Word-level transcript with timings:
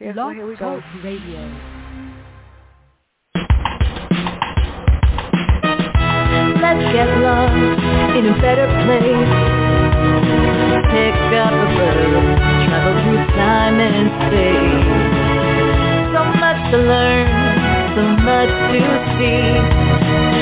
Yeah, 0.00 0.10
Blog 0.10 0.34
here 0.34 0.44
we 0.44 0.56
go. 0.56 0.82
Radio. 1.04 1.38
Let's 6.58 6.82
get 6.90 7.06
lost 7.22 7.54
in 8.18 8.26
a 8.26 8.34
better 8.42 8.66
place. 8.82 9.30
Pick 10.90 11.14
up 11.38 11.54
a 11.54 11.68
book, 11.78 12.10
travel 12.66 12.94
through 13.06 13.22
time 13.38 13.78
and 13.78 14.10
space. 14.26 14.90
So 16.10 16.26
much 16.42 16.58
to 16.72 16.78
learn, 16.78 17.30
so 17.94 18.02
much 18.18 18.50
to 18.74 18.82
see. 19.14 19.46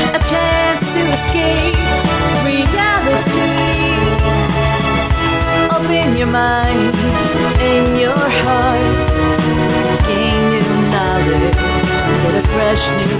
A 0.00 0.20
chance 0.32 0.80
to 0.96 1.02
escape 1.12 1.76
reality. 2.48 3.52
Open 5.76 6.16
your 6.16 6.28
mind 6.28 7.21
fresh 12.52 12.84
new. 13.00 13.16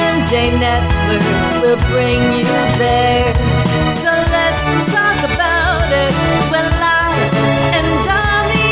MJ 0.00 0.34
Network 0.60 1.24
will 1.62 1.80
bring 1.88 2.20
you 2.38 2.44
there. 2.78 3.32
So 4.04 4.12
let's 4.36 4.60
talk 4.92 5.18
about 5.24 5.88
it. 5.92 6.12
We're 6.52 6.70
live 6.76 7.32
and 7.78 7.88
on 8.04 8.44
the 8.52 8.68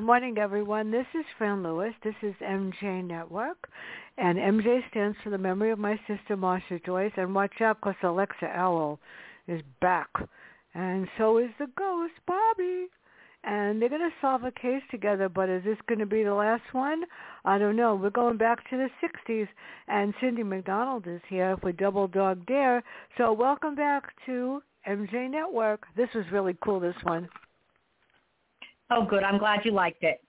air. 0.00 0.06
morning, 0.06 0.38
everyone. 0.38 0.90
This 0.90 1.06
is 1.14 1.26
Fran 1.36 1.62
Lewis. 1.62 1.92
This 2.02 2.14
is 2.22 2.34
MJ 2.42 3.04
Network. 3.04 3.68
And 4.16 4.38
MJ 4.38 4.80
stands 4.90 5.18
for 5.22 5.28
the 5.28 5.36
memory 5.36 5.70
of 5.70 5.78
my 5.78 6.00
sister, 6.06 6.34
Marsha 6.36 6.82
Joyce. 6.84 7.12
And 7.18 7.34
watch 7.34 7.60
out, 7.60 7.78
because 7.80 7.96
Alexa 8.02 8.46
Owl 8.54 8.98
is 9.48 9.60
back. 9.82 10.08
And 10.76 11.08
so 11.16 11.38
is 11.38 11.48
the 11.58 11.68
ghost, 11.78 12.12
Bobby. 12.26 12.88
And 13.44 13.80
they're 13.80 13.88
going 13.88 14.02
to 14.02 14.10
solve 14.20 14.44
a 14.44 14.50
case 14.50 14.82
together, 14.90 15.28
but 15.28 15.48
is 15.48 15.64
this 15.64 15.78
going 15.88 16.00
to 16.00 16.06
be 16.06 16.22
the 16.22 16.34
last 16.34 16.64
one? 16.72 17.04
I 17.44 17.58
don't 17.58 17.76
know. 17.76 17.94
We're 17.94 18.10
going 18.10 18.36
back 18.36 18.68
to 18.68 18.76
the 18.76 18.88
60s, 19.02 19.48
and 19.88 20.12
Cindy 20.20 20.42
McDonald 20.42 21.06
is 21.06 21.20
here 21.28 21.56
for 21.62 21.72
Double 21.72 22.08
Dog 22.08 22.44
Dare. 22.46 22.82
So 23.16 23.32
welcome 23.32 23.74
back 23.74 24.02
to 24.26 24.60
MJ 24.86 25.30
Network. 25.30 25.84
This 25.96 26.08
was 26.14 26.24
really 26.30 26.56
cool, 26.62 26.80
this 26.80 26.96
one. 27.04 27.28
Oh, 28.90 29.06
good. 29.08 29.22
I'm 29.22 29.38
glad 29.38 29.60
you 29.64 29.70
liked 29.70 30.02
it. 30.02 30.20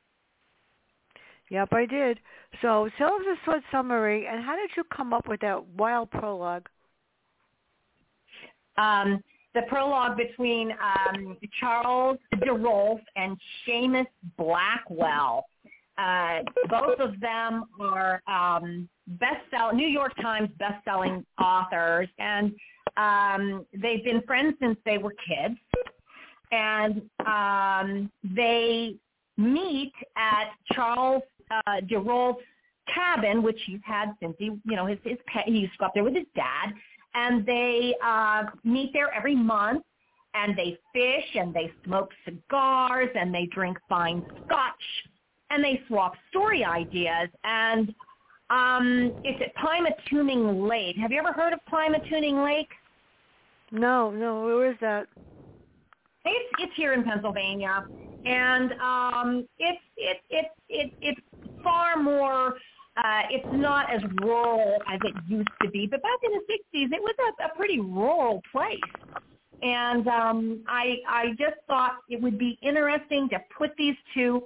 Yep, 1.49 1.69
I 1.73 1.85
did. 1.87 2.19
So 2.61 2.87
tell 2.97 3.15
us 3.15 3.21
a 3.25 3.45
short 3.45 3.63
summary, 3.71 4.27
and 4.27 4.45
how 4.45 4.55
did 4.55 4.69
you 4.77 4.83
come 4.95 5.13
up 5.13 5.27
with 5.27 5.41
that 5.41 5.65
wild 5.75 6.11
prologue? 6.11 6.67
Um, 8.77 9.23
the 9.57 9.63
prologue 9.63 10.15
between 10.15 10.71
um, 10.71 11.35
Charles 11.59 12.19
DeRolf 12.35 12.99
and 13.15 13.35
Seamus 13.65 14.05
Blackwell. 14.37 15.45
Uh, 15.97 16.41
both 16.69 16.99
of 16.99 17.19
them 17.19 17.65
are 17.79 18.21
um, 18.27 18.87
best-sell 19.07 19.73
New 19.73 19.87
York 19.87 20.13
Times 20.21 20.49
best-selling 20.59 21.25
authors, 21.41 22.07
and 22.19 22.53
um, 22.97 23.65
they've 23.73 24.03
been 24.03 24.21
friends 24.27 24.53
since 24.61 24.77
they 24.85 24.99
were 24.99 25.15
kids. 25.27 25.57
And 26.51 27.01
um, 27.25 28.11
they 28.23 28.95
meet 29.37 29.93
at 30.15 30.51
Charles 30.71 31.23
uh, 31.49 31.81
DeRolf's 31.89 32.43
cabin, 32.93 33.41
which 33.41 33.59
he's 33.65 33.81
had 33.83 34.13
since 34.21 34.35
he, 34.37 34.45
you 34.45 34.75
know, 34.75 34.85
his 34.85 34.99
his 35.03 35.17
pet. 35.25 35.45
He 35.47 35.59
used 35.59 35.73
to 35.73 35.79
go 35.79 35.85
up 35.87 35.93
there 35.95 36.03
with 36.03 36.15
his 36.15 36.27
dad, 36.35 36.73
and 37.17 37.45
they 37.45 37.95
uh, 38.03 38.43
meet 38.63 38.93
there 38.93 39.11
every 39.13 39.35
month. 39.35 39.83
And 40.33 40.55
they 40.55 40.77
fish, 40.93 41.29
and 41.33 41.51
they 41.51 41.71
smoke 41.83 42.11
cigars, 42.23 43.09
and 43.15 43.33
they 43.33 43.47
drink 43.47 43.75
fine 43.89 44.23
scotch, 44.45 44.85
and 45.49 45.63
they 45.63 45.81
swap 45.87 46.13
story 46.29 46.63
ideas. 46.63 47.29
And 47.43 47.85
um, 48.51 49.15
it's 49.23 49.41
at 49.41 49.55
Pymatuning 49.55 50.69
Lake. 50.69 50.95
Have 50.97 51.11
you 51.11 51.17
ever 51.17 51.33
heard 51.33 51.53
of 51.53 51.59
Pymatuning 51.71 52.43
Lake? 52.45 52.69
No, 53.71 54.11
no, 54.11 54.43
where 54.43 54.69
is 54.71 54.77
that? 54.79 55.07
It's 56.25 56.53
it's 56.59 56.75
here 56.75 56.93
in 56.93 57.03
Pennsylvania, 57.03 57.83
and 58.25 58.73
um, 58.73 59.47
it's 59.57 59.81
it 59.95 60.17
it 60.29 60.45
it 60.69 60.91
it's 61.01 61.21
far 61.63 62.01
more. 62.01 62.53
Uh, 62.97 63.21
it's 63.29 63.47
not 63.53 63.93
as 63.93 64.01
rural 64.21 64.77
as 64.91 64.99
it 65.03 65.13
used 65.27 65.49
to 65.61 65.69
be, 65.69 65.87
but 65.87 66.01
back 66.01 66.19
in 66.23 66.31
the 66.31 66.41
'60s, 66.51 66.91
it 66.91 67.01
was 67.01 67.15
a, 67.19 67.45
a 67.45 67.55
pretty 67.55 67.79
rural 67.79 68.41
place. 68.51 68.79
And 69.61 70.07
um, 70.07 70.63
I 70.67 70.97
I 71.07 71.29
just 71.37 71.57
thought 71.67 71.97
it 72.09 72.21
would 72.21 72.37
be 72.37 72.57
interesting 72.61 73.29
to 73.29 73.39
put 73.57 73.71
these 73.77 73.95
two 74.13 74.43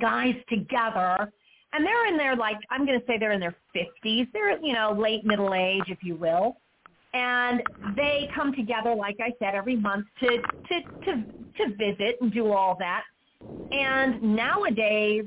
guys 0.00 0.34
together. 0.48 1.32
And 1.72 1.84
they're 1.84 2.06
in 2.06 2.16
their 2.16 2.36
like 2.36 2.58
I'm 2.70 2.86
going 2.86 3.00
to 3.00 3.06
say 3.06 3.18
they're 3.18 3.32
in 3.32 3.40
their 3.40 3.56
50s. 3.74 4.28
They're 4.32 4.58
you 4.60 4.72
know 4.72 4.96
late 4.98 5.24
middle 5.24 5.54
age, 5.54 5.84
if 5.88 5.98
you 6.02 6.16
will 6.16 6.56
and 7.14 7.62
they 7.96 8.28
come 8.34 8.52
together, 8.52 8.94
like 8.94 9.16
I 9.20 9.32
said, 9.38 9.54
every 9.54 9.76
month 9.76 10.06
to 10.20 10.26
to 10.26 10.80
to 11.04 11.24
to 11.58 11.76
visit 11.76 12.16
and 12.20 12.32
do 12.32 12.52
all 12.52 12.76
that. 12.80 13.04
And 13.70 14.20
nowadays, 14.34 15.24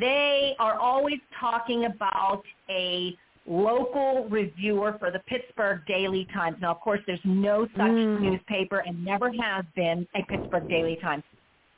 they 0.00 0.54
are 0.58 0.74
always 0.78 1.18
talking 1.38 1.86
about 1.86 2.42
a 2.68 3.16
local 3.46 4.28
reviewer 4.28 4.96
for 4.98 5.10
the 5.10 5.20
Pittsburgh 5.20 5.80
Daily 5.86 6.26
Times. 6.32 6.56
Now, 6.60 6.72
of 6.72 6.80
course, 6.80 7.00
there's 7.06 7.24
no 7.24 7.66
such 7.76 7.90
Mm. 7.90 8.20
newspaper 8.20 8.78
and 8.80 9.04
never 9.04 9.32
has 9.32 9.64
been 9.74 10.06
a 10.14 10.22
Pittsburgh 10.24 10.68
Daily 10.68 10.96
Times. 10.96 11.24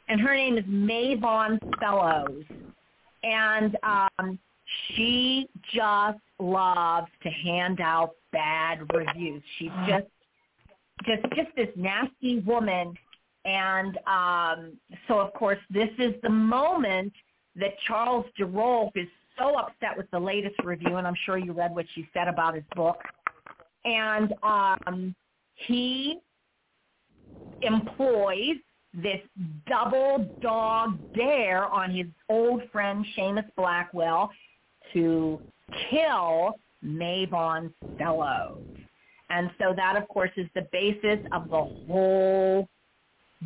And 0.09 0.21
her 0.21 0.35
name 0.35 0.59
is 0.59 0.65
Mavon 0.67 1.59
Fellows. 1.81 2.45
And 3.23 3.77
um, 3.85 4.39
she 4.95 5.49
just 5.73 6.19
loves 6.41 7.11
to 7.23 7.31
hand 7.31 7.81
out 7.81 8.17
bad 8.33 8.93
reviews. 8.93 9.43
She's 9.59 9.71
just 9.87 10.07
just 11.07 11.23
just 11.35 11.55
this 11.57 11.69
nasty 11.77 12.41
woman 12.41 12.95
and 13.45 13.99
um 14.07 14.79
so 15.09 15.19
of 15.19 15.33
course 15.35 15.59
this 15.71 15.89
is 15.99 16.15
the 16.23 16.29
moment 16.31 17.13
that 17.57 17.75
Charles 17.87 18.27
DeRolf 18.39 18.91
is 18.95 19.09
so 19.39 19.59
upset 19.59 19.97
with 19.97 20.11
the 20.11 20.19
latest 20.19 20.57
review 20.65 20.97
and 20.97 21.07
I'm 21.07 21.17
sure 21.25 21.39
you 21.39 21.53
read 21.53 21.75
what 21.75 21.87
she 21.95 22.09
said 22.13 22.29
about 22.29 22.55
his 22.55 22.65
book. 22.75 22.99
And 23.85 24.35
um 24.43 25.15
he 25.67 26.19
employs 27.63 28.57
this 28.95 29.21
double 29.67 30.29
dog 30.43 30.99
dare 31.15 31.65
on 31.67 31.91
his 31.95 32.07
old 32.29 32.63
friend 32.71 33.05
Seamus 33.17 33.49
Blackwell 33.57 34.31
to 34.93 35.41
kill 35.91 36.57
Mavon 36.85 37.73
Fellows. 37.99 38.63
And 39.31 39.51
so 39.59 39.73
that, 39.75 39.97
of 39.97 40.07
course, 40.09 40.31
is 40.37 40.47
the 40.55 40.67
basis 40.73 41.19
of 41.33 41.49
the 41.49 41.65
whole 41.87 42.69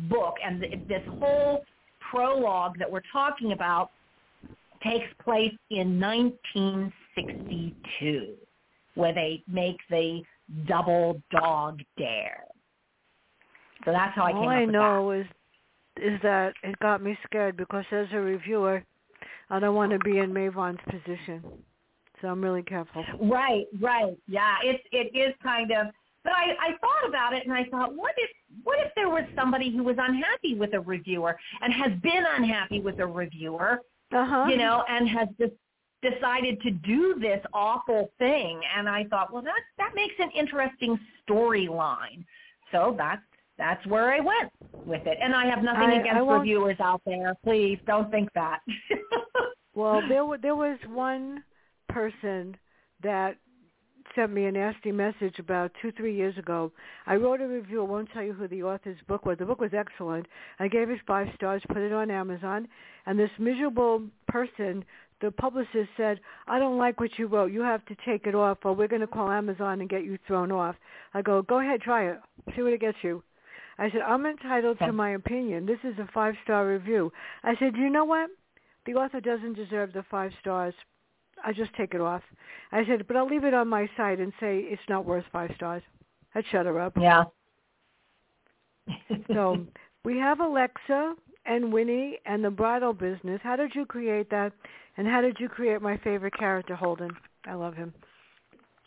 book. 0.09 0.35
And 0.43 0.61
th- 0.61 0.79
this 0.89 1.03
whole 1.19 1.63
prologue 2.11 2.77
that 2.79 2.91
we're 2.91 3.01
talking 3.11 3.53
about 3.53 3.91
takes 4.81 5.05
place 5.23 5.53
in 5.69 5.99
1962, 5.99 8.33
where 8.95 9.13
they 9.13 9.43
make 9.47 9.77
the 9.89 10.23
double 10.67 11.21
dog 11.31 11.79
dare. 11.97 12.43
So 13.85 13.91
that's 13.91 14.15
how 14.15 14.23
I 14.25 14.31
came 14.31 14.41
All 14.41 14.49
I 14.49 14.65
know 14.65 15.11
is 15.11 15.27
is 15.97 16.19
that 16.21 16.53
it 16.61 16.77
got 16.79 17.01
me 17.01 17.17
scared 17.25 17.57
because 17.57 17.83
as 17.91 18.05
a 18.11 18.19
reviewer, 18.19 18.83
I 19.49 19.59
don't 19.59 19.75
want 19.75 19.91
to 19.93 19.99
be 19.99 20.19
in 20.19 20.31
Mavon's 20.31 20.79
position, 20.89 21.43
so 22.21 22.27
I'm 22.27 22.43
really 22.43 22.61
careful. 22.61 23.03
Right, 23.19 23.65
right. 23.81 24.15
Yeah, 24.27 24.57
it 24.63 24.81
it 24.91 25.15
is 25.17 25.33
kind 25.41 25.71
of 25.71 25.87
but 26.27 26.33
I, 26.33 26.55
I 26.59 26.71
thought 26.81 27.07
about 27.07 27.33
it 27.33 27.45
and 27.45 27.53
I 27.53 27.63
thought, 27.71 27.95
what 27.95 28.11
if 28.17 28.29
what 28.65 28.79
if 28.85 28.91
there 28.95 29.07
was 29.07 29.23
somebody 29.33 29.71
who 29.71 29.81
was 29.81 29.95
unhappy 29.97 30.55
with 30.55 30.73
a 30.73 30.79
reviewer 30.81 31.37
and 31.61 31.71
has 31.71 31.93
been 32.01 32.25
unhappy 32.35 32.81
with 32.81 32.99
a 32.99 33.07
reviewer, 33.07 33.79
Uh-huh. 34.13 34.45
you 34.49 34.57
know, 34.57 34.83
and 34.89 35.07
has 35.09 35.27
just 35.39 35.53
decided 36.01 36.61
to 36.61 36.71
do 36.71 37.15
this 37.19 37.43
awful 37.53 38.11
thing 38.19 38.61
and 38.77 38.87
I 38.87 39.03
thought, 39.05 39.33
well 39.33 39.41
that 39.41 39.61
that 39.77 39.91
makes 39.95 40.13
an 40.19 40.29
interesting 40.31 40.99
storyline. 41.27 42.23
So 42.71 42.95
that's 42.97 43.21
that's 43.57 43.83
where 43.87 44.13
I 44.13 44.19
went 44.19 44.51
with 44.85 45.05
it. 45.07 45.17
And 45.21 45.33
I 45.35 45.45
have 45.47 45.63
nothing 45.63 45.89
I- 45.89 45.95
I 45.95 45.99
against 46.01 46.25
won't- 46.25 46.41
reviewers 46.41 46.79
out 46.79 47.01
there. 47.05 47.33
Please 47.43 47.79
don't 47.87 48.09
think 48.11 48.29
that. 48.33 48.59
Well, 49.73 50.01
there 50.09 50.25
wa- 50.25 50.37
there 50.41 50.55
was 50.55 50.79
one 50.87 51.43
person 51.87 52.57
that 53.03 53.37
sent 54.15 54.31
me 54.31 54.45
a 54.45 54.51
nasty 54.51 54.91
message 54.91 55.39
about 55.39 55.71
two 55.81 55.91
three 55.91 56.15
years 56.15 56.37
ago. 56.37 56.71
I 57.05 57.15
wrote 57.15 57.41
a 57.41 57.47
review. 57.47 57.81
I 57.81 57.85
won't 57.85 58.09
tell 58.11 58.23
you 58.23 58.33
who 58.33 58.47
the 58.47 58.63
author's 58.63 58.97
book 59.07 59.25
was. 59.25 59.37
The 59.37 59.45
book 59.45 59.59
was 59.59 59.73
excellent. 59.73 60.27
I 60.59 60.67
gave 60.67 60.89
it 60.89 60.99
five 61.05 61.27
stars. 61.35 61.61
Put 61.67 61.77
it 61.77 61.93
on 61.93 62.11
Amazon. 62.11 62.67
And 63.05 63.17
this 63.17 63.29
miserable 63.39 64.03
person, 64.27 64.83
the 65.21 65.31
publicist 65.31 65.89
said, 65.95 66.19
"I 66.47 66.59
don't 66.59 66.77
like 66.77 66.99
what 66.99 67.17
you 67.17 67.27
wrote. 67.27 67.51
You 67.51 67.61
have 67.61 67.85
to 67.85 67.95
take 68.05 68.27
it 68.27 68.35
off, 68.35 68.59
or 68.63 68.73
we're 68.73 68.87
going 68.87 69.01
to 69.01 69.07
call 69.07 69.29
Amazon 69.29 69.81
and 69.81 69.89
get 69.89 70.03
you 70.03 70.17
thrown 70.27 70.51
off." 70.51 70.75
I 71.13 71.21
go, 71.21 71.41
"Go 71.41 71.59
ahead, 71.59 71.81
try 71.81 72.09
it. 72.09 72.19
See 72.55 72.61
what 72.61 72.73
it 72.73 72.81
gets 72.81 72.97
you. 73.03 73.23
I 73.79 73.91
said, 73.91 74.01
I'm 74.01 74.25
entitled 74.25 74.79
to 74.79 74.91
my 74.91 75.11
opinion. 75.11 75.65
This 75.65 75.77
is 75.83 75.97
a 75.99 76.09
five-star 76.11 76.67
review. 76.67 77.11
I 77.43 77.55
said, 77.59 77.75
you 77.75 77.89
know 77.89 78.05
what? 78.05 78.29
The 78.85 78.93
author 78.93 79.19
doesn't 79.19 79.53
deserve 79.53 79.93
the 79.93 80.03
five 80.09 80.31
stars. 80.39 80.73
I 81.43 81.53
just 81.53 81.73
take 81.75 81.93
it 81.93 82.01
off. 82.01 82.21
I 82.71 82.85
said, 82.85 83.07
but 83.07 83.15
I'll 83.15 83.27
leave 83.27 83.43
it 83.43 83.53
on 83.53 83.67
my 83.67 83.89
site 83.95 84.19
and 84.19 84.33
say 84.39 84.59
it's 84.59 84.81
not 84.89 85.05
worth 85.05 85.25
five 85.31 85.51
stars. 85.55 85.83
I'd 86.35 86.45
shut 86.51 86.65
her 86.65 86.79
up. 86.79 86.93
Yeah. 86.99 87.23
so 89.33 89.65
we 90.03 90.17
have 90.17 90.39
Alexa 90.39 91.15
and 91.45 91.71
Winnie 91.71 92.19
and 92.25 92.43
the 92.43 92.49
bridal 92.49 92.93
business. 92.93 93.39
How 93.43 93.55
did 93.55 93.73
you 93.73 93.85
create 93.85 94.29
that? 94.29 94.53
And 94.97 95.07
how 95.07 95.21
did 95.21 95.37
you 95.39 95.47
create 95.47 95.81
my 95.81 95.97
favorite 95.97 96.37
character, 96.37 96.75
Holden? 96.75 97.11
I 97.45 97.53
love 97.53 97.75
him. 97.75 97.93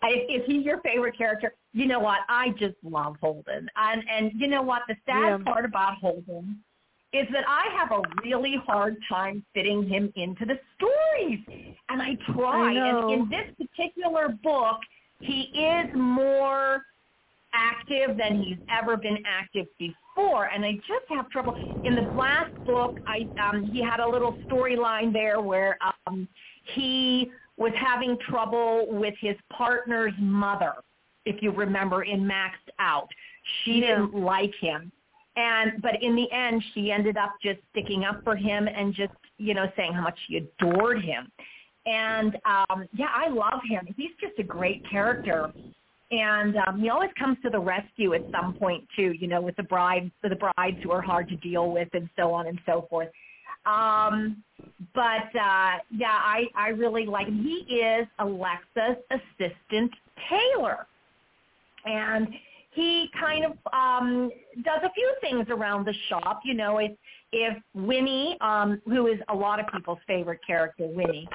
Is 0.03 0.43
he 0.47 0.59
your 0.59 0.81
favorite 0.81 1.17
character? 1.17 1.55
You 1.73 1.87
know 1.87 2.01
what? 2.01 2.21
I 2.29 2.51
just 2.59 2.77
love 2.83 3.17
Holden. 3.21 3.69
And 3.77 4.03
and 4.11 4.33
you 4.35 4.49
know 4.49 4.63
what? 4.63 4.83
The 4.89 4.97
sad 5.07 5.39
yeah. 5.39 5.39
part 5.45 5.65
about 5.65 5.99
Holden 5.99 6.59
is 7.13 7.27
that 7.33 7.45
I 7.49 7.67
have 7.77 7.91
a 7.91 8.03
really 8.23 8.57
hard 8.67 8.97
time 9.09 9.45
fitting 9.53 9.89
him 9.89 10.13
into 10.17 10.45
the 10.45 10.59
stories. 10.77 11.41
And 11.89 12.01
I 12.01 12.17
try. 12.33 12.75
I 12.75 12.89
and 12.89 13.11
in 13.11 13.31
this 13.31 13.69
particular 13.69 14.29
book, 14.43 14.79
he 15.21 15.51
is 15.55 15.91
more 15.95 16.83
active 17.53 18.17
than 18.17 18.43
he's 18.43 18.59
ever 18.71 18.97
been 18.97 19.19
active 19.27 19.67
before. 19.79 20.47
And 20.47 20.65
I 20.65 20.75
just 20.75 21.07
have 21.09 21.29
trouble. 21.31 21.55
In 21.85 21.97
the 21.97 22.03
last 22.17 22.55
book, 22.65 22.99
I 23.07 23.27
um, 23.43 23.65
he 23.73 23.83
had 23.83 24.01
a 24.01 24.09
little 24.09 24.37
storyline 24.49 25.13
there 25.13 25.41
where 25.41 25.79
um, 26.07 26.29
he 26.75 27.31
was 27.57 27.73
having 27.77 28.17
trouble 28.29 28.87
with 28.89 29.15
his 29.21 29.37
partner's 29.53 30.15
mother, 30.19 30.75
if 31.27 31.43
you 31.43 31.51
remember, 31.51 32.05
in 32.05 32.21
Maxed 32.21 32.71
Out. 32.79 33.09
She 33.65 33.81
yeah. 33.81 33.97
didn't 33.97 34.15
like 34.15 34.55
him. 34.61 34.93
And 35.41 35.81
but 35.81 36.03
in 36.03 36.15
the 36.15 36.31
end 36.33 36.63
she 36.75 36.91
ended 36.91 37.17
up 37.17 37.33
just 37.43 37.61
sticking 37.71 38.05
up 38.05 38.23
for 38.23 38.37
him 38.37 38.69
and 38.69 38.95
just, 38.95 39.13
you 39.39 39.55
know, 39.55 39.67
saying 39.77 39.95
how 39.95 40.03
much 40.03 40.19
she 40.27 40.37
adored 40.37 41.03
him. 41.03 41.31
And 41.87 42.37
um 42.45 42.87
yeah, 42.93 43.13
I 43.15 43.29
love 43.29 43.61
him. 43.69 43.89
He's 43.97 44.15
just 44.21 44.39
a 44.39 44.43
great 44.43 44.83
character. 44.91 45.51
And 46.11 46.57
um 46.67 46.81
he 46.81 46.91
always 46.91 47.11
comes 47.19 47.39
to 47.45 47.51
the 47.51 47.59
rescue 47.59 48.13
at 48.15 48.23
some 48.33 48.55
point 48.55 48.85
too, 48.97 49.15
you 49.19 49.29
know, 49.29 49.41
with 49.41 49.57
the 49.57 49.63
brides 49.63 50.11
the 50.23 50.37
brides 50.37 50.77
who 50.83 50.91
are 50.91 51.03
hard 51.03 51.29
to 51.31 51.37
deal 51.37 51.71
with 51.71 51.89
and 51.95 52.09
so 52.17 52.33
on 52.33 52.47
and 52.47 52.59
so 52.67 52.87
forth. 52.91 53.09
Um, 53.67 54.43
but 54.95 55.29
uh, 55.39 55.73
yeah, 55.91 56.19
I 56.37 56.45
I 56.57 56.69
really 56.69 57.07
like 57.07 57.27
him. 57.27 57.43
He 57.43 57.75
is 57.75 58.07
Alexa's 58.19 58.97
assistant 59.11 59.93
tailor, 60.29 60.87
and 61.85 62.29
he 62.73 63.09
kind 63.19 63.45
of 63.45 63.53
um, 63.73 64.31
does 64.63 64.81
a 64.85 64.91
few 64.93 65.15
things 65.21 65.47
around 65.51 65.87
the 65.87 65.95
shop. 66.09 66.41
You 66.45 66.55
know, 66.55 66.79
if 66.79 66.93
if 67.33 67.57
Winnie, 67.75 68.37
um, 68.41 68.81
who 68.87 69.07
is 69.07 69.19
a 69.29 69.35
lot 69.35 69.61
of 69.61 69.67
people's 69.73 69.99
favorite 70.07 70.41
character, 70.47 70.87
Winnie, 70.87 71.29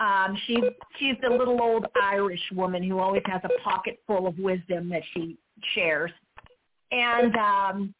um, 0.00 0.36
she 0.46 0.56
she's 0.98 1.16
the 1.22 1.28
little 1.28 1.60
old 1.62 1.86
Irish 2.02 2.42
woman 2.54 2.82
who 2.82 2.98
always 2.98 3.22
has 3.26 3.40
a 3.44 3.62
pocket 3.62 4.00
full 4.06 4.26
of 4.26 4.38
wisdom 4.38 4.88
that 4.88 5.02
she 5.14 5.36
shares, 5.74 6.10
and 6.90 7.36
um, 7.36 7.94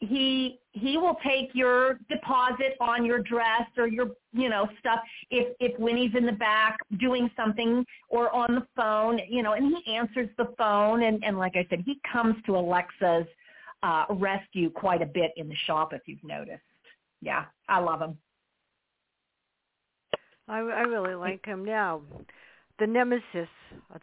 he 0.00 0.60
he 0.72 0.96
will 0.96 1.16
take 1.26 1.50
your 1.54 1.98
deposit 2.08 2.76
on 2.80 3.04
your 3.04 3.18
dress 3.18 3.66
or 3.76 3.88
your 3.88 4.10
you 4.32 4.48
know 4.48 4.68
stuff 4.78 5.00
if 5.30 5.54
if 5.58 5.78
Winnie's 5.78 6.14
in 6.16 6.24
the 6.24 6.32
back 6.32 6.78
doing 7.00 7.30
something 7.36 7.84
or 8.08 8.34
on 8.34 8.54
the 8.54 8.66
phone 8.76 9.18
you 9.28 9.42
know 9.42 9.54
and 9.54 9.74
he 9.76 9.94
answers 9.94 10.28
the 10.38 10.52
phone. 10.56 11.02
And 11.02 11.22
and 11.24 11.38
like 11.38 11.56
I 11.56 11.66
said 11.68 11.82
he 11.84 12.00
comes 12.10 12.36
to 12.46 12.56
Alexa's 12.56 13.26
uh 13.82 14.04
rescue 14.10 14.70
quite 14.70 15.02
a 15.02 15.06
bit 15.06 15.32
in 15.36 15.48
the 15.48 15.56
shop 15.66 15.92
if 15.92 16.02
you've 16.06 16.22
noticed. 16.22 16.62
Yeah 17.20 17.46
I 17.68 17.80
love 17.80 18.00
him. 18.00 18.16
I 20.46 20.58
I 20.58 20.82
really 20.82 21.16
like 21.16 21.44
him. 21.44 21.64
Now 21.64 22.02
the 22.78 22.86
nemesis 22.86 23.48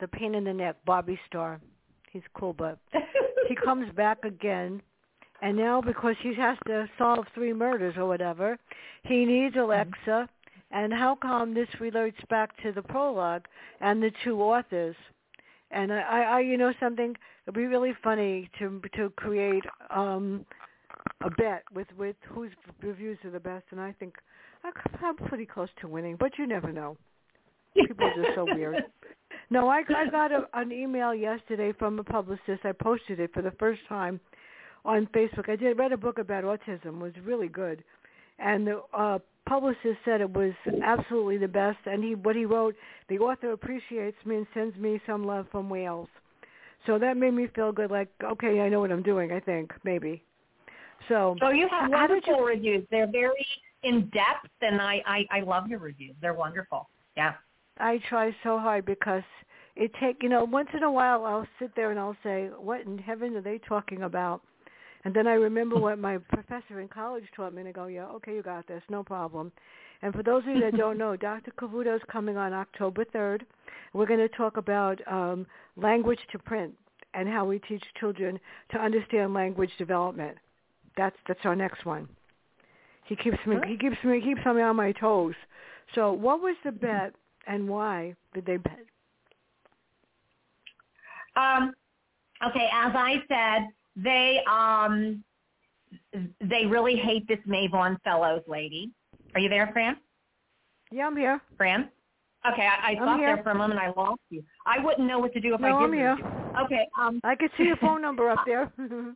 the 0.02 0.08
pain 0.10 0.36
in 0.36 0.44
the 0.44 0.54
neck 0.54 0.76
Bobby 0.86 1.18
Starr. 1.28 1.62
He's 2.12 2.24
cool 2.34 2.52
but 2.52 2.80
he 3.48 3.56
comes 3.56 3.90
back 3.94 4.26
again 4.26 4.82
and 5.42 5.58
now 5.58 5.82
because 5.82 6.16
he 6.22 6.34
has 6.36 6.58
to 6.68 6.88
solve 6.98 7.26
three 7.34 7.54
murders 7.54 7.96
or 7.98 8.06
whatever, 8.06 8.58
he 9.04 9.26
needs 9.26 9.56
mm-hmm. 9.56 9.66
Alexa. 9.66 10.30
And 10.72 10.92
how 10.92 11.16
come 11.16 11.54
this 11.54 11.68
relates 11.80 12.18
back 12.30 12.62
to 12.64 12.72
the 12.72 12.82
prologue 12.82 13.46
and 13.82 14.02
the 14.02 14.12
two 14.24 14.42
authors? 14.42 14.96
And 15.72 15.94
I, 15.94 16.24
I 16.24 16.40
you 16.42 16.58
know 16.58 16.74
something, 16.80 17.16
it'd 17.46 17.56
be 17.56 17.66
really 17.66 17.94
funny 18.04 18.50
to 18.60 18.82
to 18.96 19.10
create 19.12 19.64
um 19.90 20.46
a 21.22 21.30
bet 21.30 21.64
with 21.74 21.88
with 21.98 22.16
whose 22.28 22.52
reviews 22.82 23.18
are 23.24 23.32
the 23.32 23.40
best. 23.40 23.66
And 23.72 23.80
I 23.80 23.94
think 23.94 24.16
I'm 25.02 25.16
pretty 25.16 25.46
close 25.46 25.70
to 25.82 25.88
winning, 25.88 26.16
but 26.20 26.38
you 26.38 26.48
never 26.48 26.72
know. 26.72 26.98
People 27.76 28.06
are 28.06 28.24
just 28.24 28.36
so 28.36 28.46
weird. 28.46 28.84
No, 29.52 29.68
I, 29.70 29.84
I 29.96 30.10
got 30.10 30.32
a, 30.32 30.48
an 30.54 30.72
email 30.72 31.14
yesterday 31.14 31.72
from 31.78 32.00
a 32.00 32.04
publicist. 32.04 32.64
I 32.64 32.72
posted 32.72 33.20
it 33.20 33.32
for 33.32 33.44
the 33.44 33.52
first 33.60 33.82
time 33.88 34.20
on 34.86 35.08
Facebook. 35.08 35.50
I 35.50 35.56
did 35.56 35.78
read 35.78 35.92
a 35.92 35.98
book 35.98 36.20
about 36.20 36.44
autism. 36.44 36.86
It 36.86 37.02
was 37.02 37.14
really 37.24 37.48
good, 37.48 37.84
and 38.40 38.68
the 38.68 38.82
uh, 38.94 39.20
publicist 39.48 39.98
said 40.06 40.22
it 40.22 40.32
was 40.32 40.54
absolutely 40.84 41.38
the 41.38 41.48
best. 41.48 41.80
And 41.86 42.04
he 42.04 42.16
what 42.16 42.36
he 42.36 42.46
wrote, 42.46 42.76
the 43.10 43.20
author 43.20 43.52
appreciates 43.52 44.18
me 44.26 44.38
and 44.38 44.48
sends 44.54 44.78
me 44.78 45.02
some 45.06 45.26
love 45.26 45.48
from 45.52 45.70
Wales. 45.70 46.10
So 46.86 47.00
that 47.00 47.18
made 47.18 47.34
me 47.34 47.48
feel 47.56 47.72
good. 47.72 47.92
Like 47.92 48.10
okay, 48.24 48.62
I 48.62 48.70
know 48.70 48.80
what 48.80 48.92
I'm 48.92 49.04
doing. 49.04 49.32
I 49.32 49.40
think 49.40 49.74
maybe. 49.84 50.24
So. 51.10 51.36
So 51.40 51.50
you 51.50 51.68
have 51.70 51.90
wonderful 51.90 52.38
you, 52.38 52.46
reviews. 52.46 52.88
They're 52.92 53.12
very 53.12 53.46
in 53.84 54.10
depth, 54.10 54.50
and 54.62 54.82
I, 54.82 55.02
I 55.06 55.26
I 55.32 55.40
love 55.42 55.68
your 55.68 55.80
reviews. 55.80 56.16
They're 56.22 56.34
wonderful. 56.34 56.90
Yeah. 57.18 57.34
I 57.78 58.00
try 58.10 58.34
so 58.44 58.58
hard 58.58 58.86
because 58.86 59.24
it 59.76 59.92
take 60.00 60.24
you 60.24 60.30
know 60.30 60.44
once 60.46 60.70
in 60.74 60.84
a 60.84 60.92
while 60.92 61.26
I'll 61.26 61.48
sit 61.60 61.72
there 61.76 61.92
and 61.92 62.00
I'll 62.00 62.18
say, 62.24 62.50
what 62.58 62.82
in 62.82 62.98
heaven 62.98 63.36
are 63.36 63.42
they 63.42 63.60
talking 63.68 64.04
about? 64.04 64.42
And 65.06 65.14
then 65.14 65.28
I 65.28 65.34
remember 65.34 65.78
what 65.78 66.00
my 66.00 66.18
professor 66.18 66.82
in 66.82 66.88
college 66.88 67.24
taught 67.36 67.54
me, 67.54 67.62
and 67.62 67.70
I 67.70 67.72
go, 67.72 67.86
yeah, 67.86 68.08
okay, 68.08 68.34
you 68.34 68.42
got 68.42 68.68
this, 68.68 68.82
no 68.90 69.04
problem. 69.04 69.52
And 70.02 70.14
for 70.14 70.24
those 70.24 70.44
of 70.44 70.56
you 70.56 70.62
that 70.62 70.76
don't 70.78 70.98
know, 70.98 71.16
Dr. 71.16 71.52
Cavuto 71.52 71.96
is 71.96 72.02
coming 72.12 72.38
on 72.38 72.54
October 72.54 73.06
3rd. 73.06 73.42
We're 73.94 74.08
going 74.08 74.20
to 74.20 74.30
talk 74.30 74.58
about 74.58 75.00
um, 75.08 75.46
language 75.78 76.20
to 76.32 76.40
print 76.40 76.74
and 77.14 77.30
how 77.30 77.46
we 77.46 77.60
teach 77.60 77.84
children 78.00 78.40
to 78.72 78.80
understand 78.80 79.34
language 79.34 79.70
development. 79.78 80.38
That's 80.98 81.16
that's 81.28 81.40
our 81.44 81.56
next 81.56 81.86
one. 81.86 82.10
He 83.06 83.16
keeps 83.16 83.38
me 83.46 83.58
he 83.68 83.78
keeps 83.78 83.98
me 84.04 84.20
he 84.20 84.34
keeps 84.34 84.46
me 84.46 84.62
on 84.62 84.76
my 84.76 84.92
toes. 84.94 85.36
So, 85.94 86.14
what 86.14 86.42
was 86.42 86.56
the 86.64 86.72
bet 86.72 87.14
and 87.48 87.68
why 87.68 88.16
did 88.34 88.46
they 88.46 88.58
bet? 88.58 88.80
Um, 91.36 91.74
okay, 92.46 92.70
as 92.74 92.92
I 92.96 93.16
said, 93.28 93.70
they 93.96 94.40
um 94.50 95.24
they 96.42 96.66
really 96.66 96.96
hate 96.96 97.28
this 97.28 97.40
Mavon 97.48 97.98
Fellows 98.04 98.42
lady. 98.48 98.92
Are 99.34 99.40
you 99.40 99.50
there, 99.50 99.70
Fran? 99.74 99.98
Yeah, 100.92 101.08
I'm 101.08 101.18
here. 101.18 101.42
Fran? 101.58 101.90
Okay, 102.52 102.68
I, 102.68 102.92
I 102.92 102.96
thought 102.96 103.18
there 103.18 103.42
for 103.42 103.52
a 103.52 103.56
moment 103.56 103.80
I 103.80 103.92
lost 104.00 104.22
you. 104.30 104.44
I 104.66 104.84
wouldn't 104.84 105.08
know 105.08 105.20
what 105.20 105.34
to 105.34 105.40
do 105.40 105.56
if 105.56 105.62
no, 105.62 105.68
I 105.68 105.82
didn't. 105.82 105.86
I'm 105.86 105.94
here. 105.94 106.18
Okay. 106.64 106.88
Um, 107.00 107.20
I 107.24 107.36
could 107.36 107.50
see 107.58 107.64
your 107.64 107.78
phone 107.78 108.02
number 108.02 108.30
up 108.30 108.40
there. 108.46 108.72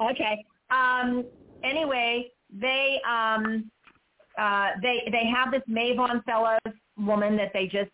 okay. 0.00 0.44
Um, 0.70 1.24
anyway, 1.64 2.30
they 2.52 3.00
um, 3.08 3.70
uh, 4.38 4.70
they 4.80 5.08
they 5.10 5.24
have 5.26 5.50
this 5.50 5.62
Mavon 5.68 6.24
Fellows 6.24 6.58
woman 6.98 7.36
that 7.36 7.52
they 7.52 7.66
just 7.66 7.90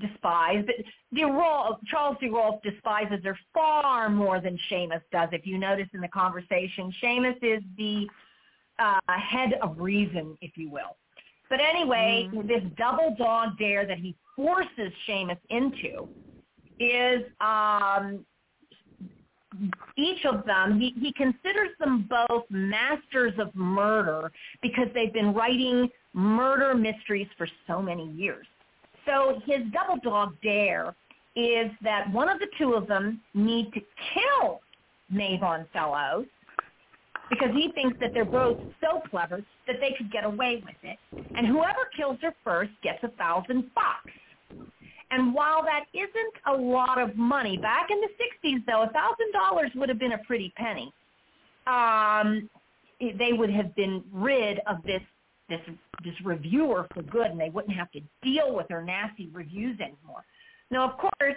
despised. 0.00 0.68
DeRolf, 1.14 1.78
Charles 1.86 2.16
DeRolf 2.22 2.62
despises 2.62 3.20
her 3.24 3.38
far 3.52 4.08
more 4.08 4.40
than 4.40 4.58
Seamus 4.70 5.02
does. 5.12 5.28
If 5.32 5.46
you 5.46 5.58
notice 5.58 5.88
in 5.92 6.00
the 6.00 6.08
conversation, 6.08 6.92
Seamus 7.02 7.36
is 7.42 7.62
the 7.76 8.06
uh, 8.78 8.98
head 9.08 9.54
of 9.62 9.78
reason, 9.78 10.36
if 10.40 10.56
you 10.56 10.70
will. 10.70 10.96
But 11.48 11.60
anyway, 11.60 12.28
mm-hmm. 12.32 12.48
this 12.48 12.62
double 12.76 13.14
dog 13.16 13.58
dare 13.58 13.86
that 13.86 13.98
he 13.98 14.16
forces 14.34 14.92
Seamus 15.06 15.38
into 15.50 16.08
is 16.80 17.22
um, 17.40 18.24
each 19.96 20.24
of 20.24 20.44
them, 20.44 20.80
he, 20.80 20.94
he 21.00 21.12
considers 21.12 21.70
them 21.78 22.08
both 22.08 22.44
masters 22.50 23.32
of 23.38 23.54
murder 23.54 24.32
because 24.62 24.88
they've 24.94 25.12
been 25.12 25.32
writing 25.32 25.88
murder 26.12 26.74
mysteries 26.74 27.28
for 27.36 27.46
so 27.66 27.80
many 27.80 28.10
years. 28.12 28.46
So 29.06 29.40
his 29.46 29.60
double 29.72 30.00
dog 30.02 30.34
dare 30.42 30.94
is 31.36 31.70
that 31.82 32.10
one 32.12 32.28
of 32.28 32.38
the 32.38 32.46
two 32.58 32.74
of 32.74 32.86
them 32.86 33.20
need 33.34 33.72
to 33.74 33.80
kill 34.14 34.60
Mavon 35.12 35.66
Fellows 35.72 36.26
because 37.30 37.50
he 37.54 37.70
thinks 37.74 37.98
that 38.00 38.10
they're 38.14 38.24
both 38.24 38.58
so 38.80 39.00
clever 39.10 39.42
that 39.66 39.76
they 39.80 39.94
could 39.96 40.12
get 40.12 40.24
away 40.24 40.62
with 40.64 40.76
it. 40.82 40.98
And 41.36 41.46
whoever 41.46 41.88
kills 41.96 42.18
her 42.22 42.34
first 42.44 42.70
gets 42.82 43.02
a 43.02 43.08
thousand 43.16 43.70
bucks. 43.74 44.68
And 45.10 45.34
while 45.34 45.62
that 45.62 45.84
isn't 45.92 46.34
a 46.46 46.52
lot 46.52 47.00
of 47.00 47.16
money, 47.16 47.56
back 47.56 47.88
in 47.90 48.00
the 48.00 48.08
60s, 48.48 48.64
though, 48.66 48.82
a 48.82 48.88
$1,000 48.88 49.74
would 49.76 49.88
have 49.88 49.98
been 49.98 50.12
a 50.12 50.18
pretty 50.18 50.52
penny. 50.56 50.92
Um, 51.66 52.50
they 53.00 53.32
would 53.32 53.50
have 53.50 53.74
been 53.74 54.02
rid 54.12 54.60
of 54.66 54.82
this 54.84 55.02
this 55.48 55.60
this 56.02 56.14
reviewer 56.24 56.86
for 56.94 57.02
good, 57.02 57.26
and 57.26 57.40
they 57.40 57.50
wouldn't 57.50 57.76
have 57.76 57.90
to 57.92 58.00
deal 58.22 58.54
with 58.54 58.66
her 58.70 58.82
nasty 58.82 59.28
reviews 59.32 59.78
anymore. 59.80 60.24
Now, 60.70 60.90
of 60.90 60.98
course, 60.98 61.36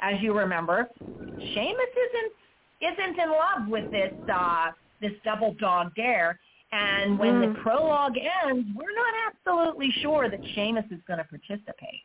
as 0.00 0.14
you 0.20 0.36
remember, 0.36 0.88
Seamus 1.02 1.94
isn't 2.06 2.32
isn't 2.80 3.18
in 3.18 3.30
love 3.30 3.68
with 3.68 3.90
this 3.90 4.12
uh, 4.32 4.70
this 5.00 5.12
double 5.24 5.54
dog 5.54 5.94
dare. 5.94 6.38
And 6.72 7.16
when 7.18 7.34
mm. 7.34 7.54
the 7.54 7.60
prologue 7.60 8.16
ends, 8.44 8.68
we're 8.74 8.94
not 8.94 9.14
absolutely 9.28 9.90
sure 10.02 10.28
that 10.28 10.40
Seamus 10.40 10.90
is 10.92 10.98
going 11.06 11.18
to 11.18 11.24
participate. 11.24 12.02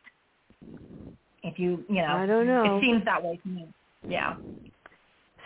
If 1.42 1.58
you, 1.58 1.84
you 1.88 1.96
know, 1.96 2.16
I 2.16 2.26
don't 2.26 2.46
know. 2.46 2.78
It 2.78 2.80
seems 2.80 3.04
that 3.04 3.22
way 3.22 3.40
to 3.42 3.48
me. 3.48 3.66
Yeah. 4.08 4.36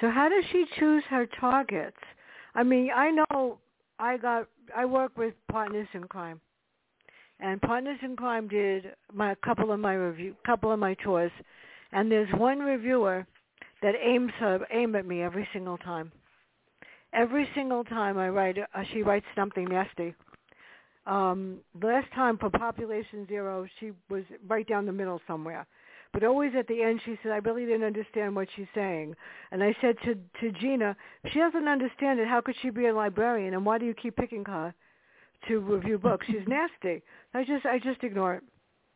So 0.00 0.10
how 0.10 0.28
does 0.28 0.44
she 0.52 0.66
choose 0.78 1.02
her 1.08 1.26
targets? 1.40 1.96
I 2.54 2.62
mean, 2.62 2.90
I 2.94 3.10
know 3.10 3.58
I 3.98 4.18
got 4.18 4.48
I 4.74 4.84
work 4.84 5.16
with 5.16 5.34
Partners 5.50 5.88
in 5.92 6.04
Crime, 6.04 6.40
and 7.40 7.60
Partners 7.60 7.98
in 8.02 8.16
Crime 8.16 8.48
did 8.48 8.86
my 9.12 9.34
couple 9.44 9.72
of 9.72 9.80
my 9.80 9.94
review 9.94 10.34
couple 10.44 10.72
of 10.72 10.78
my 10.78 10.94
tours, 10.94 11.32
and 11.92 12.10
there's 12.10 12.32
one 12.36 12.58
reviewer 12.60 13.26
that 13.82 13.94
aims 14.02 14.32
her 14.38 14.60
aim 14.72 14.96
at 14.96 15.06
me 15.06 15.22
every 15.22 15.46
single 15.52 15.78
time. 15.78 16.10
Every 17.12 17.48
single 17.54 17.84
time 17.84 18.18
I 18.18 18.28
write, 18.28 18.58
uh, 18.58 18.82
she 18.92 19.02
writes 19.02 19.26
something 19.34 19.64
nasty. 19.64 20.14
Um, 21.06 21.58
last 21.80 22.12
time 22.14 22.36
for 22.36 22.50
Population 22.50 23.26
Zero, 23.28 23.66
she 23.78 23.92
was 24.10 24.24
right 24.48 24.66
down 24.66 24.86
the 24.86 24.92
middle 24.92 25.20
somewhere. 25.26 25.66
But 26.12 26.24
always 26.24 26.52
at 26.58 26.66
the 26.68 26.82
end, 26.82 27.00
she 27.04 27.18
said, 27.22 27.32
I 27.32 27.38
really 27.38 27.66
didn't 27.66 27.84
understand 27.84 28.34
what 28.34 28.48
she's 28.56 28.66
saying. 28.74 29.14
And 29.50 29.62
I 29.62 29.74
said 29.80 29.96
to, 30.04 30.14
to 30.14 30.58
Gina, 30.58 30.96
if 31.24 31.32
she 31.32 31.38
doesn't 31.38 31.68
understand 31.68 32.20
it, 32.20 32.28
how 32.28 32.40
could 32.40 32.54
she 32.62 32.70
be 32.70 32.86
a 32.86 32.94
librarian? 32.94 33.54
And 33.54 33.66
why 33.66 33.78
do 33.78 33.84
you 33.84 33.94
keep 33.94 34.16
picking 34.16 34.44
her 34.46 34.74
to 35.48 35.58
review 35.58 35.98
books? 35.98 36.26
She's 36.26 36.46
nasty. 36.46 37.02
I 37.34 37.44
just, 37.44 37.66
I 37.66 37.78
just 37.78 38.02
ignore 38.02 38.34
it. 38.34 38.42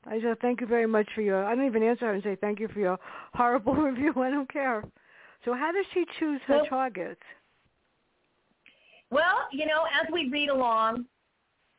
I 0.06 0.18
just 0.18 0.40
thank 0.40 0.60
you 0.60 0.66
very 0.66 0.86
much 0.86 1.08
for 1.14 1.20
your, 1.20 1.44
I 1.44 1.54
don't 1.54 1.66
even 1.66 1.82
answer 1.82 2.06
her 2.06 2.14
and 2.14 2.22
say 2.22 2.36
thank 2.40 2.58
you 2.58 2.68
for 2.68 2.80
your 2.80 2.98
horrible 3.34 3.74
review. 3.74 4.14
I 4.16 4.30
don't 4.30 4.50
care. 4.50 4.82
So 5.44 5.54
how 5.54 5.72
does 5.72 5.84
she 5.92 6.04
choose 6.18 6.40
her 6.46 6.58
well, 6.58 6.66
targets? 6.66 7.20
Well, 9.10 9.48
you 9.52 9.66
know, 9.66 9.84
as 10.00 10.10
we 10.12 10.28
read 10.30 10.48
along, 10.48 11.06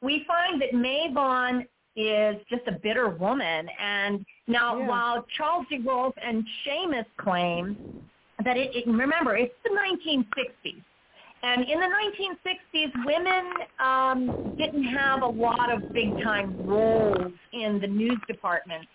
we 0.02 0.26
find 0.28 0.62
that 0.62 0.74
Mavon 0.74 1.66
is 1.96 2.36
just 2.50 2.64
a 2.68 2.72
bitter 2.72 3.10
woman. 3.10 3.68
And 3.80 4.26
now, 4.48 4.78
yeah. 4.78 4.88
while 4.88 5.26
Charles 5.38 5.66
DeRolf 5.72 6.14
and 6.24 6.44
Seamus 6.66 7.06
claim 7.18 7.78
that 8.44 8.58
it, 8.58 8.76
it, 8.76 8.88
remember, 8.88 9.36
it's 9.36 9.54
the 9.64 9.70
1960s. 9.70 10.84
And 11.44 11.64
in 11.64 11.80
the 11.80 11.88
1960s, 11.88 13.06
women 13.06 13.54
um, 13.80 14.56
didn't 14.58 14.84
have 14.84 15.24
a 15.24 15.28
lot 15.28 15.72
of 15.72 15.82
big-time 15.94 16.56
roles 16.68 17.34
in 17.52 17.80
the 17.82 17.88
news 17.88 18.20
department. 18.28 18.88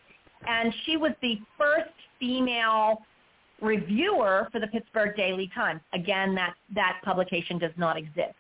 And 0.47 0.73
she 0.85 0.97
was 0.97 1.11
the 1.23 1.39
first 1.59 1.91
female 2.21 3.03
reviewer 3.61 4.49
for 4.53 4.61
the 4.61 4.69
Pittsburgh 4.69 5.17
Daily 5.17 5.51
Times. 5.55 5.81
Again, 5.93 6.35
that, 6.37 6.55
that 6.75 7.01
publication 7.05 7.59
does 7.59 7.73
not 7.77 7.97
exist. 7.97 8.35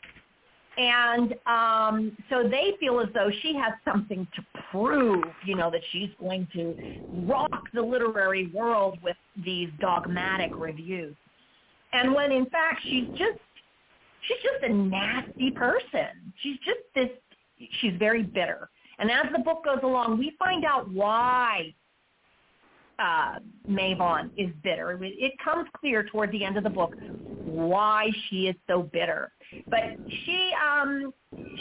And 0.76 1.34
um, 1.46 2.16
so 2.28 2.42
they 2.42 2.72
feel 2.78 3.00
as 3.00 3.08
though 3.14 3.30
she 3.42 3.54
has 3.54 3.72
something 3.84 4.26
to 4.36 4.44
prove, 4.70 5.24
you 5.44 5.56
know, 5.56 5.70
that 5.70 5.80
she's 5.90 6.10
going 6.20 6.46
to 6.52 6.74
rock 7.26 7.62
the 7.72 7.80
literary 7.80 8.48
world 8.48 8.98
with 9.02 9.16
these 9.44 9.70
dogmatic 9.80 10.50
reviews. 10.56 11.16
And 11.92 12.14
when 12.14 12.30
in 12.30 12.46
fact 12.46 12.80
she's 12.90 13.06
just 13.16 13.38
she's 14.26 14.38
just 14.42 14.70
a 14.70 14.74
nasty 14.74 15.50
person. 15.50 16.32
She's 16.42 16.58
just 16.58 16.80
this 16.94 17.10
she's 17.80 17.94
very 17.98 18.22
bitter. 18.22 18.68
And 18.98 19.10
as 19.10 19.26
the 19.32 19.42
book 19.42 19.64
goes 19.64 19.80
along, 19.82 20.18
we 20.18 20.34
find 20.38 20.64
out 20.64 20.90
why 20.90 21.74
uh, 22.98 23.38
Mavon 23.68 24.30
is 24.36 24.50
bitter. 24.62 24.98
It 25.02 25.32
comes 25.42 25.68
clear 25.78 26.04
toward 26.04 26.32
the 26.32 26.44
end 26.44 26.56
of 26.56 26.64
the 26.64 26.70
book 26.70 26.94
why 27.44 28.10
she 28.28 28.48
is 28.48 28.56
so 28.66 28.82
bitter. 28.82 29.32
But 29.68 29.96
she 30.08 30.50
um, 30.64 31.12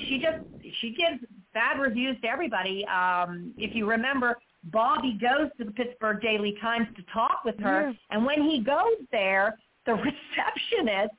she 0.07 0.19
just 0.19 0.43
she 0.81 0.89
gives 0.89 1.23
bad 1.53 1.79
reviews 1.79 2.17
to 2.21 2.27
everybody. 2.27 2.85
Um, 2.87 3.53
if 3.57 3.75
you 3.75 3.89
remember, 3.89 4.37
Bobby 4.65 5.17
goes 5.19 5.49
to 5.57 5.65
the 5.65 5.71
Pittsburgh 5.71 6.21
Daily 6.21 6.55
Times 6.61 6.87
to 6.97 7.03
talk 7.13 7.43
with 7.45 7.59
her, 7.59 7.89
yeah. 7.89 7.93
and 8.11 8.25
when 8.25 8.41
he 8.43 8.61
goes 8.61 9.05
there, 9.11 9.57
the 9.85 9.93
receptionist 9.93 11.13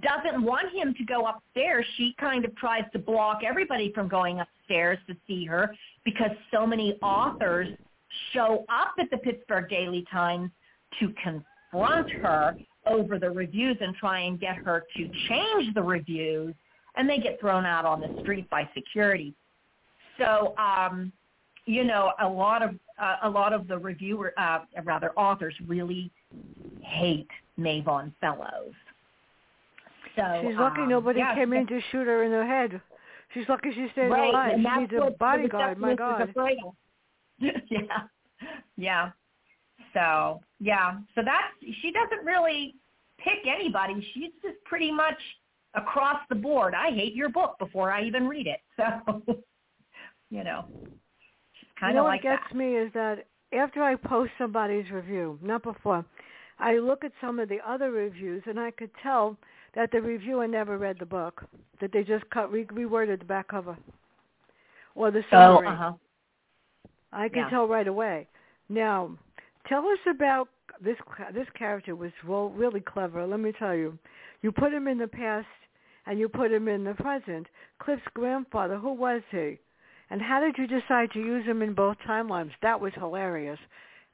doesn't 0.00 0.42
want 0.42 0.72
him 0.72 0.94
to 0.94 1.04
go 1.04 1.26
upstairs. 1.26 1.84
She 1.96 2.14
kind 2.18 2.44
of 2.44 2.56
tries 2.56 2.84
to 2.92 2.98
block 2.98 3.40
everybody 3.46 3.92
from 3.92 4.08
going 4.08 4.40
upstairs 4.40 4.98
to 5.06 5.14
see 5.26 5.44
her 5.44 5.74
because 6.04 6.30
so 6.52 6.66
many 6.66 6.94
authors 7.02 7.68
show 8.32 8.64
up 8.68 8.94
at 8.98 9.10
the 9.10 9.18
Pittsburgh 9.18 9.68
Daily 9.68 10.04
Times 10.10 10.50
to 11.00 11.12
confront 11.22 12.10
her 12.10 12.56
over 12.86 13.18
the 13.18 13.30
reviews 13.30 13.76
and 13.80 13.94
try 13.96 14.20
and 14.20 14.40
get 14.40 14.56
her 14.56 14.84
to 14.96 15.10
change 15.28 15.74
the 15.74 15.82
reviews, 15.82 16.54
and 16.96 17.08
they 17.08 17.18
get 17.18 17.40
thrown 17.40 17.64
out 17.64 17.84
on 17.84 18.00
the 18.00 18.20
street 18.22 18.48
by 18.50 18.68
security. 18.74 19.34
So, 20.18 20.54
um, 20.58 21.12
you 21.64 21.84
know, 21.84 22.12
a 22.20 22.28
lot 22.28 22.62
of 22.62 22.70
uh, 23.00 23.16
a 23.22 23.30
lot 23.30 23.52
of 23.52 23.68
the 23.68 23.78
reviewer, 23.78 24.34
uh, 24.36 24.60
rather 24.84 25.12
authors, 25.12 25.54
really 25.66 26.10
hate 26.82 27.28
Mavon 27.58 28.12
Fellows. 28.20 28.72
So 30.16 30.42
she's 30.42 30.56
lucky 30.58 30.82
um, 30.82 30.88
nobody 30.88 31.20
yeah, 31.20 31.34
came 31.34 31.52
in 31.52 31.66
to 31.68 31.80
shoot 31.90 32.06
her 32.06 32.24
in 32.24 32.32
the 32.32 32.44
head. 32.44 32.80
She's 33.32 33.48
lucky 33.48 33.70
she 33.72 33.88
stayed 33.92 34.08
right, 34.08 34.28
alive. 34.28 34.52
She 34.56 34.80
needs 34.80 34.92
a 34.92 35.10
bodyguard. 35.18 35.78
My 35.78 35.94
God. 35.94 36.32
yeah, 37.38 37.50
yeah. 38.76 39.10
So 39.94 40.40
yeah, 40.60 40.98
so 41.14 41.22
that's 41.24 41.74
she 41.80 41.92
doesn't 41.92 42.24
really 42.24 42.74
pick 43.18 43.46
anybody. 43.46 44.06
She's 44.14 44.32
just 44.42 44.62
pretty 44.64 44.90
much 44.90 45.18
across 45.74 46.18
the 46.28 46.34
board. 46.34 46.74
I 46.74 46.90
hate 46.90 47.14
your 47.14 47.28
book 47.28 47.58
before 47.58 47.90
I 47.90 48.04
even 48.04 48.26
read 48.26 48.46
it. 48.46 48.60
So 49.26 49.36
you 50.30 50.44
know, 50.44 50.64
she's 51.60 51.68
kind 51.78 51.92
you 51.92 51.96
know 51.96 52.06
of 52.06 52.08
like 52.08 52.24
what 52.24 52.30
gets 52.30 52.42
that. 52.50 52.56
me 52.56 52.74
is 52.74 52.90
that 52.94 53.26
after 53.52 53.82
I 53.82 53.96
post 53.96 54.32
somebody's 54.38 54.90
review, 54.90 55.38
not 55.42 55.62
before, 55.62 56.04
I 56.58 56.78
look 56.78 57.04
at 57.04 57.12
some 57.20 57.38
of 57.38 57.48
the 57.50 57.58
other 57.66 57.90
reviews 57.90 58.42
and 58.46 58.58
I 58.58 58.70
could 58.70 58.90
tell 59.02 59.36
that 59.74 59.90
the 59.92 60.00
reviewer 60.00 60.46
never 60.46 60.78
read 60.78 60.96
the 60.98 61.06
book, 61.06 61.44
that 61.80 61.92
they 61.92 62.02
just 62.02 62.28
cut 62.30 62.50
re- 62.50 62.64
reworded 62.64 63.18
the 63.18 63.24
back 63.24 63.48
cover 63.48 63.76
or 64.94 65.10
the 65.10 65.22
summary. 65.30 65.66
Oh, 65.66 65.70
uh-huh. 65.70 65.92
I 67.12 67.28
can 67.28 67.40
yeah. 67.40 67.50
tell 67.50 67.68
right 67.68 67.88
away. 67.88 68.26
Now, 68.68 69.10
tell 69.68 69.86
us 69.86 69.98
about 70.08 70.48
this. 70.80 70.96
This 71.34 71.46
character 71.58 71.94
was 71.94 72.12
really 72.24 72.80
clever. 72.80 73.26
Let 73.26 73.40
me 73.40 73.52
tell 73.58 73.74
you. 73.74 73.98
You 74.42 74.50
put 74.52 74.72
him 74.72 74.88
in 74.88 74.98
the 74.98 75.06
past 75.06 75.46
and 76.06 76.18
you 76.18 76.28
put 76.28 76.52
him 76.52 76.68
in 76.68 76.84
the 76.84 76.94
present. 76.94 77.46
Cliff's 77.78 78.02
grandfather. 78.14 78.76
Who 78.76 78.92
was 78.92 79.22
he? 79.30 79.58
And 80.10 80.20
how 80.20 80.40
did 80.40 80.56
you 80.58 80.66
decide 80.66 81.10
to 81.12 81.20
use 81.20 81.46
him 81.46 81.62
in 81.62 81.74
both 81.74 81.96
timelines? 82.06 82.50
That 82.60 82.80
was 82.80 82.92
hilarious. 82.94 83.58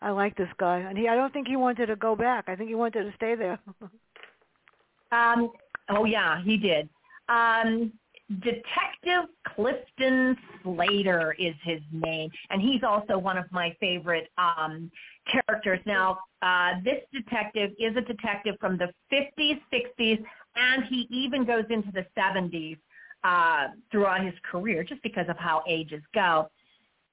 I 0.00 0.10
like 0.10 0.36
this 0.36 0.48
guy, 0.58 0.78
and 0.78 0.96
he. 0.96 1.08
I 1.08 1.16
don't 1.16 1.32
think 1.32 1.48
he 1.48 1.56
wanted 1.56 1.86
to 1.86 1.96
go 1.96 2.14
back. 2.14 2.44
I 2.46 2.54
think 2.54 2.68
he 2.68 2.76
wanted 2.76 3.02
to 3.02 3.12
stay 3.16 3.34
there. 3.34 3.58
um. 5.12 5.50
Oh 5.88 6.04
yeah, 6.04 6.40
he 6.44 6.56
did. 6.56 6.88
Um. 7.28 7.92
Detective 8.40 9.30
Clifton 9.54 10.36
Slater 10.62 11.34
is 11.38 11.54
his 11.64 11.80
name, 11.90 12.30
and 12.50 12.60
he's 12.60 12.82
also 12.82 13.16
one 13.16 13.38
of 13.38 13.46
my 13.50 13.74
favorite 13.80 14.28
um, 14.36 14.90
characters. 15.30 15.80
Now, 15.86 16.18
uh, 16.42 16.74
this 16.84 17.00
detective 17.12 17.70
is 17.78 17.96
a 17.96 18.02
detective 18.02 18.56
from 18.60 18.76
the 18.76 18.92
50s, 19.10 19.60
60s, 19.72 20.22
and 20.56 20.84
he 20.90 21.06
even 21.10 21.46
goes 21.46 21.64
into 21.70 21.90
the 21.92 22.04
70s 22.18 22.76
uh, 23.24 23.68
throughout 23.90 24.22
his 24.22 24.34
career, 24.50 24.84
just 24.84 25.02
because 25.02 25.26
of 25.30 25.38
how 25.38 25.62
ages 25.66 26.02
go. 26.14 26.50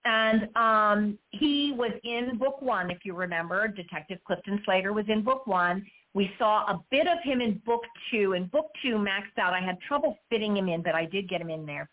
And 0.03 0.49
um, 0.55 1.17
he 1.29 1.71
was 1.71 1.91
in 2.03 2.37
book 2.37 2.61
one, 2.61 2.91
if 2.91 2.99
you 3.05 3.15
remember. 3.15 3.67
Detective 3.69 4.19
Clifton 4.27 4.61
Slater 4.65 4.93
was 4.93 5.05
in 5.07 5.23
book 5.23 5.47
one. 5.47 5.85
We 6.15 6.31
saw 6.39 6.63
a 6.67 6.81
bit 6.89 7.07
of 7.07 7.17
him 7.23 7.41
in 7.41 7.61
book 7.65 7.83
two. 8.09 8.33
In 8.33 8.45
book 8.45 8.71
two, 8.81 8.95
maxed 8.95 9.37
out. 9.37 9.53
I 9.53 9.59
had 9.59 9.79
trouble 9.81 10.17
fitting 10.29 10.55
him 10.55 10.69
in, 10.69 10.81
but 10.81 10.95
I 10.95 11.05
did 11.05 11.27
get 11.27 11.41
him 11.41 11.49
in 11.49 11.65
there. 11.65 11.89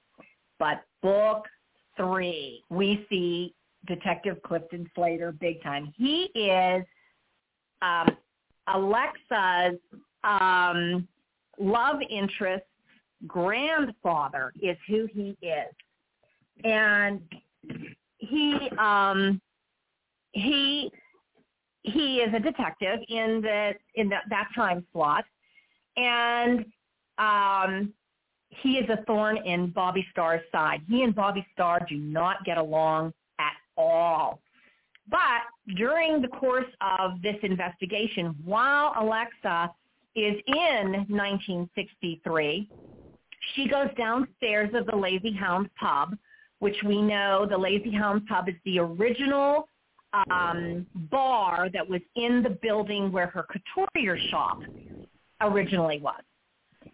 But 0.61 0.85
book 1.03 1.45
three, 1.97 2.63
we 2.71 3.05
see 3.11 3.53
Detective 3.87 4.41
Clifton 4.45 4.89
Slater 4.95 5.33
big 5.33 5.61
time. 5.65 5.93
He 5.97 6.31
is 6.37 6.85
um, 7.83 8.17
Alexa's 8.69 9.81
um, 10.23 11.09
love 11.59 11.97
interest 12.09 12.65
grandfather 13.27 14.53
is 14.63 14.77
who 14.89 15.09
he 15.13 15.37
is. 15.43 15.75
And 16.65 17.21
he 18.19 18.71
um 18.79 19.41
he 20.33 20.93
he 21.83 22.17
is 22.19 22.33
a 22.35 22.41
detective 22.41 23.01
in 23.09 23.41
the 23.43 23.73
in 23.95 24.09
the, 24.09 24.17
that 24.31 24.49
time 24.55 24.87
slot, 24.93 25.25
and 25.97 26.65
um, 27.19 27.93
he 28.49 28.73
is 28.73 28.89
a 28.91 29.03
thorn 29.05 29.39
in 29.39 29.71
Bobby 29.71 30.07
Starr's 30.11 30.43
side. 30.53 30.83
He 30.89 31.03
and 31.03 31.15
Bobby 31.15 31.47
Starr 31.53 31.85
do 31.89 31.97
not 31.97 32.45
get 32.45 32.59
along 32.59 33.13
at 33.39 33.55
all. 33.77 34.41
But 35.11 35.77
during 35.77 36.23
the 36.23 36.29
course 36.29 36.71
of 36.81 37.21
this 37.23 37.37
investigation, 37.43 38.37
while 38.45 38.95
Alexa 38.99 39.73
is 40.15 40.37
in 40.47 40.93
1963, 41.09 42.71
she 43.55 43.69
goes 43.69 43.89
downstairs 43.97 44.71
of 44.75 44.87
the 44.87 44.97
Lazy 44.97 45.33
Hound 45.33 45.69
pub, 45.75 46.17
which 46.61 46.77
we 46.85 47.03
know 47.03 47.47
the 47.49 47.59
Lazy 47.59 47.91
Hound 47.91 48.27
pub 48.27 48.49
is 48.49 48.55
the 48.65 48.79
original 48.79 49.67
um, 50.31 50.87
bar 51.11 51.69
that 51.73 51.89
was 51.89 52.01
in 52.17 52.43
the 52.43 52.51
building 52.51 53.11
where 53.11 53.27
her 53.29 53.47
couturier 53.51 54.19
shop 54.31 54.59
originally 55.41 55.99
was. 55.99 56.23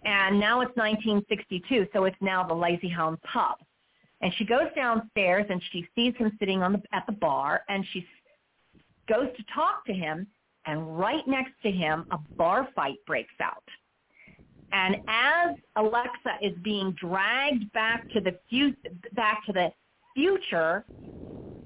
And 0.04 0.38
now 0.38 0.60
it's 0.60 0.76
1962, 0.76 1.88
so 1.92 2.04
it's 2.04 2.16
now 2.20 2.44
the 2.44 2.54
Lazy 2.54 2.88
Hound 2.88 3.18
pub. 3.22 3.58
And 4.20 4.32
she 4.36 4.44
goes 4.44 4.68
downstairs 4.74 5.46
and 5.48 5.62
she 5.72 5.86
sees 5.94 6.14
him 6.16 6.36
sitting 6.38 6.62
on 6.62 6.72
the, 6.72 6.82
at 6.92 7.04
the 7.06 7.12
bar 7.12 7.62
and 7.68 7.84
she 7.92 8.04
goes 9.08 9.28
to 9.36 9.44
talk 9.54 9.84
to 9.86 9.92
him 9.92 10.26
and 10.66 10.98
right 10.98 11.26
next 11.26 11.52
to 11.62 11.70
him 11.70 12.04
a 12.10 12.18
bar 12.36 12.68
fight 12.74 12.98
breaks 13.06 13.34
out. 13.40 13.62
And 14.72 14.96
as 15.06 15.56
Alexa 15.76 16.38
is 16.42 16.52
being 16.62 16.92
dragged 17.00 17.72
back 17.72 18.08
to 18.10 18.20
the 18.20 18.38
fu- 18.50 18.74
back 19.14 19.44
to 19.46 19.52
the 19.52 19.72
future, 20.14 20.84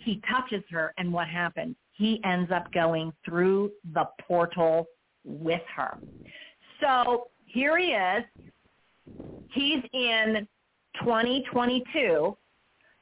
he 0.04 0.20
touches 0.28 0.62
her 0.70 0.92
and 0.98 1.12
what 1.12 1.28
happens? 1.28 1.76
He 1.92 2.20
ends 2.24 2.50
up 2.50 2.72
going 2.72 3.12
through 3.24 3.72
the 3.94 4.08
portal 4.26 4.86
with 5.24 5.62
her. 5.74 5.98
So 6.80 7.28
here 7.46 7.78
he 7.78 7.92
is. 7.92 8.24
He's 9.52 9.82
in 9.92 10.46
2022. 11.00 12.36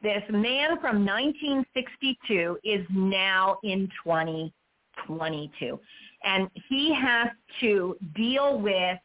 This 0.03 0.23
man 0.31 0.81
from 0.81 1.05
1962 1.05 2.59
is 2.65 2.87
now 2.91 3.59
in 3.63 3.89
2022. 4.05 5.79
And 6.25 6.49
he 6.69 6.95
has 6.95 7.29
to 7.61 7.97
deal 8.15 8.59
with 8.59 8.99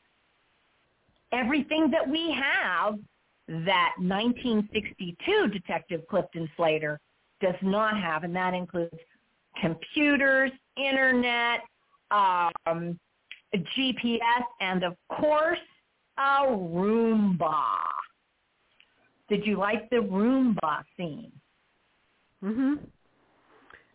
everything 1.32 1.92
that 1.92 2.08
we 2.08 2.32
have 2.32 2.96
that 3.48 3.94
1962 3.98 5.48
Detective 5.50 6.02
Clifton 6.10 6.50
Slater 6.58 7.00
does 7.42 7.56
not 7.62 8.00
have, 8.00 8.24
and 8.24 8.36
that 8.36 8.54
includes 8.54 8.96
computers, 9.62 10.52
internet, 10.78 11.62
um, 12.12 13.00
GPS, 13.54 14.44
and 14.60 14.84
of 14.84 14.96
course, 15.10 15.60
a 16.18 16.46
Roomba. 16.48 17.78
Did 19.30 19.46
you 19.46 19.58
like 19.58 19.90
the 19.90 19.98
Roomba 19.98 20.84
scene? 20.96 21.32
Mhm. 22.44 22.80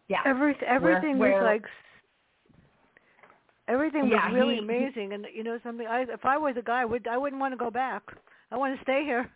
Yeah. 0.08 0.22
Every, 0.24 0.56
everything 0.66 1.18
where, 1.18 1.42
was 1.42 1.44
like 1.44 1.64
everything 3.68 4.02
was 4.02 4.12
Yeah, 4.12 4.32
really 4.32 4.54
he- 4.54 4.60
amazing, 4.60 5.12
and 5.12 5.26
you 5.32 5.44
know 5.44 5.58
something. 5.62 5.86
I 5.86 6.02
if 6.02 6.24
I 6.24 6.36
was 6.36 6.56
a 6.56 6.62
guy, 6.62 6.82
I 6.82 6.84
would 6.84 7.06
I 7.06 7.16
wouldn't 7.16 7.40
want 7.40 7.52
to 7.52 7.58
go 7.58 7.70
back. 7.70 8.02
I 8.50 8.56
want 8.56 8.76
to 8.76 8.82
stay 8.82 9.04
here. 9.04 9.30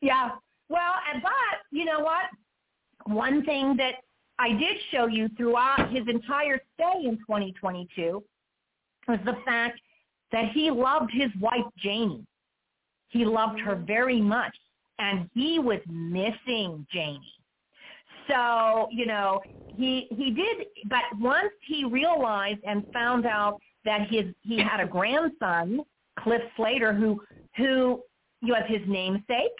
Yeah. 0.00 0.30
Well, 0.68 0.94
and 1.12 1.22
but 1.22 1.32
you 1.70 1.84
know 1.84 2.00
what? 2.00 2.24
One 3.06 3.44
thing 3.44 3.76
that 3.76 3.96
I 4.38 4.50
did 4.50 4.76
show 4.90 5.06
you 5.06 5.28
throughout 5.36 5.90
his 5.92 6.06
entire 6.08 6.60
stay 6.74 7.04
in 7.04 7.16
2022 7.18 8.22
was 9.08 9.18
the 9.24 9.36
fact 9.44 9.80
that 10.32 10.50
he 10.52 10.70
loved 10.70 11.10
his 11.12 11.30
wife 11.40 11.64
Janie. 11.78 12.26
He 13.08 13.24
loved 13.24 13.60
her 13.60 13.76
very 13.76 14.20
much, 14.20 14.54
and 14.98 15.30
he 15.34 15.58
was 15.58 15.78
missing 15.88 16.86
Janie. 16.92 17.20
So 18.28 18.88
you 18.90 19.06
know 19.06 19.40
he 19.76 20.08
he 20.10 20.32
did, 20.32 20.66
but 20.86 21.04
once 21.20 21.52
he 21.66 21.84
realized 21.84 22.58
and 22.66 22.84
found 22.92 23.24
out 23.24 23.60
that 23.84 24.08
his 24.10 24.24
he 24.42 24.58
had 24.58 24.80
a 24.80 24.86
grandson, 24.86 25.80
Cliff 26.18 26.42
Slater, 26.56 26.92
who 26.92 27.22
who 27.56 28.02
was 28.42 28.64
his 28.66 28.82
namesake, 28.86 29.56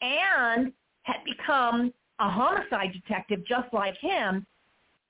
and 0.00 0.72
had 1.02 1.18
become 1.24 1.92
a 2.22 2.30
homicide 2.30 2.92
detective 2.92 3.44
just 3.46 3.72
like 3.72 3.96
him, 3.98 4.46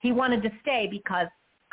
he 0.00 0.12
wanted 0.12 0.42
to 0.42 0.50
stay 0.62 0.88
because 0.90 1.26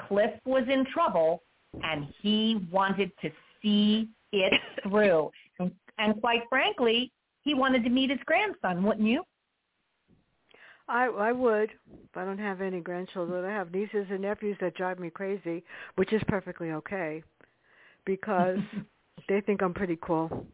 Cliff 0.08 0.32
was 0.46 0.64
in 0.70 0.86
trouble 0.94 1.42
and 1.82 2.08
he 2.22 2.68
wanted 2.72 3.12
to 3.22 3.30
see 3.62 4.10
it 4.34 4.54
through. 4.84 5.32
And, 5.60 5.72
and 5.98 6.20
quite 6.20 6.42
frankly, 6.50 7.12
he 7.42 7.54
wanted 7.54 7.84
to 7.86 7.90
meet 7.90 8.10
his 8.10 8.20
grandson, 8.26 8.84
wouldn't 8.84 9.08
you? 9.08 9.24
I 10.90 11.06
I 11.06 11.32
would, 11.32 11.70
I 12.16 12.26
don't 12.26 12.40
have 12.40 12.62
any 12.62 12.82
grandchildren. 12.82 13.46
I 13.46 13.52
have 13.52 13.72
nieces 13.72 14.08
and 14.10 14.22
nephews 14.22 14.58
that 14.60 14.76
drive 14.76 15.00
me 15.00 15.10
crazy, 15.10 15.64
which 15.96 16.12
is 16.12 16.22
perfectly 16.28 16.72
okay, 16.72 17.24
because 18.06 18.58
they 19.30 19.40
think 19.42 19.62
I'm 19.62 19.74
pretty 19.74 20.00
cool. 20.02 20.48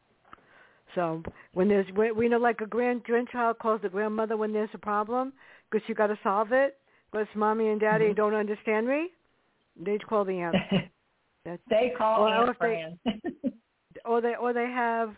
So 0.94 1.24
when 1.54 1.68
there's 1.68 1.86
we 2.16 2.28
know 2.28 2.38
like 2.38 2.62
a 2.62 2.66
grand 2.66 3.04
grandchild 3.04 3.58
calls 3.60 3.82
the 3.82 3.90
grandmother 3.90 4.38
when 4.38 4.52
there's 4.54 4.70
a 4.74 4.78
problem 4.78 5.34
because 5.70 5.88
you 5.88 5.96
got 5.96 6.08
to 6.08 6.18
solve 6.24 6.52
it 6.52 6.78
because 7.12 7.28
mommy 7.36 7.68
and 7.70 7.80
daddy 7.80 8.12
Mhm. 8.12 8.16
don't 8.16 8.34
understand 8.34 8.88
me, 8.88 9.10
they 9.76 9.98
call 9.98 10.24
the 10.26 10.40
aunt. 10.42 10.60
They 11.68 11.90
call 11.98 12.22
Or 12.22 12.28
Aunt 12.28 12.50
if 12.50 12.60
they- 12.60 12.80
or 14.06 14.22
they 14.22 14.36
or 14.36 14.54
they 14.54 14.70
have 14.70 15.16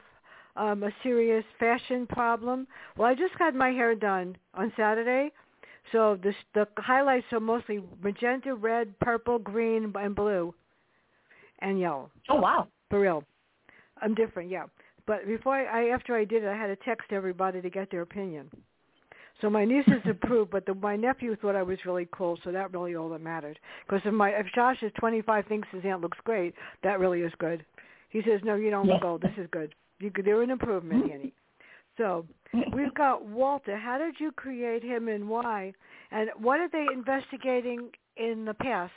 um 0.56 0.84
a 0.84 0.92
serious 1.04 1.44
fashion 1.60 2.06
problem. 2.08 2.68
Well, 2.98 3.08
I 3.10 3.16
just 3.16 3.34
had 3.38 3.56
my 3.56 3.70
hair 3.72 3.96
done 3.96 4.38
on 4.54 4.72
Saturday. 4.76 5.32
So 5.92 6.16
the 6.22 6.34
the 6.54 6.68
highlights 6.78 7.32
are 7.34 7.40
mostly 7.40 7.82
magenta, 8.02 8.54
red, 8.56 8.98
purple, 9.00 9.40
green, 9.40 9.94
and 9.96 10.16
blue, 10.16 10.54
and 11.60 11.80
yellow. 11.80 12.12
oh 12.30 12.36
wow. 12.40 12.68
For 12.90 13.00
real, 13.00 13.24
I'm 14.02 14.14
different, 14.16 14.50
yeah. 14.50 14.66
But 15.08 15.26
before 15.26 15.56
I, 15.56 15.86
I 15.86 15.90
after 15.90 16.16
I 16.16 16.26
did 16.26 16.44
it, 16.44 16.48
I 16.48 16.56
had 16.56 16.68
to 16.68 16.76
text 16.86 17.12
everybody 17.12 17.62
to 17.62 17.70
get 17.70 17.90
their 17.90 18.02
opinion. 18.02 18.52
So 19.42 19.50
my 19.50 19.66
nieces 19.66 20.02
approved, 20.10 20.52
but 20.52 20.66
the, 20.66 20.74
my 20.74 20.96
nephew 20.96 21.36
thought 21.36 21.56
I 21.56 21.64
was 21.64 21.78
really 21.86 22.08
cool, 22.12 22.38
so 22.44 22.52
that 22.52 22.74
really 22.74 22.96
all 22.96 23.10
that 23.10 23.22
mattered. 23.22 23.58
Because 23.88 24.02
if 24.06 24.14
my 24.14 24.30
if 24.30 24.48
Josh 24.54 24.78
is 24.82 24.92
25 25.00 25.46
thinks 25.46 25.68
his 25.72 25.84
aunt 25.86 26.02
looks 26.02 26.18
great, 26.24 26.54
that 26.84 27.00
really 27.00 27.22
is 27.22 27.32
good. 27.40 27.64
He 28.10 28.22
says, 28.24 28.42
no, 28.44 28.56
you 28.56 28.70
don't 28.70 28.88
look 28.88 29.04
old. 29.04 29.22
This 29.22 29.34
is 29.38 29.48
good. 29.52 29.76
You 30.00 30.12
could, 30.12 30.26
they're 30.26 30.42
an 30.42 30.50
improvement, 30.50 31.12
Annie. 31.12 31.34
So 31.98 32.26
we've 32.74 32.94
got 32.94 33.26
Walter. 33.26 33.78
How 33.78 33.98
did 33.98 34.16
you 34.20 34.32
create 34.32 34.84
him 34.84 35.08
and 35.08 35.28
why? 35.28 35.74
And 36.12 36.30
what 36.40 36.60
are 36.60 36.70
they 36.70 36.86
investigating 36.94 37.90
in 38.16 38.46
the 38.46 38.54
past? 38.54 38.94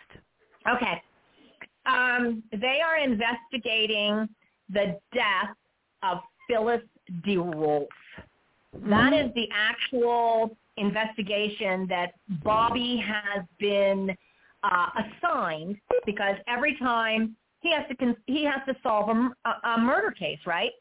Okay. 0.68 1.02
Um, 1.86 2.42
they 2.52 2.78
are 2.84 2.98
investigating 2.98 4.28
the 4.68 4.98
death 5.12 5.56
of 6.02 6.18
Phyllis 6.48 6.82
DeRolf. 7.26 7.86
That 8.88 9.12
is 9.12 9.30
the 9.34 9.48
actual 9.52 10.56
investigation 10.76 11.86
that 11.88 12.12
Bobby 12.42 13.02
has 13.04 13.44
been 13.58 14.14
uh, 14.62 14.86
assigned 15.22 15.76
because 16.06 16.36
every 16.46 16.76
time 16.76 17.36
he 17.60 17.72
has 17.72 17.84
to 17.88 18.16
he 18.26 18.44
has 18.44 18.60
to 18.66 18.74
solve 18.82 19.08
a- 19.08 19.68
a 19.68 19.78
murder 19.78 20.10
case, 20.10 20.38
right? 20.46 20.72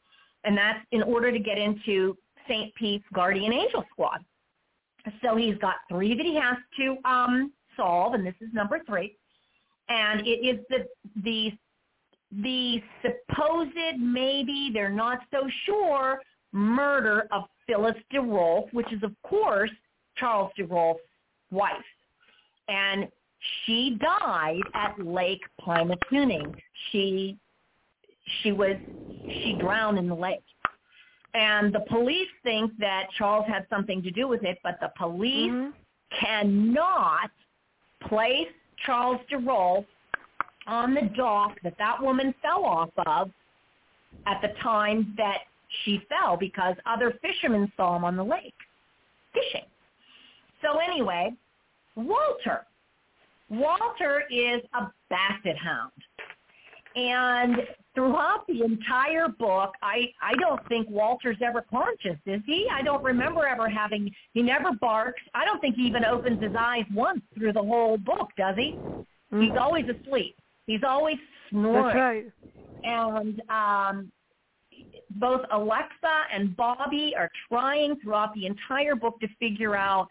And 0.43 0.57
that's 0.57 0.79
in 0.91 1.03
order 1.03 1.31
to 1.31 1.39
get 1.39 1.57
into 1.57 2.17
St. 2.47 2.73
Pete's 2.75 3.05
Guardian 3.13 3.51
Angel 3.51 3.83
Squad. 3.91 4.23
So 5.21 5.35
he's 5.35 5.57
got 5.57 5.75
three 5.89 6.15
that 6.15 6.25
he 6.25 6.35
has 6.35 6.57
to 6.77 6.97
um, 7.09 7.53
solve, 7.75 8.13
and 8.13 8.25
this 8.25 8.35
is 8.41 8.49
number 8.53 8.79
three. 8.85 9.15
And 9.89 10.25
it 10.25 10.45
is 10.45 10.59
the 10.69 10.85
the 11.23 11.51
the 12.31 12.81
supposed 13.01 13.75
maybe 13.97 14.69
they're 14.73 14.89
not 14.89 15.19
so 15.31 15.47
sure 15.65 16.21
murder 16.51 17.27
of 17.31 17.43
Phyllis 17.65 17.95
DeRolf, 18.13 18.71
which 18.73 18.91
is 18.93 19.01
of 19.03 19.13
course 19.23 19.71
Charles 20.15 20.51
DeRolf's 20.57 20.99
wife. 21.51 21.73
And 22.67 23.07
she 23.65 23.97
died 23.99 24.61
at 24.73 24.95
Lake 25.03 25.41
Pymatuning. 25.61 26.55
She 26.91 27.37
she 28.41 28.51
was 28.51 28.75
she 29.25 29.55
drowned 29.59 29.97
in 29.97 30.07
the 30.07 30.15
lake. 30.15 30.43
And 31.33 31.73
the 31.73 31.81
police 31.81 32.27
think 32.43 32.71
that 32.79 33.07
Charles 33.17 33.45
had 33.47 33.65
something 33.69 34.01
to 34.01 34.11
do 34.11 34.27
with 34.27 34.43
it, 34.43 34.59
but 34.63 34.79
the 34.79 34.91
police 34.97 35.51
Mhm. 35.51 35.73
cannot 36.11 37.29
place 38.01 38.51
Charles 38.85 39.21
DeRolf 39.29 39.85
on 40.69 40.93
the 40.93 41.09
dock 41.17 41.57
that 41.63 41.75
that 41.79 42.01
woman 42.01 42.33
fell 42.41 42.63
off 42.63 42.91
of 43.05 43.31
at 44.25 44.41
the 44.41 44.49
time 44.61 45.13
that 45.17 45.39
she 45.83 46.01
fell 46.09 46.37
because 46.37 46.75
other 46.85 47.13
fishermen 47.21 47.71
saw 47.75 47.95
him 47.95 48.03
on 48.03 48.15
the 48.15 48.23
lake 48.23 48.53
fishing. 49.33 49.65
So 50.61 50.79
anyway, 50.79 51.33
Walter. 51.95 52.65
Walter 53.49 54.23
is 54.29 54.61
a 54.73 54.91
basset 55.09 55.57
hound. 55.57 55.91
And 56.95 57.57
throughout 57.95 58.45
the 58.47 58.63
entire 58.63 59.27
book, 59.27 59.73
I, 59.81 60.11
I 60.21 60.33
don't 60.39 60.65
think 60.67 60.87
Walter's 60.89 61.37
ever 61.43 61.63
conscious, 61.69 62.17
is 62.25 62.41
he? 62.45 62.67
I 62.71 62.81
don't 62.81 63.03
remember 63.03 63.47
ever 63.47 63.69
having, 63.69 64.11
he 64.33 64.41
never 64.41 64.71
barks. 64.73 65.21
I 65.33 65.45
don't 65.45 65.59
think 65.61 65.75
he 65.75 65.83
even 65.83 66.05
opens 66.05 66.41
his 66.41 66.53
eyes 66.57 66.85
once 66.93 67.21
through 67.35 67.53
the 67.53 67.61
whole 67.61 67.97
book, 67.97 68.29
does 68.37 68.55
he? 68.55 68.77
He's 69.31 69.51
mm. 69.51 69.59
always 69.61 69.85
asleep. 69.85 70.35
He's 70.69 70.83
always 70.87 71.17
snoring. 71.49 71.83
That's 71.83 71.95
right. 71.95 72.25
And 72.83 73.41
um, 73.49 74.11
both 75.15 75.41
Alexa 75.51 76.25
and 76.31 76.55
Bobby 76.55 77.15
are 77.17 77.31
trying 77.47 77.95
throughout 78.03 78.35
the 78.35 78.45
entire 78.45 78.93
book 78.93 79.19
to 79.21 79.27
figure 79.39 79.75
out, 79.75 80.09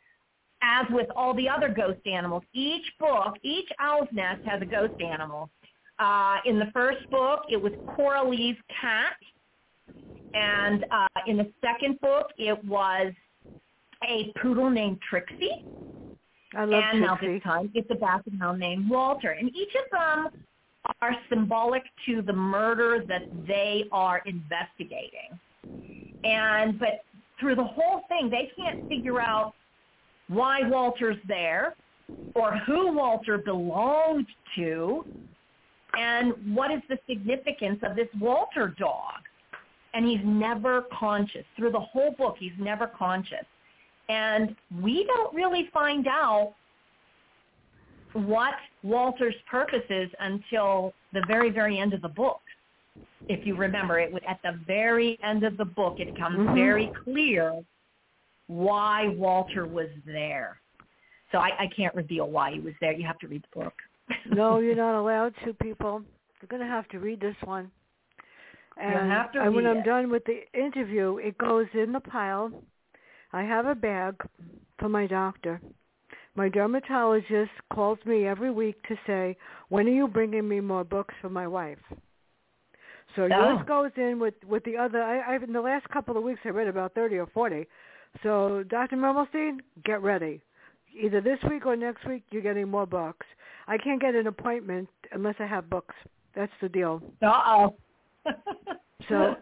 as 0.61 0.85
with 0.90 1.07
all 1.14 1.33
the 1.33 1.49
other 1.49 1.68
ghost 1.68 2.05
animals, 2.07 2.42
each 2.55 2.85
book, 2.99 3.37
each 3.44 3.68
owl's 3.79 4.09
nest 4.11 4.40
has 4.44 4.61
a 4.61 4.66
ghost 4.66 5.01
animal. 5.01 5.49
Uh, 6.01 6.38
in 6.44 6.59
the 6.59 6.71
first 6.75 7.09
book, 7.09 7.42
it 7.49 7.57
was 7.57 7.73
Coralie's 7.94 8.59
cat. 8.81 9.14
And 10.35 10.85
uh, 10.90 11.07
in 11.29 11.37
the 11.37 11.53
second 11.61 12.01
book, 12.01 12.31
it 12.37 12.62
was 12.64 13.12
a 14.05 14.33
poodle 14.42 14.71
named 14.71 14.99
Trixie. 15.09 15.64
I 16.57 16.65
love 16.65 16.83
and 16.93 17.03
this 17.03 17.43
time, 17.43 17.71
it's 17.75 17.91
a 17.91 17.95
basset 17.95 18.33
hound 18.41 18.59
named 18.59 18.89
Walter. 18.89 19.33
And 19.33 19.55
each 19.55 19.75
of 19.75 19.91
them 19.91 20.29
are 21.01 21.15
symbolic 21.29 21.83
to 22.07 22.23
the 22.23 22.33
murder 22.33 23.05
that 23.07 23.23
they 23.47 23.85
are 23.93 24.23
investigating. 24.27 25.39
And 26.25 26.79
but 26.79 27.01
through 27.39 27.57
the 27.57 27.65
whole 27.65 28.03
thing, 28.09 28.31
they 28.31 28.51
can't 28.57 28.79
figure 28.89 29.21
out 29.21 29.55
why 30.29 30.61
Walter's 30.69 31.19
there 31.27 31.75
or 32.35 32.57
who 32.59 32.93
Walter 32.93 33.39
belonged 33.39 34.27
to 34.57 35.05
and 35.95 36.35
what 36.55 36.71
is 36.71 36.81
the 36.89 36.99
significance 37.09 37.79
of 37.83 37.97
this 37.97 38.09
Walter 38.21 38.75
dog. 38.79 39.15
And 39.95 40.07
he's 40.07 40.21
never 40.25 40.85
conscious. 40.99 41.45
Through 41.57 41.73
the 41.73 41.81
whole 41.81 42.13
book, 42.13 42.37
he's 42.39 42.53
never 42.59 42.87
conscious. 42.87 43.45
And 44.09 44.57
we 44.83 45.05
don't 45.05 45.35
really 45.35 45.68
find 45.73 46.07
out 46.07 46.55
what 48.14 48.55
Walter's 48.83 49.35
purpose 49.51 49.85
is 49.90 50.09
until 50.21 50.94
the 51.12 51.23
very, 51.27 51.51
very 51.51 51.79
end 51.79 51.92
of 51.92 52.01
the 52.03 52.09
book. 52.09 52.40
If 53.29 53.47
you 53.47 53.55
remember, 53.55 53.99
it 53.99 54.12
at 54.27 54.40
the 54.42 54.59
very 54.66 55.18
end 55.23 55.44
of 55.44 55.57
the 55.57 55.64
book, 55.64 56.01
it 56.01 56.14
becomes 56.14 56.38
Mhm. 56.38 56.55
very 56.55 56.87
clear 57.05 57.62
why 58.47 59.09
Walter 59.09 59.66
was 59.66 59.90
there. 60.07 60.61
So 61.31 61.38
I, 61.38 61.64
I 61.64 61.66
can't 61.66 61.94
reveal 61.94 62.31
why 62.31 62.53
he 62.53 62.61
was 62.61 62.73
there. 62.81 62.92
You 62.92 63.07
have 63.07 63.18
to 63.18 63.29
read 63.29 63.42
the 63.53 63.61
book. 63.61 63.75
no, 64.31 64.59
you're 64.59 64.75
not 64.75 64.99
allowed 65.03 65.35
to, 65.44 65.53
people. 65.53 66.03
You're 66.40 66.49
going 66.49 66.62
to 66.62 66.68
have 66.68 66.88
to 66.88 66.99
read 66.99 67.21
this 67.21 67.37
one. 67.44 67.71
And, 68.81 69.11
have 69.11 69.33
to 69.33 69.42
and 69.42 69.55
when 69.55 69.66
I'm 69.66 69.79
it. 69.79 69.85
done 69.85 70.09
with 70.11 70.25
the 70.25 70.40
interview, 70.59 71.18
it 71.18 71.37
goes 71.37 71.66
in 71.75 71.92
the 71.92 72.01
pile. 72.01 72.51
I 73.33 73.43
have 73.43 73.67
a 73.67 73.75
bag 73.75 74.14
for 74.79 74.88
my 74.88 75.07
doctor. 75.07 75.61
My 76.35 76.49
dermatologist 76.49 77.51
calls 77.73 77.99
me 78.07 78.27
every 78.27 78.51
week 78.51 78.77
to 78.88 78.97
say, 79.07 79.37
when 79.69 79.87
are 79.87 79.91
you 79.91 80.07
bringing 80.09 80.49
me 80.49 80.61
more 80.61 80.85
books 80.85 81.14
for 81.21 81.29
my 81.29 81.47
wife? 81.47 81.79
So 83.17 83.27
yours 83.27 83.59
Oh. 83.61 83.64
goes 83.64 83.91
in 83.97 84.19
with 84.21 84.35
with 84.47 84.62
the 84.64 84.77
other. 84.77 85.03
I, 85.03 85.35
I've 85.35 85.43
in 85.43 85.53
the 85.53 85.61
last 85.61 85.88
couple 85.88 86.17
of 86.17 86.23
weeks 86.23 86.41
I 86.45 86.51
read 86.51 86.69
about 86.69 86.95
thirty 86.95 87.17
or 87.17 87.27
forty. 87.27 87.67
So 88.23 88.62
Dr. 88.69 88.97
Mermelstein, 88.97 89.59
get 89.85 90.03
ready. 90.03 90.41
Either 90.95 91.21
this 91.21 91.38
week 91.51 91.67
or 91.67 91.75
next 91.75 92.07
week, 92.07 92.23
you're 92.31 92.43
getting 92.43 92.69
more 92.69 92.87
books. 92.87 93.27
I 93.67 93.79
can't 93.79 94.01
get 94.01 94.14
an 94.14 94.27
appointment 94.27 94.88
unless 95.12 95.35
I 95.38 95.47
have 95.47 95.69
books. 95.71 95.95
That's 96.35 96.53
the 96.61 96.69
deal. 96.69 97.03
Uh-oh. 97.23 97.75
So, 99.09 99.37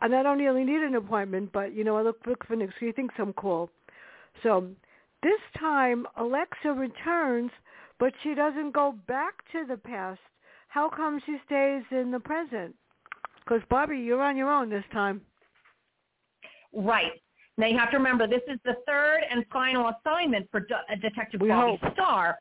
and 0.00 0.14
I 0.14 0.22
don't 0.22 0.38
really 0.38 0.64
need 0.64 0.82
an 0.82 0.94
appointment, 0.94 1.50
but 1.52 1.74
you 1.74 1.84
know, 1.84 1.96
I 1.96 2.02
look 2.02 2.18
look 2.26 2.46
for 2.46 2.56
next. 2.56 2.74
He 2.80 2.92
thinks 2.92 3.14
I'm 3.18 3.32
cool. 3.34 3.70
So, 4.42 4.68
this 5.22 5.40
time 5.58 6.06
Alexa 6.16 6.72
returns, 6.72 7.50
but 7.98 8.12
she 8.22 8.34
doesn't 8.34 8.72
go 8.72 8.94
back 9.06 9.34
to 9.52 9.64
the 9.66 9.76
past. 9.76 10.20
How 10.68 10.88
come 10.88 11.20
she 11.26 11.36
stays 11.46 11.82
in 11.90 12.10
the 12.10 12.20
present? 12.20 12.74
Because 13.44 13.60
Bobby, 13.68 13.98
you're 13.98 14.22
on 14.22 14.36
your 14.36 14.50
own 14.50 14.70
this 14.70 14.84
time. 14.92 15.20
Right. 16.72 17.12
Now 17.58 17.66
you 17.66 17.78
have 17.78 17.90
to 17.90 17.98
remember 17.98 18.26
this 18.26 18.40
is 18.48 18.58
the 18.64 18.76
third 18.86 19.20
and 19.30 19.44
final 19.52 19.90
assignment 19.90 20.48
for 20.50 20.60
De- 20.60 20.74
uh, 20.74 20.94
Detective 21.00 21.40
We 21.40 21.48
Bobby 21.48 21.78
hope. 21.82 21.92
Starr. 21.92 22.38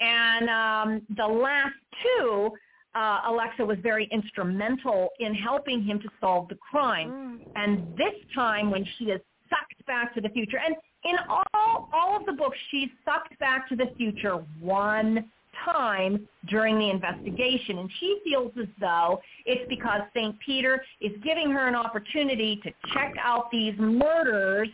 And 0.00 0.48
um, 0.48 1.02
the 1.16 1.26
last 1.26 1.74
two, 2.02 2.50
uh, 2.94 3.20
Alexa 3.26 3.64
was 3.64 3.78
very 3.82 4.08
instrumental 4.12 5.10
in 5.20 5.34
helping 5.34 5.82
him 5.82 5.98
to 6.00 6.08
solve 6.20 6.48
the 6.48 6.56
crime. 6.56 7.10
Mm. 7.10 7.52
And 7.56 7.96
this 7.96 8.14
time 8.34 8.70
when 8.70 8.86
she 8.98 9.06
is 9.06 9.20
sucked 9.48 9.86
back 9.86 10.14
to 10.14 10.20
the 10.20 10.28
future, 10.30 10.58
and 10.64 10.74
in 11.04 11.16
all, 11.28 11.88
all 11.92 12.16
of 12.16 12.26
the 12.26 12.32
books, 12.32 12.56
she's 12.70 12.88
sucked 13.04 13.38
back 13.38 13.68
to 13.68 13.76
the 13.76 13.86
future 13.96 14.44
one 14.60 15.30
time 15.64 16.26
during 16.48 16.78
the 16.78 16.90
investigation. 16.90 17.78
And 17.78 17.90
she 18.00 18.20
feels 18.24 18.52
as 18.60 18.68
though 18.80 19.20
it's 19.44 19.68
because 19.68 20.02
St. 20.14 20.38
Peter 20.40 20.82
is 21.00 21.12
giving 21.22 21.50
her 21.50 21.68
an 21.68 21.74
opportunity 21.74 22.60
to 22.62 22.70
check 22.92 23.14
out 23.22 23.50
these 23.50 23.74
murders 23.78 24.68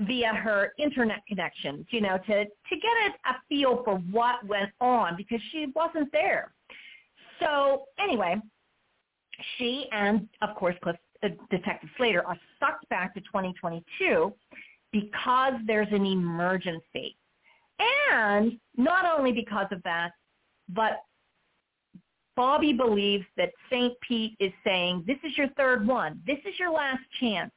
via 0.00 0.34
her 0.34 0.72
internet 0.78 1.24
connections, 1.26 1.86
you 1.90 2.00
know, 2.00 2.18
to, 2.18 2.44
to 2.44 2.76
get 2.76 2.92
a, 3.06 3.30
a 3.30 3.36
feel 3.48 3.82
for 3.84 3.96
what 4.10 4.44
went 4.46 4.70
on 4.80 5.16
because 5.16 5.40
she 5.52 5.66
wasn't 5.74 6.10
there. 6.12 6.52
So 7.40 7.84
anyway, 7.98 8.36
she 9.56 9.86
and, 9.92 10.28
of 10.42 10.54
course, 10.56 10.76
Cliff, 10.82 10.96
uh, 11.22 11.28
Detective 11.50 11.90
Slater 11.96 12.26
are 12.26 12.36
sucked 12.60 12.88
back 12.88 13.14
to 13.14 13.20
2022 13.20 14.32
because 14.92 15.54
there's 15.66 15.88
an 15.90 16.06
emergency. 16.06 17.16
And 18.12 18.58
not 18.76 19.04
only 19.18 19.32
because 19.32 19.66
of 19.70 19.82
that, 19.84 20.10
but 20.68 21.02
Bobby 22.36 22.72
believes 22.72 23.24
that 23.36 23.50
St. 23.70 23.94
Pete 24.00 24.36
is 24.38 24.52
saying, 24.64 25.04
this 25.06 25.18
is 25.24 25.36
your 25.36 25.48
third 25.56 25.86
one. 25.86 26.22
This 26.26 26.38
is 26.48 26.58
your 26.58 26.70
last 26.70 27.02
chance. 27.20 27.50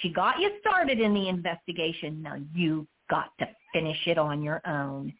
She 0.00 0.08
got 0.08 0.40
you 0.40 0.50
started 0.60 1.00
in 1.00 1.12
the 1.12 1.28
investigation. 1.28 2.22
Now 2.22 2.36
you've 2.54 2.86
got 3.10 3.30
to 3.40 3.48
finish 3.74 3.98
it 4.06 4.16
on 4.16 4.42
your 4.42 4.66
own. 4.66 5.12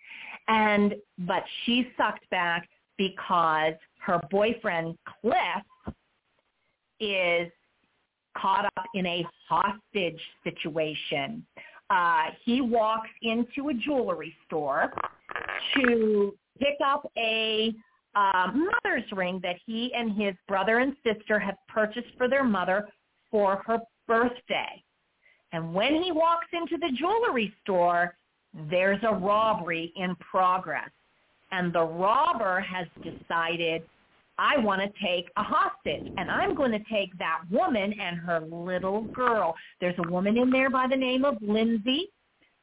And, 0.48 0.94
but 1.18 1.44
she's 1.64 1.84
sucked 1.96 2.28
back 2.30 2.68
because 2.98 3.74
her 4.00 4.20
boyfriend, 4.30 4.96
Cliff, 5.20 5.94
is 7.00 7.50
caught 8.36 8.64
up 8.64 8.84
in 8.94 9.06
a 9.06 9.26
hostage 9.48 10.20
situation. 10.44 11.44
Uh, 11.90 12.26
he 12.44 12.60
walks 12.60 13.10
into 13.22 13.68
a 13.68 13.74
jewelry 13.74 14.34
store 14.46 14.92
to 15.74 16.34
pick 16.58 16.76
up 16.84 17.10
a 17.18 17.74
uh, 18.14 18.50
mother's 18.54 19.04
ring 19.12 19.40
that 19.42 19.56
he 19.66 19.92
and 19.94 20.12
his 20.12 20.34
brother 20.48 20.78
and 20.78 20.94
sister 21.04 21.38
have 21.38 21.56
purchased 21.68 22.08
for 22.16 22.28
their 22.28 22.44
mother 22.44 22.88
for 23.30 23.62
her 23.66 23.78
birthday. 24.06 24.82
And 25.52 25.74
when 25.74 26.02
he 26.02 26.12
walks 26.12 26.46
into 26.52 26.78
the 26.78 26.92
jewelry 26.96 27.52
store, 27.62 28.16
there's 28.70 29.00
a 29.02 29.14
robbery 29.14 29.92
in 29.96 30.14
progress. 30.16 30.90
And 31.52 31.72
the 31.72 31.84
robber 31.84 32.60
has 32.60 32.86
decided, 33.02 33.82
I 34.38 34.56
want 34.58 34.80
to 34.80 34.88
take 35.04 35.26
a 35.36 35.42
hostage, 35.42 36.10
and 36.16 36.30
I'm 36.30 36.54
going 36.54 36.72
to 36.72 36.82
take 36.90 37.16
that 37.18 37.42
woman 37.50 37.94
and 38.00 38.16
her 38.16 38.40
little 38.40 39.02
girl. 39.02 39.54
There's 39.80 39.94
a 39.98 40.10
woman 40.10 40.38
in 40.38 40.50
there 40.50 40.70
by 40.70 40.86
the 40.88 40.96
name 40.96 41.24
of 41.24 41.36
Lindsay. 41.42 42.08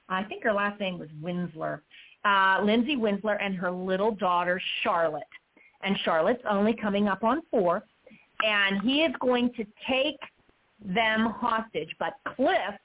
I 0.09 0.23
think 0.23 0.43
her 0.43 0.51
last 0.51 0.79
name 0.79 0.97
was 0.97 1.09
Winsler. 1.23 1.81
Uh, 2.25 2.61
Lindsay 2.63 2.97
Winsler 2.97 3.37
and 3.39 3.55
her 3.55 3.71
little 3.71 4.11
daughter, 4.11 4.59
Charlotte. 4.83 5.23
And 5.83 5.95
Charlotte's 6.03 6.43
only 6.49 6.73
coming 6.73 7.07
up 7.07 7.23
on 7.23 7.43
four. 7.51 7.83
And 8.41 8.81
he 8.81 9.03
is 9.03 9.13
going 9.21 9.53
to 9.53 9.65
take 9.87 10.19
them 10.83 11.27
hostage. 11.37 11.89
But 11.99 12.13
Cliff 12.35 12.75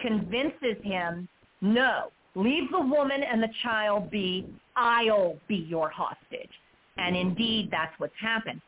convinces 0.00 0.76
him, 0.82 1.28
no, 1.60 2.10
leave 2.34 2.70
the 2.72 2.80
woman 2.80 3.22
and 3.22 3.40
the 3.42 3.50
child 3.62 4.10
be. 4.10 4.46
I'll 4.76 5.36
be 5.48 5.56
your 5.56 5.88
hostage. 5.88 6.50
And 6.98 7.16
indeed, 7.16 7.68
that's 7.70 7.92
what's 7.98 8.14
happened. 8.20 8.60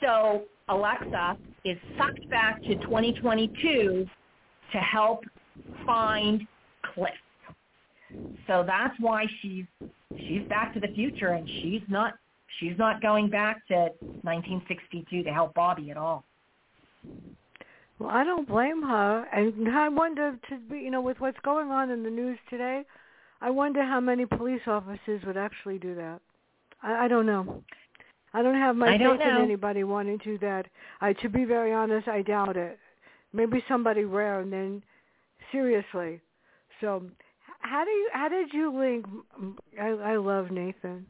So 0.00 0.44
Alexa 0.68 1.36
is 1.64 1.78
sucked 1.96 2.28
back 2.30 2.62
to 2.64 2.74
2022 2.76 4.06
to 4.72 4.78
help 4.78 5.24
find 5.86 6.46
Cliff. 6.94 7.12
So 8.46 8.64
that's 8.66 8.94
why 8.98 9.26
she's 9.40 9.64
she's 10.26 10.42
back 10.48 10.74
to 10.74 10.80
the 10.80 10.88
future, 10.88 11.28
and 11.28 11.48
she's 11.60 11.82
not 11.88 12.14
she's 12.58 12.76
not 12.76 13.00
going 13.00 13.30
back 13.30 13.66
to 13.68 13.88
1962 14.22 15.22
to 15.22 15.30
help 15.30 15.54
Bobby 15.54 15.90
at 15.90 15.96
all. 15.96 16.24
Well, 17.98 18.10
I 18.10 18.24
don't 18.24 18.48
blame 18.48 18.82
her, 18.82 19.26
and 19.32 19.68
I 19.68 19.88
wonder 19.88 20.36
to 20.50 20.58
be, 20.70 20.78
you 20.78 20.90
know, 20.90 21.00
with 21.00 21.20
what's 21.20 21.38
going 21.44 21.70
on 21.70 21.90
in 21.90 22.02
the 22.02 22.10
news 22.10 22.38
today, 22.50 22.82
I 23.42 23.50
wonder 23.50 23.84
how 23.84 23.98
many 23.98 24.24
police 24.24 24.60
officers 24.68 25.20
would 25.26 25.36
actually 25.36 25.78
do 25.78 25.96
that. 25.96 26.20
I, 26.82 27.04
I 27.04 27.08
don't 27.08 27.26
know. 27.26 27.62
I 28.32 28.40
don't 28.40 28.54
have 28.54 28.76
my 28.76 28.96
don't 28.96 29.18
faith 29.18 29.26
in 29.26 29.42
anybody 29.42 29.84
wanting 29.84 30.18
to 30.20 30.24
do 30.24 30.38
that. 30.38 30.66
I, 31.00 31.12
to 31.14 31.28
be 31.28 31.44
very 31.44 31.72
honest, 31.72 32.08
I 32.08 32.22
doubt 32.22 32.56
it. 32.56 32.78
Maybe 33.32 33.62
somebody 33.68 34.04
rare, 34.04 34.40
and 34.40 34.52
then 34.52 34.82
seriously. 35.50 36.20
So, 36.80 37.02
how 37.60 37.84
do 37.84 37.90
you? 37.90 38.10
How 38.12 38.28
did 38.28 38.52
you 38.52 38.78
link? 38.78 39.06
I, 39.80 39.88
I 39.88 40.16
love 40.16 40.50
Nathan. 40.50 41.04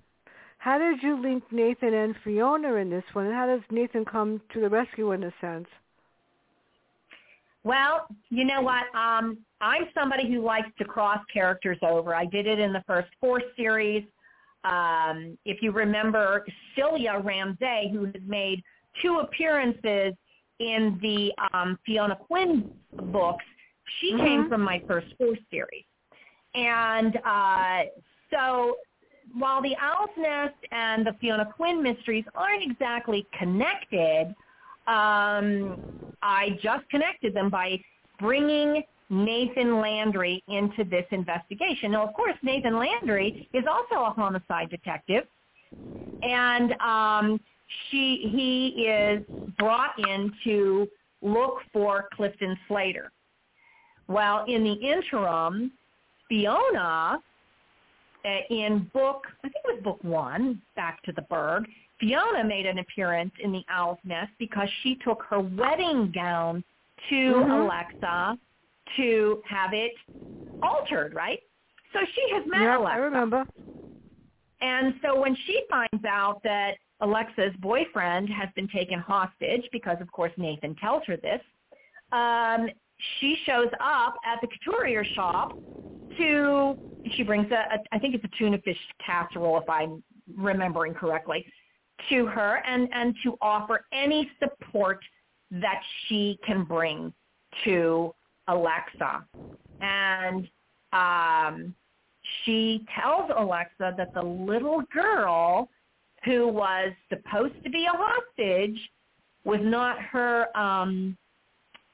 How 0.59 0.79
did 0.79 1.03
you 1.03 1.21
link 1.21 1.45
Nathan 1.51 1.93
and 1.93 2.15
Fiona 2.25 2.75
in 2.75 2.89
this 2.89 3.05
one? 3.13 3.27
And 3.27 3.35
how 3.35 3.47
does 3.47 3.63
Nathan 3.71 4.05
come 4.05 4.41
to 4.55 4.61
the 4.61 4.69
rescue 4.69 5.13
in 5.13 5.25
a 5.25 5.33
sense? 5.41 5.67
Well, 7.65 8.07
you 8.31 8.45
know 8.45 8.63
what? 8.63 8.85
Um, 8.95 9.39
I'm 9.63 9.85
somebody 9.95 10.31
who 10.31 10.43
likes 10.43 10.69
to 10.79 10.85
cross 10.85 11.21
characters 11.33 11.79
over. 11.83 12.15
I 12.15 12.27
did 12.27 12.47
it 12.47 12.59
in 12.59 12.73
the 12.73 12.83
first 12.87 13.09
four 13.21 13.41
series. 13.57 14.05
Um, 14.65 15.39
if 15.45 15.63
you 15.63 15.71
remember, 15.71 16.45
Celia 16.75 17.21
Ramsey, 17.23 17.89
who 17.93 18.05
has 18.07 18.23
made 18.27 18.63
two 19.01 19.21
appearances 19.21 20.15
in 20.59 20.99
the 21.01 21.33
um, 21.55 21.79
Fiona 21.87 22.17
Quinn 22.17 22.71
books, 22.93 23.45
she 24.01 24.11
came 24.11 24.45
Mhm. 24.45 24.49
from 24.49 24.63
my 24.63 24.81
first 24.81 25.15
four 25.17 25.37
series. 25.51 25.85
And 26.55 27.17
uh, 27.25 27.85
so 28.31 28.77
while 29.35 29.63
the 29.63 29.77
Owl's 29.77 30.11
Nest 30.17 30.57
and 30.73 31.07
the 31.07 31.15
Fiona 31.15 31.47
Quinn 31.47 31.83
mysteries 31.83 32.25
aren't 32.35 32.63
exactly 32.63 33.27
connected, 33.33 34.35
um, 34.87 36.15
I 36.21 36.59
just 36.61 36.89
connected 36.91 37.33
them 37.33 37.49
by 37.49 37.81
bringing 38.19 38.85
Nathan 39.11 39.81
Landry 39.81 40.43
into 40.49 40.85
this 40.85 41.05
investigation. 41.11 41.93
Now, 41.93 42.07
of 42.07 42.15
course, 42.15 42.35
Nathan 42.43 42.79
Landry 42.79 43.49
is 43.53 43.65
also 43.71 44.05
a 44.05 44.11
homicide 44.11 44.71
detective, 44.71 45.25
and 46.23 46.73
um, 46.81 47.41
she 47.91 48.29
he 48.33 48.85
is 48.87 49.23
brought 49.59 49.99
in 49.99 50.33
to 50.45 50.89
look 51.21 51.59
for 51.73 52.09
Clifton 52.15 52.57
Slater. 52.69 53.13
Well, 54.09 54.45
in 54.47 54.65
the 54.65 54.73
interim, 54.73 55.73
Fiona, 56.29 57.19
uh, 58.25 58.29
in 58.51 58.91
book, 58.93 59.27
I 59.45 59.49
think 59.49 59.65
it 59.65 59.75
was 59.75 59.83
book 59.83 60.03
one, 60.03 60.61
Back 60.77 61.03
to 61.05 61.13
the 61.13 61.23
Berg, 61.23 61.67
Fiona 62.01 62.43
made 62.45 62.67
an 62.67 62.79
appearance 62.79 63.33
in 63.43 63.53
the 63.53 63.63
Owl's 63.71 63.99
Nest 64.05 64.33
because 64.39 64.69
she 64.83 64.97
took 65.05 65.23
her 65.31 65.41
wedding 65.41 66.11
gown 66.13 66.65
to 67.09 67.15
Mhm. 67.15 67.65
Alexa 67.65 68.39
to 68.97 69.43
have 69.49 69.73
it 69.73 69.93
altered, 70.63 71.15
right? 71.15 71.41
So 71.93 72.01
she 72.15 72.35
has 72.35 72.45
met 72.47 72.63
yeah, 72.63 72.79
Alexa. 72.79 72.95
I 72.95 72.99
remember. 72.99 73.45
And 74.61 74.95
so 75.03 75.21
when 75.21 75.37
she 75.47 75.63
finds 75.69 76.05
out 76.09 76.41
that 76.45 76.75
Alexa's 77.01 77.53
boyfriend 77.59 78.29
has 78.31 78.49
been 78.55 78.69
taken 78.69 78.99
hostage, 79.01 79.69
because 79.73 79.97
of 80.01 80.11
course 80.13 80.33
Nathan 80.37 80.77
tells 80.77 81.03
her 81.07 81.17
this, 81.17 81.41
um, 82.13 82.69
she 83.19 83.37
shows 83.45 83.69
up 83.81 84.15
at 84.25 84.41
the 84.41 84.47
couturier 84.47 85.05
shop 85.17 85.59
to, 86.17 86.77
she 87.17 87.25
brings 87.25 87.51
a, 87.51 87.75
a, 87.75 87.79
I 87.91 87.99
think 87.99 88.15
it's 88.15 88.25
a 88.25 88.31
tuna 88.39 88.59
fish 88.59 88.79
casserole 89.05 89.59
if 89.59 89.69
I'm 89.69 90.03
remembering 90.37 90.95
correctly, 90.95 91.45
to 92.09 92.27
her 92.27 92.63
and, 92.67 92.89
and 92.93 93.15
to 93.25 93.37
offer 93.41 93.85
any 93.93 94.31
support 94.39 95.01
that 95.51 95.81
she 96.07 96.39
can 96.47 96.65
bring 96.65 97.13
to 97.65 98.15
Alexa. 98.49 99.25
And 99.81 100.49
um, 100.93 101.75
she 102.45 102.85
tells 102.99 103.31
Alexa 103.37 103.95
that 103.97 104.15
the 104.15 104.23
little 104.23 104.83
girl 104.93 105.69
who 106.25 106.49
was 106.49 106.93
supposed 107.09 107.55
to 107.65 107.71
be 107.71 107.87
a 107.87 107.97
hostage 107.97 108.79
was 109.45 109.61
not 109.63 110.01
her 110.01 110.57
um, 110.57 111.17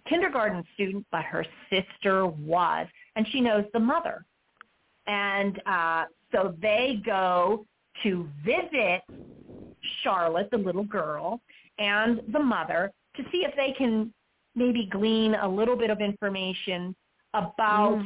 kindergarten 0.08 0.64
student, 0.74 1.06
but 1.10 1.24
her 1.24 1.44
sister 1.70 2.26
was. 2.26 2.86
And 3.16 3.26
she 3.30 3.40
knows 3.40 3.64
the 3.72 3.80
mother. 3.80 4.24
And 5.06 5.60
uh, 5.66 6.04
so 6.32 6.54
they 6.60 7.00
go 7.04 7.64
to 8.02 8.28
visit 8.44 9.02
Charlotte, 10.02 10.50
the 10.50 10.58
little 10.58 10.84
girl, 10.84 11.40
and 11.78 12.20
the 12.32 12.38
mother 12.38 12.92
to 13.16 13.22
see 13.32 13.38
if 13.38 13.54
they 13.56 13.74
can 13.76 14.12
maybe 14.58 14.88
glean 14.90 15.34
a 15.34 15.48
little 15.48 15.76
bit 15.76 15.90
of 15.90 16.00
information 16.00 16.94
about 17.34 18.02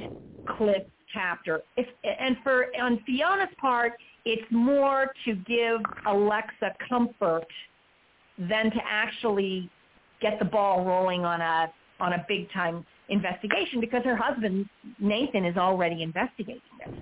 Cliff's 0.57 0.91
chapter. 1.13 1.61
If, 1.77 1.87
and 2.05 2.37
for 2.43 2.67
on 2.81 3.01
Fiona's 3.07 3.55
part, 3.61 3.93
it's 4.25 4.43
more 4.51 5.13
to 5.25 5.35
give 5.35 5.81
Alexa 6.07 6.75
comfort 6.89 7.47
than 8.39 8.71
to 8.71 8.79
actually 8.89 9.71
get 10.21 10.39
the 10.39 10.45
ball 10.45 10.85
rolling 10.85 11.25
on 11.25 11.41
a 11.41 11.73
on 12.01 12.15
a 12.15 12.25
big 12.29 12.51
time 12.53 12.85
investigation 13.09 13.81
because 13.81 14.03
her 14.05 14.17
husband 14.17 14.69
Nathan 14.99 15.45
is 15.45 15.57
already 15.57 16.03
investigating 16.03 16.63
this. 16.79 16.95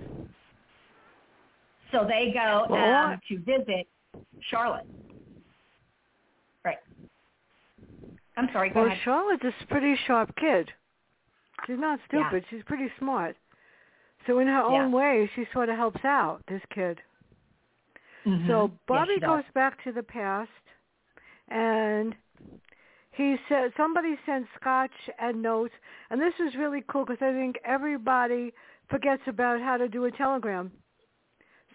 So 1.91 2.05
they 2.07 2.31
go 2.33 2.73
um, 2.73 3.19
to 3.29 3.37
visit 3.39 3.87
Charlotte. 4.49 4.85
Right. 6.63 6.77
I'm 8.37 8.49
sorry. 8.53 8.69
Go 8.69 8.81
Well, 8.81 8.87
ahead. 8.91 9.01
Charlotte's 9.03 9.43
a 9.61 9.65
pretty 9.67 9.95
sharp 10.07 10.35
kid. 10.35 10.71
She's 11.67 11.77
not 11.79 11.99
Yeah. 11.99 12.05
stupid. 12.27 12.45
She's 12.49 12.63
pretty 12.63 12.89
smart. 12.97 13.35
So 14.25 14.39
in 14.39 14.47
her 14.47 14.53
Yeah. 14.53 14.83
own 14.83 14.91
way, 14.91 15.27
she 15.35 15.45
sort 15.45 15.69
of 15.69 15.75
helps 15.75 16.03
out 16.05 16.45
this 16.47 16.63
kid. 16.69 17.01
Mhm. 18.25 18.47
So 18.47 18.67
Bobby 18.87 19.19
does. 19.19 19.43
goes 19.43 19.51
back 19.53 19.81
to 19.83 19.91
the 19.91 20.03
past, 20.03 20.51
and 21.47 22.15
he 23.11 23.37
said 23.49 23.73
somebody 23.75 24.17
sent 24.25 24.47
scotch 24.55 25.09
and 25.19 25.41
notes, 25.41 25.73
and 26.09 26.21
this 26.21 26.39
is 26.39 26.55
really 26.55 26.81
cool 26.83 27.05
because 27.05 27.21
I 27.21 27.31
think 27.33 27.59
everybody 27.63 28.53
forgets 28.89 29.27
about 29.27 29.59
how 29.61 29.77
to 29.77 29.87
do 29.89 30.05
a 30.05 30.11
telegram. 30.11 30.71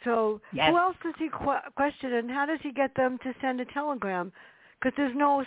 So 0.05 0.40
Yes. 0.53 0.71
who 0.71 0.79
else 0.79 0.97
does 1.03 1.16
he 1.16 1.29
qu- 1.29 1.71
question, 1.75 2.12
and 2.12 2.31
how 2.31 2.47
does 2.47 2.61
he 2.61 2.71
get 2.71 2.95
them 2.95 3.19
to 3.19 3.35
send 3.40 3.61
a 3.61 3.64
telegram? 3.64 4.33
Because 4.79 4.95
there's 4.97 5.14
no 5.16 5.45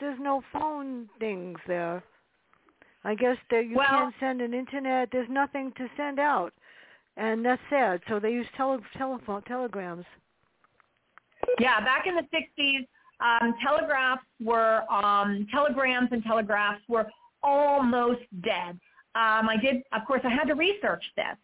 there's 0.00 0.18
no 0.20 0.42
phone 0.52 1.08
things 1.18 1.58
there. 1.66 2.02
I 3.04 3.14
guess 3.14 3.36
that 3.50 3.66
you 3.66 3.76
Well- 3.76 3.88
can't 3.88 4.14
send 4.20 4.40
an 4.42 4.52
internet. 4.52 5.10
There's 5.10 5.28
nothing 5.28 5.72
to 5.72 5.88
send 5.96 6.18
out, 6.18 6.52
and 7.16 7.44
that's 7.44 7.62
sad. 7.70 8.02
So 8.08 8.18
they 8.18 8.32
use 8.32 8.46
tele- 8.56 8.82
telephone 8.96 9.42
telegrams. 9.42 10.04
Yeah, 11.58 11.80
back 11.80 12.06
in 12.06 12.14
the 12.14 12.26
60s, 12.30 12.86
um, 13.20 13.54
telegraphs 13.62 14.24
were, 14.40 14.84
um, 14.90 15.46
telegrams 15.46 16.12
and 16.12 16.22
telegraphs 16.24 16.86
were 16.88 17.10
almost 17.42 18.22
dead. 18.42 18.78
Um, 19.14 19.48
I 19.48 19.56
did, 19.56 19.82
of 19.92 20.04
course, 20.06 20.20
I 20.24 20.28
had 20.28 20.46
to 20.48 20.54
research 20.54 21.04
this 21.16 21.36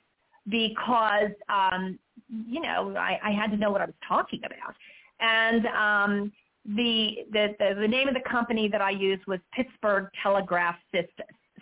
because, 0.48 1.32
um, 1.48 1.98
you 2.28 2.60
know, 2.60 2.94
I, 2.96 3.18
I 3.22 3.30
had 3.32 3.50
to 3.50 3.56
know 3.56 3.70
what 3.70 3.80
I 3.80 3.86
was 3.86 3.94
talking 4.06 4.40
about. 4.44 4.74
And 5.20 5.66
um, 5.66 6.32
the, 6.74 7.18
the, 7.32 7.54
the, 7.58 7.80
the 7.80 7.88
name 7.88 8.08
of 8.08 8.14
the 8.14 8.28
company 8.28 8.68
that 8.68 8.80
I 8.80 8.90
used 8.90 9.26
was 9.26 9.38
Pittsburgh 9.52 10.08
Telegraph 10.22 10.76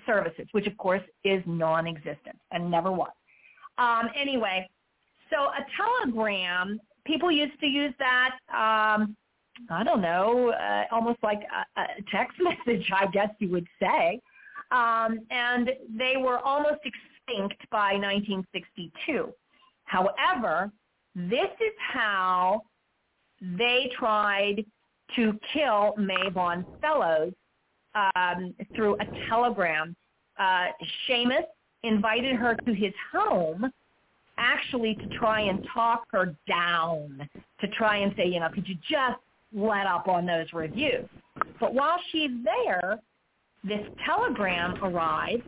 Services, 0.06 0.46
which, 0.52 0.66
of 0.66 0.76
course, 0.76 1.02
is 1.24 1.42
non-existent 1.46 2.38
and 2.52 2.70
never 2.70 2.90
was. 2.90 3.10
Um, 3.78 4.08
anyway, 4.18 4.68
so 5.30 5.36
a 5.36 5.64
telegram, 5.76 6.80
people 7.06 7.30
used 7.30 7.58
to 7.60 7.66
use 7.66 7.92
that, 7.98 8.36
um, 8.48 9.16
I 9.70 9.84
don't 9.84 10.00
know, 10.00 10.50
uh, 10.50 10.84
almost 10.90 11.18
like 11.22 11.40
a, 11.76 11.80
a 11.80 11.86
text 12.10 12.38
message, 12.40 12.90
I 12.94 13.06
guess 13.06 13.30
you 13.38 13.50
would 13.50 13.66
say. 13.80 14.20
Um, 14.70 15.20
and 15.30 15.70
they 15.96 16.14
were 16.18 16.38
almost 16.38 16.80
extinct 16.84 17.62
by 17.70 17.92
1962. 17.94 19.32
However, 19.84 20.72
this 21.14 21.50
is 21.60 21.72
how 21.78 22.62
they 23.40 23.90
tried 23.96 24.64
to 25.16 25.38
kill 25.53 25.94
Mavon 25.98 26.64
Fellows 26.81 27.33
um, 27.94 28.55
through 28.74 28.94
a 28.96 29.29
telegram. 29.29 29.94
Uh, 30.38 30.66
Seamus 31.09 31.44
invited 31.83 32.37
her 32.37 32.55
to 32.66 32.74
his 32.74 32.92
home 33.12 33.70
actually 34.37 34.94
to 34.96 35.07
try 35.18 35.40
and 35.42 35.66
talk 35.72 36.05
her 36.11 36.35
down, 36.48 37.29
to 37.61 37.68
try 37.68 37.98
and 37.98 38.12
say, 38.16 38.27
you 38.27 38.40
know, 38.40 38.48
could 38.53 38.66
you 38.66 38.74
just 38.88 39.20
let 39.53 39.87
up 39.87 40.09
on 40.09 40.27
those 40.27 40.46
reviews? 40.53 41.09
But 41.61 41.74
while 41.74 41.98
she's 42.11 42.31
there, 42.42 42.98
this 43.62 43.87
telegram 44.05 44.83
arrives 44.83 45.42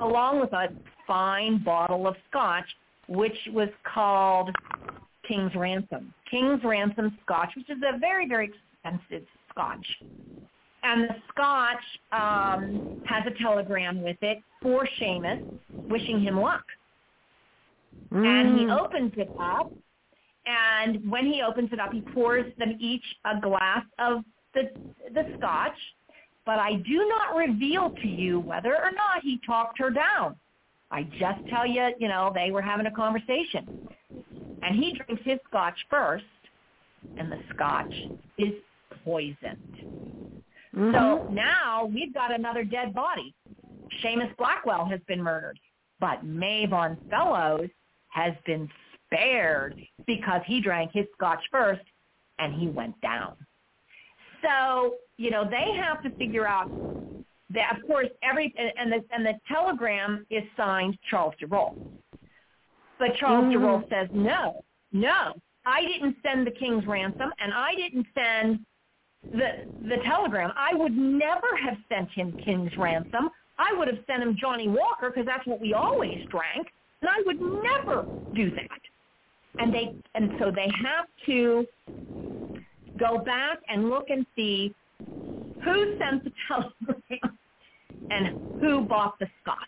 along 0.00 0.40
with 0.40 0.52
a 0.52 0.68
fine 1.06 1.62
bottle 1.62 2.06
of 2.06 2.16
scotch, 2.30 2.64
which 3.08 3.36
was 3.52 3.68
called 3.92 4.50
King's 5.28 5.54
Ransom. 5.54 6.14
King's 6.30 6.60
Ransom 6.64 7.18
scotch, 7.22 7.50
which 7.54 7.68
is 7.68 7.82
a 7.86 7.98
very, 7.98 8.26
very 8.26 8.50
expensive 8.84 9.26
scotch. 9.50 9.86
And 10.82 11.04
the 11.04 11.14
scotch 11.30 11.84
um, 12.12 13.02
has 13.04 13.24
a 13.26 13.42
telegram 13.42 14.02
with 14.02 14.16
it 14.22 14.38
for 14.60 14.86
Seamus, 15.00 15.42
wishing 15.88 16.20
him 16.20 16.40
luck. 16.40 16.64
Mm. 18.12 18.26
And 18.26 18.58
he 18.58 18.66
opens 18.68 19.12
it 19.16 19.30
up, 19.40 19.72
and 20.44 21.08
when 21.08 21.26
he 21.26 21.42
opens 21.42 21.72
it 21.72 21.78
up, 21.78 21.92
he 21.92 22.00
pours 22.00 22.46
them 22.58 22.76
each 22.80 23.04
a 23.24 23.40
glass 23.40 23.84
of 23.98 24.24
the 24.54 24.70
the 25.14 25.24
scotch. 25.36 25.76
But 26.44 26.58
I 26.58 26.74
do 26.74 27.08
not 27.08 27.36
reveal 27.36 27.94
to 28.02 28.08
you 28.08 28.40
whether 28.40 28.74
or 28.74 28.90
not 28.90 29.22
he 29.22 29.40
talked 29.46 29.78
her 29.78 29.90
down. 29.90 30.34
I 30.90 31.04
just 31.18 31.46
tell 31.48 31.66
you, 31.66 31.90
you 32.00 32.08
know, 32.08 32.32
they 32.34 32.50
were 32.50 32.60
having 32.60 32.86
a 32.86 32.90
conversation. 32.90 33.88
And 34.62 34.74
he 34.74 34.94
drinks 34.94 35.22
his 35.24 35.38
scotch 35.48 35.76
first, 35.88 36.24
and 37.16 37.30
the 37.30 37.38
scotch 37.54 37.94
is 38.38 38.52
poisoned. 39.04 39.76
Mhm. 40.74 40.92
So 40.92 41.26
now 41.28 41.84
we've 41.84 42.14
got 42.14 42.32
another 42.32 42.64
dead 42.64 42.94
body. 42.94 43.34
Seamus 44.02 44.34
Blackwell 44.36 44.86
has 44.86 45.00
been 45.06 45.22
murdered, 45.22 45.58
but 46.00 46.24
Mavon 46.24 46.96
Fellows 47.10 47.68
has 48.08 48.34
been 48.46 48.70
spared 49.04 49.74
because 50.06 50.42
he 50.46 50.60
drank 50.60 50.92
his 50.92 51.06
scotch 51.12 51.42
first 51.50 51.82
and 52.38 52.54
he 52.54 52.68
went 52.68 52.98
down. 53.00 53.36
So, 54.42 54.96
you 55.18 55.30
know, 55.30 55.44
they 55.48 55.72
have 55.76 56.02
to 56.02 56.10
figure 56.12 56.46
out 56.46 56.70
that, 57.50 57.76
of 57.76 57.86
course, 57.86 58.08
every, 58.22 58.54
and 58.56 58.90
the, 58.90 59.04
and 59.12 59.24
the 59.24 59.38
telegram 59.46 60.26
is 60.30 60.42
signed 60.56 60.98
Charles 61.08 61.34
DeRolf. 61.40 61.76
But 62.98 63.16
Charles 63.16 63.44
Mhm. 63.44 63.52
DeRolf 63.52 63.88
says, 63.90 64.08
no, 64.12 64.64
no, 64.92 65.34
I 65.66 65.82
didn't 65.82 66.16
send 66.22 66.46
the 66.46 66.50
king's 66.50 66.86
ransom 66.86 67.32
and 67.38 67.52
I 67.52 67.74
didn't 67.74 68.06
send 68.14 68.64
the 69.30 69.48
the 69.88 69.96
telegram. 70.04 70.52
I 70.56 70.74
would 70.74 70.96
never 70.96 71.56
have 71.62 71.76
sent 71.88 72.10
him 72.10 72.36
King's 72.44 72.76
ransom. 72.76 73.30
I 73.58 73.72
would 73.76 73.88
have 73.88 73.98
sent 74.06 74.22
him 74.22 74.36
Johnnie 74.38 74.68
Walker 74.68 75.10
because 75.10 75.26
that's 75.26 75.46
what 75.46 75.60
we 75.60 75.74
always 75.74 76.18
drank, 76.30 76.68
and 77.00 77.10
I 77.10 77.22
would 77.24 77.38
never 77.40 78.06
do 78.34 78.50
that. 78.50 78.80
And 79.58 79.72
they 79.72 79.94
and 80.14 80.30
so 80.38 80.50
they 80.50 80.68
have 80.84 81.06
to 81.26 81.66
go 82.98 83.18
back 83.18 83.58
and 83.68 83.88
look 83.88 84.10
and 84.10 84.26
see 84.36 84.74
who 85.64 85.86
sent 85.98 86.24
the 86.24 86.32
telegram 86.48 87.38
and 88.10 88.32
who 88.60 88.82
bought 88.82 89.18
the 89.18 89.26
scotch. 89.42 89.58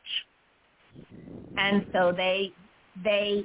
And 1.57 1.87
so 1.93 2.13
they 2.17 2.53
they 3.03 3.45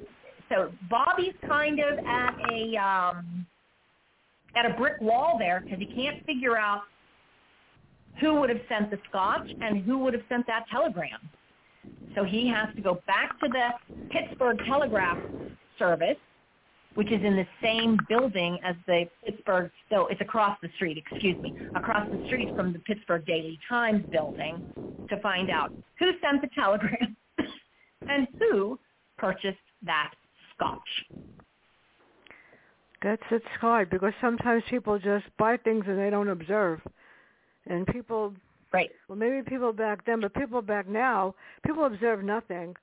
so 0.49 0.71
Bobby's 0.89 1.33
kind 1.47 1.79
of 1.79 1.99
at 2.07 2.35
a 2.51 2.75
um 2.77 3.45
at 4.55 4.65
a 4.65 4.73
brick 4.75 4.99
wall 5.01 5.37
there 5.37 5.63
because 5.65 5.79
he 5.79 5.87
can't 5.87 6.15
figure 6.25 6.57
out 6.57 6.81
who 8.19 8.39
would 8.39 8.49
have 8.49 8.61
sent 8.67 8.91
the 8.91 8.99
scotch 9.09 9.45
and 9.61 9.83
who 9.83 9.97
would 9.99 10.13
have 10.13 10.23
sent 10.29 10.45
that 10.47 10.65
telegram. 10.71 11.19
So 12.15 12.23
he 12.23 12.47
has 12.49 12.67
to 12.75 12.81
go 12.81 13.01
back 13.07 13.39
to 13.39 13.47
the 13.47 13.69
Pittsburgh 14.11 14.57
Telegraph 14.65 15.19
Service, 15.77 16.17
which 16.95 17.11
is 17.11 17.23
in 17.23 17.35
the 17.35 17.47
same 17.61 17.97
building 18.09 18.59
as 18.63 18.75
the 18.87 19.05
Pittsburgh, 19.23 19.71
so 19.89 20.07
it's 20.07 20.21
across 20.21 20.57
the 20.61 20.69
street, 20.75 20.97
excuse 20.97 21.39
me, 21.41 21.53
across 21.75 22.09
the 22.11 22.19
street 22.25 22.49
from 22.55 22.73
the 22.73 22.79
Pittsburgh 22.79 23.25
Daily 23.25 23.59
Times 23.69 24.03
building 24.11 24.61
to 25.09 25.21
find 25.21 25.49
out 25.49 25.71
who 25.99 26.11
sent 26.21 26.41
the 26.41 26.49
telegram 26.55 27.15
and 28.07 28.27
who 28.39 28.79
purchased 29.17 29.57
that 29.83 30.13
scotch. 30.55 30.79
That's 33.01 33.21
it's 33.31 33.45
hard 33.61 33.89
because 33.89 34.13
sometimes 34.19 34.63
people 34.69 34.99
just 34.99 35.25
buy 35.37 35.57
things 35.57 35.85
and 35.87 35.97
they 35.97 36.09
don't 36.09 36.29
observe. 36.29 36.81
And 37.65 37.87
people 37.87 38.33
Right. 38.71 38.91
well 39.07 39.17
maybe 39.17 39.41
people 39.47 39.73
back 39.73 40.05
then, 40.05 40.19
but 40.19 40.33
people 40.33 40.61
back 40.61 40.87
now, 40.87 41.33
people 41.65 41.85
observe 41.85 42.23
nothing. 42.23 42.75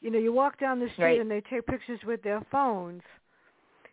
You 0.00 0.10
know, 0.10 0.18
you 0.18 0.32
walk 0.32 0.58
down 0.60 0.78
the 0.78 0.88
street 0.90 1.04
Right. 1.04 1.20
and 1.20 1.30
they 1.30 1.40
take 1.40 1.66
pictures 1.66 2.00
with 2.04 2.22
their 2.22 2.40
phones. 2.50 3.02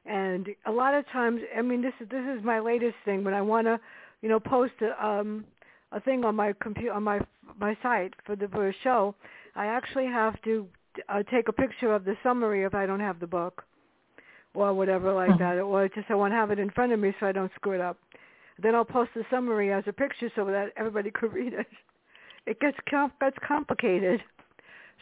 And 0.05 0.47
a 0.65 0.71
lot 0.71 0.93
of 0.95 1.07
times, 1.09 1.41
I 1.55 1.61
mean, 1.61 1.81
this 1.81 1.93
is 1.99 2.09
this 2.09 2.25
is 2.37 2.43
my 2.43 2.59
latest 2.59 2.95
thing 3.05 3.23
when 3.23 3.33
I 3.33 3.41
want 3.41 3.67
to, 3.67 3.79
you 4.21 4.29
know, 4.29 4.39
post 4.39 4.73
a 4.81 5.05
um 5.05 5.45
a 5.91 5.99
thing 5.99 6.23
on 6.25 6.35
my 6.35 6.53
computer 6.53 6.93
on 6.93 7.03
my 7.03 7.19
my 7.57 7.77
site 7.81 8.13
for 8.25 8.35
the 8.35 8.47
for 8.49 8.67
a 8.69 8.73
show. 8.83 9.15
I 9.55 9.65
actually 9.67 10.05
have 10.07 10.41
to 10.43 10.67
uh, 11.07 11.23
take 11.23 11.47
a 11.47 11.53
picture 11.53 11.93
of 11.93 12.05
the 12.05 12.15
summary 12.21 12.63
if 12.63 12.73
I 12.75 12.85
don't 12.85 12.99
have 12.99 13.19
the 13.19 13.27
book 13.27 13.63
or 14.53 14.73
whatever 14.73 15.13
like 15.13 15.31
Mhm. 15.31 15.39
that. 15.39 15.59
Or 15.59 15.87
just 15.89 16.09
I 16.09 16.15
want 16.15 16.31
to 16.31 16.35
have 16.35 16.51
it 16.51 16.59
in 16.59 16.69
front 16.71 16.91
of 16.91 16.99
me 16.99 17.13
so 17.19 17.27
I 17.27 17.31
don't 17.31 17.53
screw 17.55 17.73
it 17.73 17.81
up. 17.81 17.97
Then 18.57 18.75
I'll 18.75 18.85
post 18.85 19.11
the 19.13 19.25
summary 19.29 19.71
as 19.71 19.87
a 19.87 19.93
picture 19.93 20.29
so 20.35 20.45
that 20.45 20.73
everybody 20.75 21.11
could 21.19 21.33
read 21.33 21.53
it. 21.53 21.67
It 22.45 22.59
gets 22.59 22.77
com- 22.89 23.13
gets 23.21 23.37
complicated. 23.39 24.23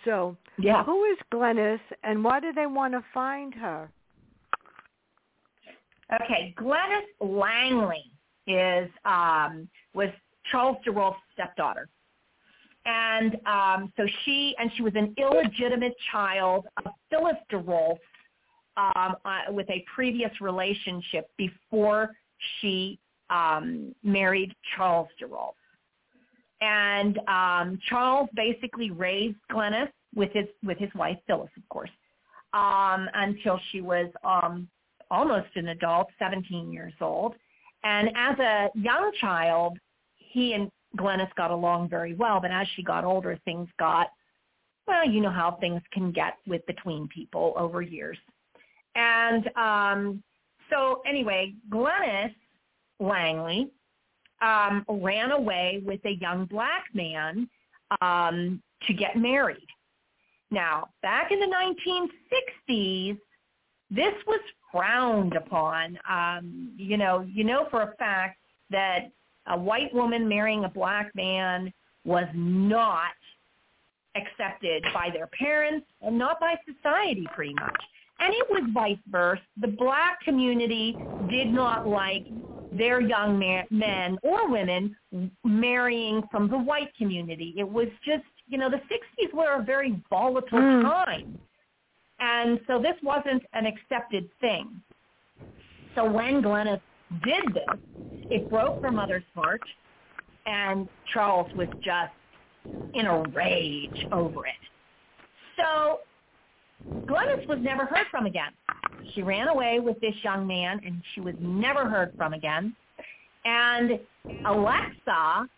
So, 0.06 0.38
Yeah. 0.58 0.84
who 0.84 1.04
is 1.06 1.18
Glennis, 1.32 1.80
and 2.04 2.24
why 2.24 2.40
do 2.40 2.54
they 2.54 2.68
want 2.68 2.94
to 2.94 3.02
find 3.14 3.54
her? 3.56 3.90
Okay, 6.22 6.54
Glennis 6.58 7.06
Langley 7.20 8.12
is 8.46 8.90
um, 9.06 9.68
was 9.94 10.10
Charles 10.52 10.78
DeRolf's 10.86 11.20
stepdaughter, 11.34 11.90
and 12.86 13.38
um, 13.46 13.92
so 13.98 14.08
she 14.24 14.56
and 14.58 14.72
she 14.74 14.84
was 14.84 14.94
an 14.96 15.14
illegitimate 15.18 15.96
child 16.12 16.68
of 16.78 16.92
Phyllis 17.10 17.36
DeRolf 17.52 17.98
um, 18.78 19.16
uh, 19.26 19.52
with 19.52 19.70
a 19.70 19.84
previous 19.94 20.32
relationship 20.40 21.30
before 21.38 22.12
she 22.60 23.00
um, 23.30 23.94
married 24.04 24.54
Charles 24.76 25.10
DeRolf. 25.22 25.54
And 26.62 27.20
um, 27.28 27.80
Charles 27.90 28.30
basically 28.36 28.92
raised 28.92 29.38
Glennis 29.52 29.90
with 30.16 30.32
his 30.34 30.46
with 30.63 30.78
his 30.78 30.90
wife 30.96 31.18
Phyllis, 31.28 31.52
of 31.58 31.68
course, 31.70 31.90
um, 32.54 33.08
until 33.13 33.60
she 33.72 33.82
was 33.82 34.08
um, 34.24 34.68
almost 35.12 35.48
an 35.56 35.70
adult, 35.70 36.08
17 36.18 36.72
years 36.72 36.94
old. 37.02 37.36
And 37.84 38.10
as 38.16 38.40
a 38.40 38.70
young 38.74 39.12
child, 39.22 39.78
he 40.16 40.54
and 40.54 40.72
Glennis 40.98 41.30
got 41.36 41.52
along 41.52 41.90
very 41.90 42.16
well. 42.16 42.40
But 42.42 42.52
as 42.52 42.68
she 42.76 42.82
got 42.82 43.06
older, 43.06 43.38
things 43.46 43.70
got, 43.78 44.08
well, 44.88 45.08
you 45.08 45.22
know 45.22 45.30
how 45.30 45.58
things 45.60 45.82
can 45.92 46.12
get 46.12 46.38
with 46.48 46.66
between 46.66 47.08
people 47.10 47.54
over 47.56 47.82
years. 47.82 48.18
And 48.98 49.50
um, 49.56 50.24
so 50.70 51.02
anyway, 51.08 51.54
Glennis 51.70 52.34
Langley 53.00 53.70
um, 54.42 54.84
ran 54.90 55.32
away 55.32 55.82
with 55.86 56.02
a 56.06 56.18
young 56.20 56.46
black 56.46 56.86
man 56.94 57.48
um, 58.02 58.62
to 58.88 58.94
get 58.94 59.16
married. 59.16 59.68
Now, 60.50 60.90
back 61.02 61.32
in 61.32 61.40
the 61.40 62.10
1960s, 62.70 63.18
this 63.92 64.14
was 64.26 64.40
frowned 64.72 65.36
upon. 65.36 65.98
Um, 66.10 66.74
you 66.76 66.98
know, 66.98 67.22
you 67.22 67.44
know 67.44 67.68
for 67.70 67.84
a 67.84 67.96
fact 67.98 68.40
that 68.72 69.12
a 69.46 69.58
white 69.58 69.94
woman 69.94 70.28
marrying 70.28 70.66
a 70.66 70.70
black 70.70 71.16
man 71.16 71.72
was 72.04 72.28
not 72.34 73.12
accepted 74.16 74.84
by 74.94 75.10
their 75.14 75.28
parents 75.28 75.86
and 76.02 76.18
not 76.18 76.40
by 76.40 76.56
society 76.66 77.28
pretty 77.36 77.54
much. 77.54 77.84
And 78.19 78.34
it 78.34 78.47
was 78.49 78.63
vice 78.73 78.97
versa. 79.10 79.41
The 79.62 79.67
black 79.67 80.19
community 80.21 80.97
did 81.30 81.47
not 81.47 81.88
like 81.88 82.25
their 82.71 82.99
young 82.99 83.39
man, 83.39 83.65
men 83.69 84.17
or 84.23 84.49
women 84.49 84.95
marrying 85.43 86.23
from 86.32 86.49
the 86.49 86.58
white 86.58 86.93
community. 86.97 87.53
It 87.58 87.67
was 87.67 87.88
just, 88.06 88.25
you 88.47 88.58
know, 88.58 88.69
the 88.69 88.82
60s 88.89 89.34
were 89.34 89.56
a 89.56 89.63
very 89.63 90.01
volatile 90.10 90.60
Mm. 90.60 90.82
time. 90.82 91.39
And 92.19 92.60
so 92.67 92.80
this 92.80 92.95
wasn't 93.03 93.45
an 93.53 93.65
accepted 93.65 94.30
thing. 94.39 94.82
So 95.95 96.03
when 96.03 96.41
Glennis 96.41 96.82
did 97.23 97.53
this, 97.53 97.80
it 98.30 98.49
broke 98.49 98.82
her 98.82 98.91
mother's 98.91 99.23
heart, 99.34 99.62
and 100.45 100.89
Charles 101.13 101.53
was 101.56 101.69
just 101.84 102.13
in 102.93 103.06
a 103.06 103.21
rage 103.23 104.08
over 104.12 104.45
it. 104.45 104.53
Glennis 107.08 107.48
was 107.48 107.60
never 107.62 107.86
heard 107.86 108.08
from 108.12 108.26
again. 108.26 108.52
She 109.14 109.24
ran 109.24 109.47
away 109.47 109.80
with 109.80 109.99
this 110.01 110.16
young 110.24 110.45
man, 110.45 110.82
and 110.86 111.01
she 111.14 111.22
was 111.22 111.36
never 111.39 111.89
heard 111.89 112.12
from 112.18 112.34
again. 112.34 112.76
And 113.45 113.99
Alexa 114.45 115.49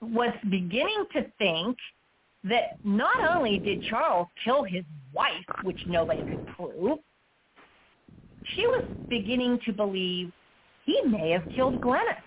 was 0.00 0.34
beginning 0.50 1.04
to 1.12 1.26
think 1.38 1.76
that 2.44 2.78
not 2.82 3.24
only 3.28 3.58
did 3.58 3.82
Charles 3.82 4.28
kill 4.42 4.64
his 4.64 4.84
wife, 5.12 5.44
which 5.62 5.78
nobody 5.86 6.22
could 6.28 6.40
prove, 6.46 6.98
she 8.54 8.66
was 8.66 8.84
beginning 9.08 9.58
to 9.64 9.72
believe 9.72 10.32
he 10.84 11.00
may 11.02 11.30
have 11.30 11.44
killed 11.54 11.80
Glennis. 11.80 12.22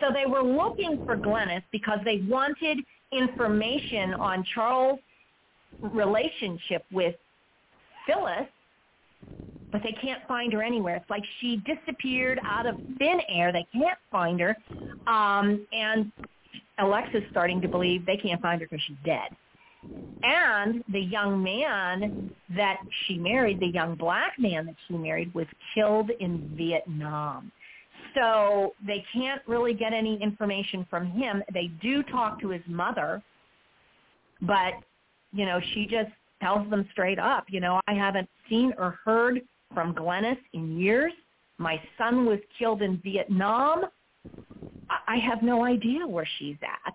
So 0.00 0.06
they 0.12 0.26
were 0.26 0.42
looking 0.42 1.00
for 1.04 1.16
Glennis 1.16 1.62
because 1.72 1.98
they 2.04 2.22
wanted 2.28 2.78
information 3.12 4.14
on 4.14 4.44
Charles' 4.54 4.98
relationship 5.92 6.84
with 6.92 7.14
Phyllis, 8.06 8.48
but 9.72 9.82
they 9.82 9.96
can't 10.00 10.22
find 10.28 10.52
her 10.52 10.62
anywhere. 10.62 10.96
It's 10.96 11.10
like 11.10 11.24
she 11.40 11.62
disappeared 11.66 12.38
out 12.44 12.66
of 12.66 12.76
thin 12.98 13.20
air. 13.28 13.52
They 13.52 13.66
can't 13.72 13.98
find 14.10 14.40
her. 14.40 14.56
Um, 15.06 15.66
and 15.72 16.12
Alexa's 16.78 17.22
starting 17.30 17.60
to 17.60 17.68
believe 17.68 18.06
they 18.06 18.16
can't 18.16 18.40
find 18.40 18.60
her 18.60 18.66
because 18.66 18.84
she's 18.86 18.96
dead. 19.04 19.30
And 20.22 20.82
the 20.90 21.00
young 21.00 21.42
man 21.42 22.30
that 22.56 22.78
she 23.06 23.18
married, 23.18 23.60
the 23.60 23.66
young 23.66 23.96
black 23.96 24.38
man 24.38 24.66
that 24.66 24.76
she 24.88 24.94
married, 24.94 25.34
was 25.34 25.46
killed 25.74 26.10
in 26.20 26.54
Vietnam. 26.56 27.52
So 28.14 28.74
they 28.86 29.04
can't 29.12 29.42
really 29.46 29.74
get 29.74 29.92
any 29.92 30.22
information 30.22 30.86
from 30.88 31.06
him. 31.06 31.42
They 31.52 31.66
do 31.82 32.02
talk 32.04 32.40
to 32.40 32.48
his 32.48 32.62
mother, 32.66 33.22
but, 34.40 34.74
you 35.34 35.44
know, 35.44 35.60
she 35.72 35.86
just 35.86 36.10
tells 36.40 36.68
them 36.70 36.86
straight 36.92 37.18
up, 37.18 37.46
you 37.48 37.60
know, 37.60 37.80
I 37.86 37.94
haven't 37.94 38.28
seen 38.48 38.72
or 38.78 38.98
heard 39.04 39.40
from 39.72 39.94
Glennis 39.94 40.38
in 40.52 40.78
years. 40.78 41.12
My 41.58 41.80
son 41.98 42.26
was 42.26 42.38
killed 42.58 42.82
in 42.82 43.00
Vietnam. 43.02 43.84
I 45.08 45.16
have 45.16 45.42
no 45.42 45.64
idea 45.64 46.06
where 46.06 46.28
she's 46.38 46.56
at. 46.62 46.94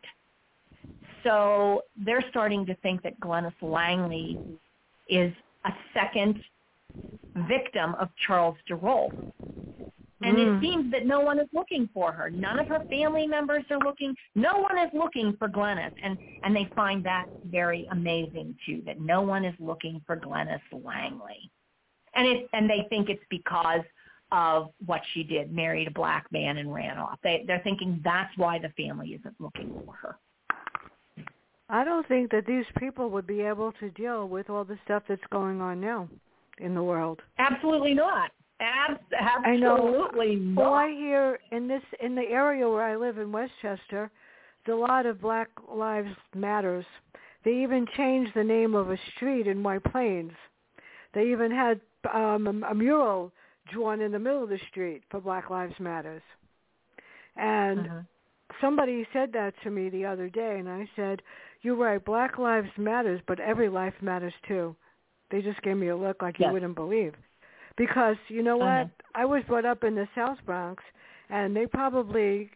So 1.23 1.83
they're 2.05 2.23
starting 2.29 2.65
to 2.67 2.75
think 2.75 3.03
that 3.03 3.19
Glennis 3.19 3.53
Langley 3.61 4.37
is 5.09 5.33
a 5.65 5.71
second 5.93 6.41
victim 7.47 7.95
of 7.95 8.09
Charles 8.25 8.55
DeRolf. 8.69 9.11
And 10.21 10.35
mm. 10.35 10.57
it 10.57 10.61
seems 10.61 10.91
that 10.91 11.05
no 11.05 11.21
one 11.21 11.39
is 11.39 11.47
looking 11.53 11.89
for 11.93 12.11
her. 12.11 12.29
None 12.29 12.59
of 12.59 12.67
her 12.67 12.83
family 12.89 13.25
members 13.25 13.63
are 13.69 13.79
looking. 13.79 14.13
No 14.35 14.57
one 14.57 14.77
is 14.77 14.89
looking 14.93 15.35
for 15.37 15.47
Glennis. 15.47 15.93
And, 16.03 16.17
and 16.43 16.55
they 16.55 16.69
find 16.75 17.03
that 17.05 17.27
very 17.45 17.87
amazing, 17.91 18.55
too, 18.65 18.81
that 18.85 18.99
no 18.99 19.21
one 19.21 19.45
is 19.45 19.55
looking 19.59 20.01
for 20.05 20.17
Glennis 20.17 20.59
Langley. 20.71 21.49
And, 22.15 22.27
it, 22.27 22.49
and 22.53 22.69
they 22.69 22.85
think 22.89 23.09
it's 23.09 23.23
because 23.29 23.81
of 24.31 24.69
what 24.85 25.01
she 25.13 25.23
did, 25.23 25.53
married 25.53 25.87
a 25.87 25.91
black 25.91 26.25
man 26.31 26.57
and 26.57 26.73
ran 26.73 26.97
off. 26.97 27.17
They, 27.23 27.43
they're 27.47 27.61
thinking 27.63 28.01
that's 28.03 28.35
why 28.37 28.59
the 28.59 28.69
family 28.69 29.09
isn't 29.09 29.35
looking 29.39 29.73
for 29.85 29.93
her. 29.95 30.17
I 31.69 31.83
don't 31.83 32.07
think 32.07 32.31
that 32.31 32.45
these 32.45 32.65
people 32.77 33.09
would 33.11 33.27
be 33.27 33.41
able 33.41 33.71
to 33.73 33.89
deal 33.91 34.27
with 34.27 34.49
all 34.49 34.63
the 34.63 34.77
stuff 34.85 35.03
that's 35.07 35.21
going 35.31 35.61
on 35.61 35.79
now 35.79 36.09
in 36.57 36.73
the 36.73 36.83
world. 36.83 37.21
Absolutely 37.37 37.93
not. 37.93 38.31
Abs- 38.59 38.99
absolutely 39.17 39.51
I 39.51 39.55
know. 39.55 40.35
not. 40.35 40.63
Well, 40.63 40.73
I 40.73 40.89
hear 40.89 41.39
in 41.51 41.67
this 41.67 41.81
in 42.01 42.15
the 42.15 42.23
area 42.23 42.67
where 42.67 42.83
I 42.83 42.95
live 42.95 43.17
in 43.17 43.31
Westchester, 43.31 44.11
there's 44.65 44.77
a 44.77 44.81
lot 44.81 45.05
of 45.05 45.21
Black 45.21 45.49
Lives 45.73 46.15
Matters. 46.35 46.85
They 47.45 47.63
even 47.63 47.87
changed 47.95 48.31
the 48.35 48.43
name 48.43 48.75
of 48.75 48.89
a 48.89 48.97
street 49.15 49.47
in 49.47 49.63
White 49.63 49.83
Plains. 49.85 50.33
They 51.13 51.31
even 51.31 51.51
had 51.51 51.79
um, 52.13 52.63
a, 52.63 52.71
a 52.71 52.75
mural 52.75 53.31
drawn 53.71 54.01
in 54.01 54.11
the 54.11 54.19
middle 54.19 54.43
of 54.43 54.49
the 54.49 54.59
street 54.69 55.03
for 55.09 55.21
Black 55.21 55.49
Lives 55.49 55.75
Matters. 55.79 56.21
And 57.37 57.79
uh-huh. 57.79 58.01
somebody 58.59 59.07
said 59.13 59.31
that 59.33 59.53
to 59.63 59.71
me 59.71 59.89
the 59.89 60.05
other 60.05 60.29
day, 60.29 60.57
and 60.59 60.67
I 60.67 60.89
said, 60.97 61.21
"You're 61.61 61.75
right. 61.75 62.03
Black 62.03 62.37
Lives 62.37 62.69
Matters, 62.77 63.21
but 63.25 63.39
every 63.39 63.69
life 63.69 63.93
matters 64.01 64.33
too." 64.45 64.75
They 65.31 65.41
just 65.41 65.61
gave 65.61 65.77
me 65.77 65.89
a 65.89 65.95
look 65.95 66.21
like 66.21 66.37
yes. 66.39 66.47
you 66.47 66.53
wouldn't 66.53 66.75
believe 66.75 67.13
because 67.77 68.17
you 68.27 68.43
know 68.43 68.61
uh-huh. 68.61 68.85
what? 68.85 68.89
I 69.15 69.25
was 69.25 69.43
brought 69.47 69.65
up 69.65 69.83
in 69.83 69.95
the 69.95 70.07
South 70.15 70.37
Bronx, 70.45 70.83
and 71.29 71.55
they 71.55 71.65
probably, 71.65 72.49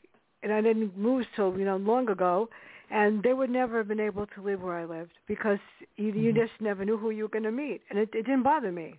and 0.43 0.53
I 0.53 0.61
didn't 0.61 0.97
move 0.97 1.26
till 1.36 1.57
you 1.57 1.66
know 1.66 1.78
long 1.78 2.09
ago, 2.09 2.49
and 2.91 3.24
they 3.24 3.34
would 3.34 3.49
never 3.49 3.78
have 3.78 3.88
been 3.88 3.99
able 3.99 4.28
to 4.28 4.41
live 4.41 4.61
where 4.61 4.78
I 4.78 4.86
lived 4.86 5.14
because 5.28 5.59
you, 5.97 6.11
mm-hmm. 6.11 6.20
you 6.20 6.34
just 6.34 6.53
never 6.59 6.86
knew 6.86 6.97
who 6.97 7.09
you 7.09 7.24
were 7.24 7.30
going 7.30 7.43
to 7.43 7.51
meet, 7.51 7.82
and 7.89 7.99
it, 7.99 8.09
it 8.14 8.24
didn't 8.24 8.43
bother 8.43 8.72
me. 8.72 8.95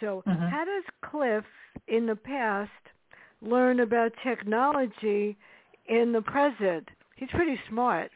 So 0.00 0.22
uh-huh. 0.26 0.48
how 0.48 0.64
does 0.64 0.84
Cliff 1.10 1.44
in 1.88 2.06
the 2.06 2.16
past 2.16 2.70
learn 3.40 3.80
about 3.80 4.12
technology 4.22 5.36
in 5.88 6.12
the 6.12 6.22
present? 6.22 6.88
He's 7.16 7.30
pretty 7.30 7.58
smart. 7.68 8.10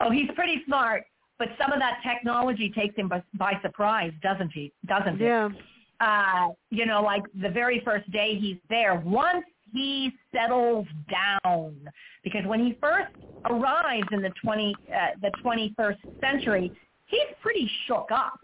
Oh, 0.00 0.10
he's 0.10 0.28
pretty 0.34 0.62
smart 0.66 1.04
but 1.40 1.48
some 1.58 1.72
of 1.72 1.78
that 1.78 2.00
technology 2.06 2.70
takes 2.70 2.94
him 2.94 3.08
by, 3.08 3.22
by 3.34 3.54
surprise, 3.62 4.12
doesn't 4.22 4.50
he? 4.52 4.70
Doesn't 4.86 5.18
yeah. 5.18 5.46
it? 5.46 5.52
Uh, 5.98 6.48
you 6.68 6.84
know, 6.84 7.02
like 7.02 7.22
the 7.40 7.48
very 7.48 7.80
first 7.82 8.08
day 8.12 8.38
he's 8.38 8.58
there, 8.68 9.02
once 9.04 9.46
he 9.72 10.12
settles 10.34 10.86
down, 11.10 11.74
because 12.22 12.44
when 12.44 12.60
he 12.60 12.76
first 12.78 13.10
arrives 13.46 14.06
in 14.12 14.20
the 14.20 14.30
20 14.42 14.74
uh, 14.88 15.06
the 15.22 15.30
21st 15.42 16.20
century, 16.20 16.70
he's 17.06 17.20
pretty 17.40 17.70
shook 17.86 18.08
up. 18.12 18.40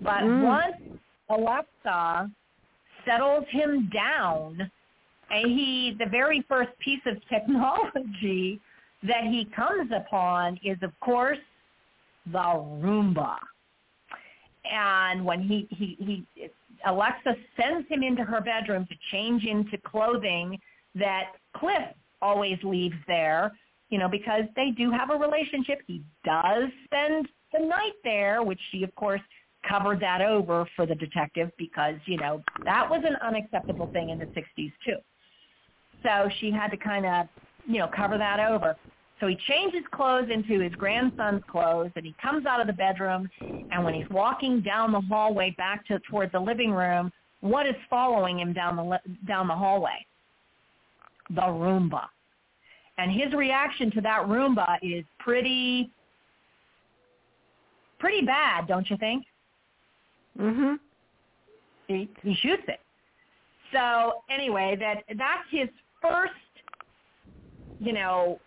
But 0.00 0.22
mm. 0.22 0.42
once 0.44 1.00
Alexa 1.28 2.30
settles 3.04 3.44
him 3.50 3.90
down, 3.92 4.70
and 5.30 5.46
he 5.46 5.94
the 5.98 6.06
very 6.10 6.42
first 6.48 6.70
piece 6.78 7.02
of 7.04 7.16
technology 7.28 8.60
that 9.02 9.24
he 9.24 9.46
comes 9.54 9.90
upon 9.94 10.58
is, 10.64 10.78
of 10.82 10.98
course, 11.00 11.38
the 12.32 12.38
Roomba. 12.38 13.36
And 14.70 15.24
when 15.24 15.42
he, 15.42 15.66
he, 15.70 15.96
he, 16.34 16.50
Alexa 16.86 17.34
sends 17.60 17.88
him 17.88 18.02
into 18.02 18.22
her 18.22 18.40
bedroom 18.40 18.86
to 18.86 18.94
change 19.10 19.44
into 19.44 19.78
clothing 19.78 20.58
that 20.94 21.32
Cliff 21.56 21.94
always 22.20 22.58
leaves 22.62 22.96
there, 23.06 23.52
you 23.90 23.98
know, 23.98 24.08
because 24.08 24.42
they 24.56 24.70
do 24.70 24.90
have 24.90 25.10
a 25.10 25.16
relationship. 25.16 25.78
He 25.86 26.02
does 26.24 26.68
spend 26.84 27.28
the 27.52 27.64
night 27.64 27.94
there, 28.04 28.42
which 28.42 28.60
she, 28.70 28.82
of 28.82 28.94
course, 28.94 29.20
covered 29.68 30.00
that 30.00 30.20
over 30.20 30.68
for 30.76 30.86
the 30.86 30.94
detective 30.94 31.50
because, 31.58 31.94
you 32.06 32.16
know, 32.18 32.42
that 32.64 32.88
was 32.88 33.02
an 33.06 33.16
unacceptable 33.16 33.88
thing 33.92 34.10
in 34.10 34.18
the 34.18 34.28
60s, 34.36 34.72
too. 34.84 34.96
So 36.02 36.28
she 36.40 36.50
had 36.50 36.68
to 36.68 36.76
kind 36.76 37.06
of, 37.06 37.26
you 37.66 37.78
know, 37.78 37.88
cover 37.94 38.18
that 38.18 38.40
over. 38.40 38.76
So 39.20 39.26
he 39.26 39.36
changes 39.48 39.82
clothes 39.90 40.28
into 40.30 40.60
his 40.60 40.72
grandson's 40.74 41.42
clothes, 41.50 41.90
and 41.96 42.04
he 42.04 42.14
comes 42.22 42.46
out 42.46 42.60
of 42.60 42.66
the 42.66 42.72
bedroom. 42.72 43.28
And 43.40 43.84
when 43.84 43.94
he's 43.94 44.08
walking 44.10 44.60
down 44.60 44.92
the 44.92 45.00
hallway 45.00 45.54
back 45.58 45.86
to 45.86 45.98
toward 46.00 46.30
the 46.32 46.38
living 46.38 46.70
room, 46.70 47.12
what 47.40 47.66
is 47.66 47.74
following 47.90 48.38
him 48.38 48.52
down 48.52 48.76
the 48.76 49.00
down 49.26 49.48
the 49.48 49.54
hallway? 49.54 50.04
The 51.30 51.42
Roomba. 51.42 52.04
And 52.96 53.12
his 53.12 53.32
reaction 53.32 53.90
to 53.92 54.00
that 54.02 54.26
Roomba 54.26 54.78
is 54.82 55.04
pretty 55.18 55.90
pretty 57.98 58.24
bad, 58.24 58.66
don't 58.66 58.88
you 58.88 58.96
think? 58.96 59.24
Mhm. 60.38 60.78
He 61.88 62.08
he 62.22 62.34
shoots 62.36 62.64
it. 62.68 62.80
So 63.72 64.22
anyway, 64.30 64.76
that 64.76 65.04
that's 65.16 65.48
his 65.50 65.68
first, 66.00 66.32
you 67.80 67.92
know, 67.92 68.40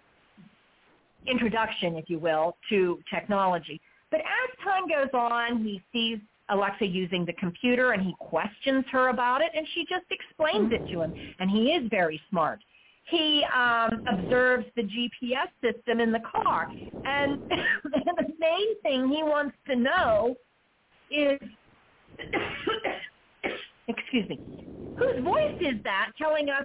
introduction, 1.28 1.96
if 1.96 2.10
you 2.10 2.20
will, 2.20 2.58
to 2.70 3.00
technology. 3.14 3.80
But 4.10 4.22
as 4.22 4.64
time 4.64 4.88
goes 4.88 5.10
on, 5.14 5.64
he 5.64 5.82
sees 5.92 6.20
Alexa 6.50 6.86
using 6.86 7.26
the 7.26 7.34
computer 7.34 7.94
and 7.94 8.04
he 8.04 8.14
questions 8.20 8.84
her 8.92 9.10
about 9.10 9.42
it 9.42 9.52
and 9.56 9.66
she 9.74 9.86
just 9.90 10.06
explains 10.12 10.72
it 10.72 10.84
to 10.92 11.02
him. 11.02 11.14
And 11.40 11.50
he 11.50 11.72
is 11.72 11.88
very 11.90 12.22
smart. 12.30 12.60
He 13.06 13.44
um, 13.56 14.02
observes 14.08 14.66
the 14.76 14.84
GPS 14.84 15.50
system 15.62 16.00
in 16.00 16.12
the 16.12 16.22
car. 16.46 16.68
And 17.04 17.40
the 17.50 18.28
main 18.40 18.80
thing 18.84 19.10
he 19.10 19.24
wants 19.24 19.58
to 19.66 19.76
know 19.76 20.36
is, 21.10 21.40
excuse 23.88 24.30
me, 24.30 24.40
whose 24.98 25.24
voice 25.24 25.58
is 25.62 25.82
that 25.84 26.12
telling 26.20 26.52
us 26.52 26.64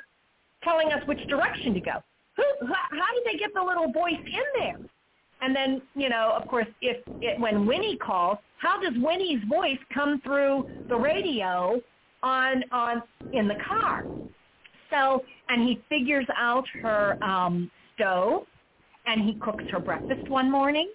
telling 0.63 0.93
us 0.93 1.01
which 1.07 1.21
direction 1.29 1.73
to 1.73 1.81
go? 1.81 2.03
Who, 2.37 2.45
how 2.67 3.15
did 3.15 3.25
they 3.33 3.39
get 3.39 3.55
the 3.55 3.63
little 3.63 3.93
voice 3.93 4.13
in 4.13 4.61
there? 4.61 4.79
And 5.41 5.55
then, 5.55 5.83
you 5.95 6.09
know, 6.09 6.33
of 6.37 6.47
course, 6.47 6.67
if 6.81 6.99
it, 7.21 7.39
when 7.41 7.67
Winnie 7.67 7.97
calls, 7.97 8.39
how 8.59 8.81
does 8.81 8.95
Winnie's 8.97 9.43
voice 9.49 9.79
come 9.93 10.21
through 10.23 10.65
the 10.89 10.97
radio 10.97 11.81
on 12.23 12.65
on 12.73 13.03
in 13.33 13.47
the 13.47 13.57
car? 13.67 14.07
So, 14.91 15.25
and 15.49 15.69
he 15.69 15.83
figures 15.89 16.27
out 16.37 16.65
her 16.81 17.23
um, 17.23 17.71
stove, 17.95 18.45
and 19.07 19.23
he 19.23 19.35
cooks 19.41 19.65
her 19.71 19.81
breakfast 19.81 20.29
one 20.29 20.51
morning. 20.51 20.91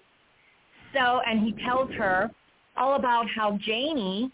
So, 0.92 1.20
and 1.26 1.40
he 1.40 1.54
tells 1.64 1.88
her 1.96 2.30
all 2.76 2.96
about 2.96 3.26
how 3.34 3.58
Janie, 3.64 4.30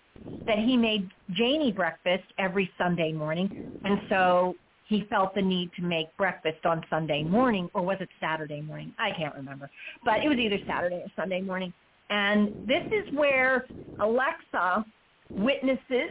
that 0.47 0.59
he 0.59 0.77
made 0.77 1.09
Janie 1.33 1.73
breakfast 1.73 2.25
every 2.39 2.71
Sunday 2.79 3.13
morning, 3.13 3.51
and 3.85 4.01
so 4.09 4.55
he 4.89 5.07
felt 5.11 5.35
the 5.35 5.43
need 5.43 5.71
to 5.77 5.83
make 5.83 6.15
breakfast 6.17 6.65
on 6.65 6.83
Sunday 6.89 7.23
morning, 7.23 7.69
or 7.75 7.83
was 7.83 7.99
it 8.01 8.09
Saturday 8.21 8.63
morning? 8.63 8.93
I 8.99 9.11
can't 9.17 9.35
remember. 9.35 9.71
But 10.05 10.25
it 10.25 10.29
was 10.29 10.39
either 10.39 10.59
Saturday 10.67 10.97
or 10.97 11.13
Sunday 11.15 11.43
morning. 11.43 11.73
And 12.09 12.67
this 12.67 12.85
is 12.87 13.15
where 13.15 13.67
Alexa 14.01 14.85
witnesses 15.31 16.11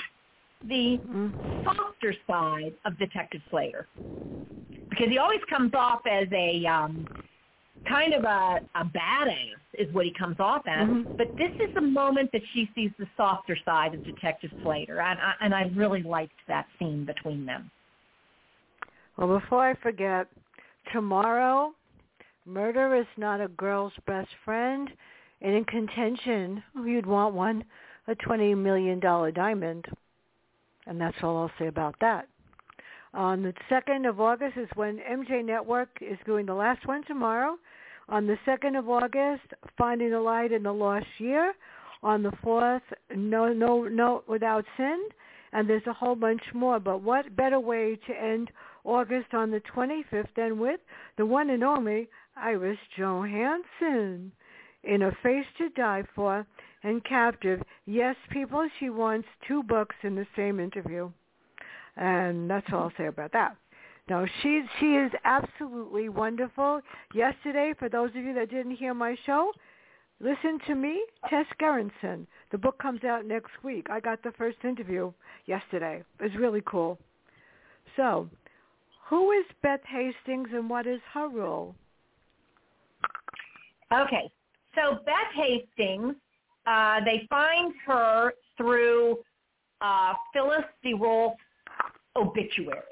the 0.66 0.98
softer 1.62 2.14
side 2.26 2.72
of 2.86 2.98
Detective 2.98 3.42
Slater. 3.50 3.86
Because 4.88 5.08
he 5.08 5.18
always 5.18 5.40
comes 5.50 5.72
off 5.74 6.00
as 6.10 6.26
a 6.32 6.64
um, 6.64 7.06
kind 7.86 8.14
of 8.14 8.24
a, 8.24 8.60
a 8.76 8.84
badass 8.84 9.60
is 9.74 9.92
what 9.92 10.06
he 10.06 10.12
comes 10.18 10.36
off 10.38 10.62
as. 10.66 10.88
Mm-hmm. 10.88 11.16
But 11.18 11.36
this 11.36 11.52
is 11.60 11.74
the 11.74 11.82
moment 11.82 12.30
that 12.32 12.40
she 12.54 12.70
sees 12.74 12.90
the 12.98 13.06
softer 13.14 13.58
side 13.62 13.92
of 13.92 14.06
Detective 14.06 14.52
Slater. 14.62 15.00
And 15.00 15.18
I, 15.20 15.32
and 15.42 15.54
I 15.54 15.70
really 15.74 16.02
liked 16.02 16.32
that 16.48 16.66
scene 16.78 17.04
between 17.04 17.44
them. 17.44 17.70
Well, 19.16 19.38
before 19.38 19.66
I 19.66 19.74
forget, 19.74 20.26
tomorrow 20.92 21.72
Murder 22.46 22.94
is 22.94 23.06
not 23.16 23.40
a 23.40 23.48
girl's 23.48 23.92
best 24.06 24.28
friend. 24.44 24.88
And 25.42 25.54
in 25.54 25.64
contention, 25.64 26.62
you'd 26.84 27.06
want 27.06 27.34
one, 27.34 27.64
a 28.08 28.14
$20 28.14 28.56
million 28.56 29.00
diamond. 29.00 29.84
And 30.86 31.00
that's 31.00 31.16
all 31.22 31.36
I'll 31.36 31.50
say 31.58 31.66
about 31.66 31.96
that. 32.00 32.28
On 33.12 33.42
the 33.42 33.52
2nd 33.70 34.08
of 34.08 34.20
August 34.20 34.56
is 34.56 34.68
when 34.74 34.98
MJ 34.98 35.44
Network 35.44 35.88
is 36.00 36.18
doing 36.24 36.46
the 36.46 36.54
last 36.54 36.86
one 36.86 37.02
tomorrow. 37.04 37.56
On 38.08 38.26
the 38.26 38.36
2nd 38.46 38.78
of 38.78 38.88
August, 38.88 39.42
Finding 39.76 40.10
the 40.10 40.20
Light 40.20 40.52
in 40.52 40.62
the 40.62 40.72
Lost 40.72 41.06
Year. 41.18 41.54
On 42.02 42.22
the 42.22 42.32
4th, 42.44 42.82
No 43.14 43.52
No 43.52 43.84
No 43.84 44.22
Without 44.28 44.64
Sin. 44.76 45.08
And 45.52 45.68
there's 45.68 45.86
a 45.86 45.92
whole 45.92 46.14
bunch 46.14 46.42
more. 46.54 46.78
But 46.78 47.02
what 47.02 47.34
better 47.34 47.58
way 47.58 47.98
to 48.06 48.12
end 48.12 48.50
August 48.86 49.34
on 49.34 49.50
the 49.50 49.60
25th 49.74 50.36
and 50.36 50.58
with 50.58 50.80
the 51.18 51.26
one 51.26 51.50
and 51.50 51.64
only 51.64 52.08
Iris 52.36 52.78
Johansen 52.96 54.30
in 54.84 55.02
A 55.02 55.12
Face 55.22 55.46
to 55.58 55.68
Die 55.70 56.04
For 56.14 56.46
and 56.82 57.04
Captive. 57.04 57.60
Yes, 57.86 58.14
people, 58.30 58.66
she 58.78 58.90
wants 58.90 59.26
two 59.46 59.62
books 59.64 59.96
in 60.02 60.14
the 60.14 60.26
same 60.36 60.60
interview. 60.60 61.10
And 61.96 62.48
that's 62.48 62.66
all 62.72 62.84
I'll 62.84 62.92
say 62.96 63.06
about 63.06 63.32
that. 63.32 63.56
No, 64.08 64.24
she 64.40 64.62
she 64.78 64.94
is 64.94 65.10
absolutely 65.24 66.08
wonderful. 66.08 66.80
Yesterday, 67.12 67.72
for 67.76 67.88
those 67.88 68.10
of 68.10 68.16
you 68.16 68.34
that 68.34 68.50
didn't 68.50 68.76
hear 68.76 68.94
my 68.94 69.16
show, 69.26 69.50
listen 70.20 70.60
to 70.68 70.76
me, 70.76 71.04
Tess 71.28 71.46
Gerritsen. 71.60 72.26
The 72.52 72.58
book 72.58 72.78
comes 72.80 73.02
out 73.02 73.26
next 73.26 73.50
week. 73.64 73.88
I 73.90 73.98
got 73.98 74.22
the 74.22 74.30
first 74.38 74.58
interview 74.62 75.12
yesterday. 75.46 76.04
It 76.20 76.22
was 76.22 76.32
really 76.38 76.62
cool. 76.64 76.98
So, 77.96 78.28
who 79.08 79.32
is 79.32 79.44
Beth 79.62 79.80
Hastings 79.86 80.48
and 80.52 80.68
what 80.68 80.86
is 80.86 81.00
her 81.14 81.28
role? 81.28 81.74
Okay, 83.92 84.30
so 84.74 84.98
Beth 85.06 85.32
Hastings, 85.34 86.16
uh, 86.66 87.00
they 87.04 87.26
find 87.30 87.72
her 87.86 88.32
through 88.56 89.18
uh, 89.80 90.14
Phyllis 90.32 90.64
DeRolf's 90.84 91.36
obituary. 92.16 92.82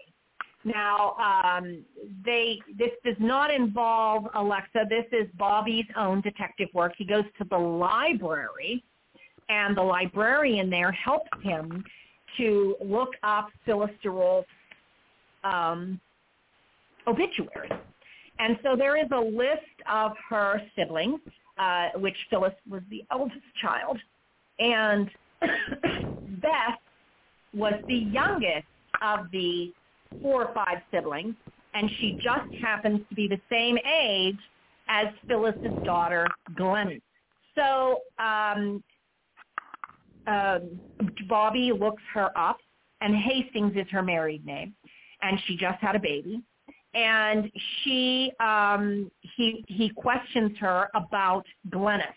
Now, 0.64 1.14
um, 1.16 1.84
they 2.24 2.58
this 2.78 2.90
does 3.04 3.16
not 3.18 3.52
involve 3.52 4.26
Alexa. 4.34 4.86
This 4.88 5.04
is 5.12 5.28
Bobby's 5.36 5.84
own 5.96 6.22
detective 6.22 6.68
work. 6.72 6.94
He 6.96 7.04
goes 7.04 7.24
to 7.38 7.44
the 7.50 7.58
library, 7.58 8.82
and 9.50 9.76
the 9.76 9.82
librarian 9.82 10.70
there 10.70 10.92
helps 10.92 11.28
him 11.42 11.84
to 12.38 12.76
look 12.82 13.10
up 13.22 13.50
Phyllis 13.66 13.90
DeRolf's 14.02 14.46
um, 15.44 16.00
obituary. 17.06 17.70
And 18.38 18.58
so 18.62 18.74
there 18.76 18.96
is 18.96 19.08
a 19.12 19.20
list 19.20 19.60
of 19.90 20.12
her 20.28 20.60
siblings, 20.76 21.20
uh, 21.58 21.90
which 21.96 22.16
Phyllis 22.30 22.54
was 22.68 22.82
the 22.90 23.04
eldest 23.12 23.38
child, 23.60 23.98
and 24.58 25.08
Beth 25.40 26.78
was 27.54 27.74
the 27.86 27.94
youngest 27.94 28.66
of 29.02 29.30
the 29.30 29.72
four 30.20 30.46
or 30.46 30.54
five 30.54 30.78
siblings, 30.92 31.34
and 31.74 31.90
she 32.00 32.18
just 32.22 32.52
happens 32.60 33.00
to 33.08 33.14
be 33.14 33.28
the 33.28 33.40
same 33.50 33.78
age 33.78 34.38
as 34.88 35.06
Phyllis's 35.28 35.72
daughter, 35.84 36.26
Glenn. 36.56 37.00
So 37.54 38.00
um, 38.18 38.82
uh, 40.26 40.58
Bobby 41.28 41.72
looks 41.72 42.02
her 42.12 42.36
up, 42.36 42.58
and 43.00 43.14
Hastings 43.14 43.72
is 43.76 43.86
her 43.90 44.02
married 44.02 44.44
name, 44.44 44.74
and 45.24 45.40
she 45.46 45.56
just 45.56 45.80
had 45.80 45.96
a 45.96 45.98
baby. 45.98 46.42
And 46.94 47.50
she, 47.82 48.30
um, 48.38 49.10
he, 49.36 49.64
he 49.66 49.88
questions 49.88 50.56
her 50.60 50.88
about 50.94 51.44
Glennis, 51.70 52.14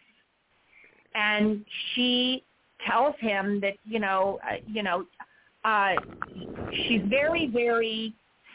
and 1.16 1.66
she 1.96 2.44
tells 2.86 3.16
him 3.20 3.60
that 3.62 3.74
you 3.86 4.00
know, 4.00 4.40
uh, 4.48 4.58
you 4.68 4.84
know, 4.84 5.06
uh, 5.66 5.94
she's 6.88 7.02
very, 7.06 7.48
very 7.48 8.14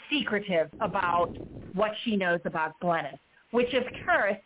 secretive 0.08 0.70
about 0.80 1.36
what 1.74 1.90
she 2.04 2.16
knows 2.16 2.38
about 2.44 2.78
Glennis, 2.80 3.18
which 3.50 3.72
of 3.74 3.82
course 4.04 4.36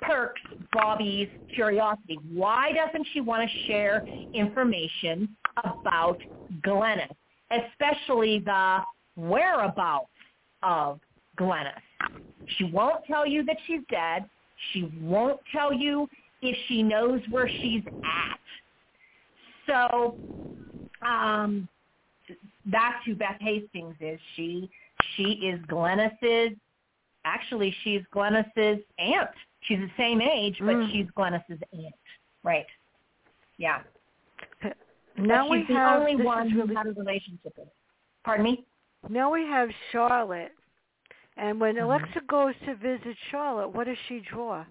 perks 0.00 0.40
Bobby's 0.72 1.28
curiosity. 1.52 2.20
Why 2.32 2.70
doesn't 2.72 3.06
she 3.12 3.20
want 3.20 3.48
to 3.50 3.66
share 3.66 4.06
information 4.32 5.36
about 5.56 6.18
Glennis, 6.62 7.10
especially 7.50 8.38
the 8.38 8.80
whereabouts 9.16 10.08
of 10.62 11.00
Glennis? 11.38 11.72
She 12.56 12.64
won't 12.64 13.04
tell 13.06 13.26
you 13.26 13.44
that 13.44 13.56
she's 13.66 13.80
dead. 13.90 14.28
She 14.72 14.90
won't 15.00 15.40
tell 15.52 15.72
you 15.72 16.08
if 16.42 16.56
she 16.68 16.82
knows 16.82 17.20
where 17.30 17.50
she's 17.60 17.82
at. 17.86 18.38
So 19.66 20.16
um, 21.02 21.68
that's 22.70 23.04
who 23.06 23.14
Beth 23.14 23.38
Hastings 23.40 23.96
is. 24.00 24.20
She 24.36 24.70
she 25.16 25.22
is 25.22 25.60
Glennis's. 25.66 26.56
Actually, 27.24 27.74
she's 27.82 28.02
Glennis's 28.14 28.82
aunt. 28.98 29.30
She's 29.62 29.78
the 29.78 29.90
same 29.96 30.20
age, 30.20 30.56
but 30.60 30.74
mm. 30.74 30.92
she's 30.92 31.06
Glennis's 31.16 31.60
aunt. 31.72 31.94
Right. 32.42 32.66
Yeah. 33.56 33.80
Now 35.16 35.48
we 35.48 35.64
the 35.66 35.74
have 35.74 36.00
only 36.00 36.16
one 36.16 36.50
who 36.50 36.62
really, 36.62 36.74
had 36.74 36.86
a 36.86 36.92
relationship 36.92 37.54
with. 37.56 37.68
Pardon 38.24 38.44
me. 38.44 38.66
Now 39.08 39.32
we 39.32 39.42
have 39.42 39.68
Charlotte, 39.92 40.52
and 41.36 41.60
when 41.60 41.76
mm-hmm. 41.76 41.84
Alexa 41.84 42.20
goes 42.28 42.54
to 42.66 42.74
visit 42.76 43.16
Charlotte, 43.30 43.68
what 43.68 43.86
does 43.86 43.98
she 44.08 44.22
draw? 44.30 44.64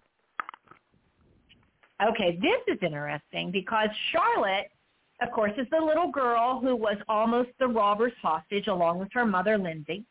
Okay, 2.03 2.37
this 2.41 2.75
is 2.75 2.79
interesting 2.81 3.51
because 3.51 3.89
Charlotte 4.11 4.69
of 5.23 5.31
course, 5.31 5.51
is 5.57 5.67
the 5.71 5.83
little 5.83 6.11
girl 6.11 6.59
who 6.59 6.75
was 6.75 6.97
almost 7.07 7.49
the 7.59 7.67
robber's 7.67 8.13
hostage 8.21 8.67
along 8.67 8.99
with 8.99 9.09
her 9.13 9.25
mother, 9.25 9.57
Lindsay. 9.57 10.03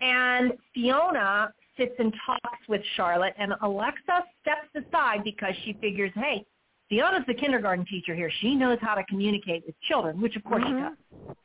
And 0.00 0.52
Fiona 0.74 1.52
sits 1.76 1.94
and 1.98 2.12
talks 2.26 2.68
with 2.68 2.82
Charlotte, 2.96 3.34
and 3.38 3.54
Alexa 3.62 4.24
steps 4.40 4.68
aside 4.74 5.24
because 5.24 5.54
she 5.64 5.72
figures, 5.74 6.12
hey, 6.14 6.44
Fiona's 6.88 7.24
the 7.26 7.34
kindergarten 7.34 7.86
teacher 7.86 8.14
here. 8.14 8.30
She 8.40 8.54
knows 8.54 8.78
how 8.80 8.94
to 8.94 9.04
communicate 9.04 9.64
with 9.66 9.74
children, 9.88 10.20
which 10.20 10.36
of 10.36 10.44
course 10.44 10.62
mm-hmm. 10.62 10.88
she 10.88 11.26
does. 11.26 11.36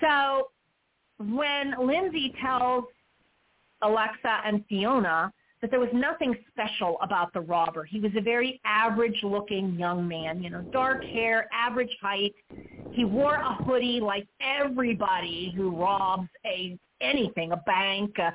So 0.00 0.48
when 1.20 1.74
Lindsay 1.78 2.32
tells 2.42 2.84
Alexa 3.82 4.40
and 4.44 4.64
Fiona 4.68 5.32
that 5.60 5.70
there 5.70 5.80
was 5.80 5.90
nothing 5.92 6.34
special 6.50 6.96
about 7.02 7.32
the 7.34 7.40
robber. 7.40 7.84
He 7.84 8.00
was 8.00 8.12
a 8.16 8.20
very 8.20 8.60
average-looking 8.64 9.78
young 9.78 10.08
man, 10.08 10.42
you 10.42 10.48
know, 10.48 10.62
dark 10.72 11.04
hair, 11.04 11.48
average 11.52 11.94
height. 12.00 12.34
He 12.92 13.04
wore 13.04 13.34
a 13.34 13.54
hoodie 13.64 14.00
like 14.00 14.26
everybody 14.40 15.52
who 15.54 15.76
robs 15.76 16.28
a 16.46 16.78
anything, 17.02 17.52
a 17.52 17.56
bank, 17.58 18.16
a, 18.18 18.32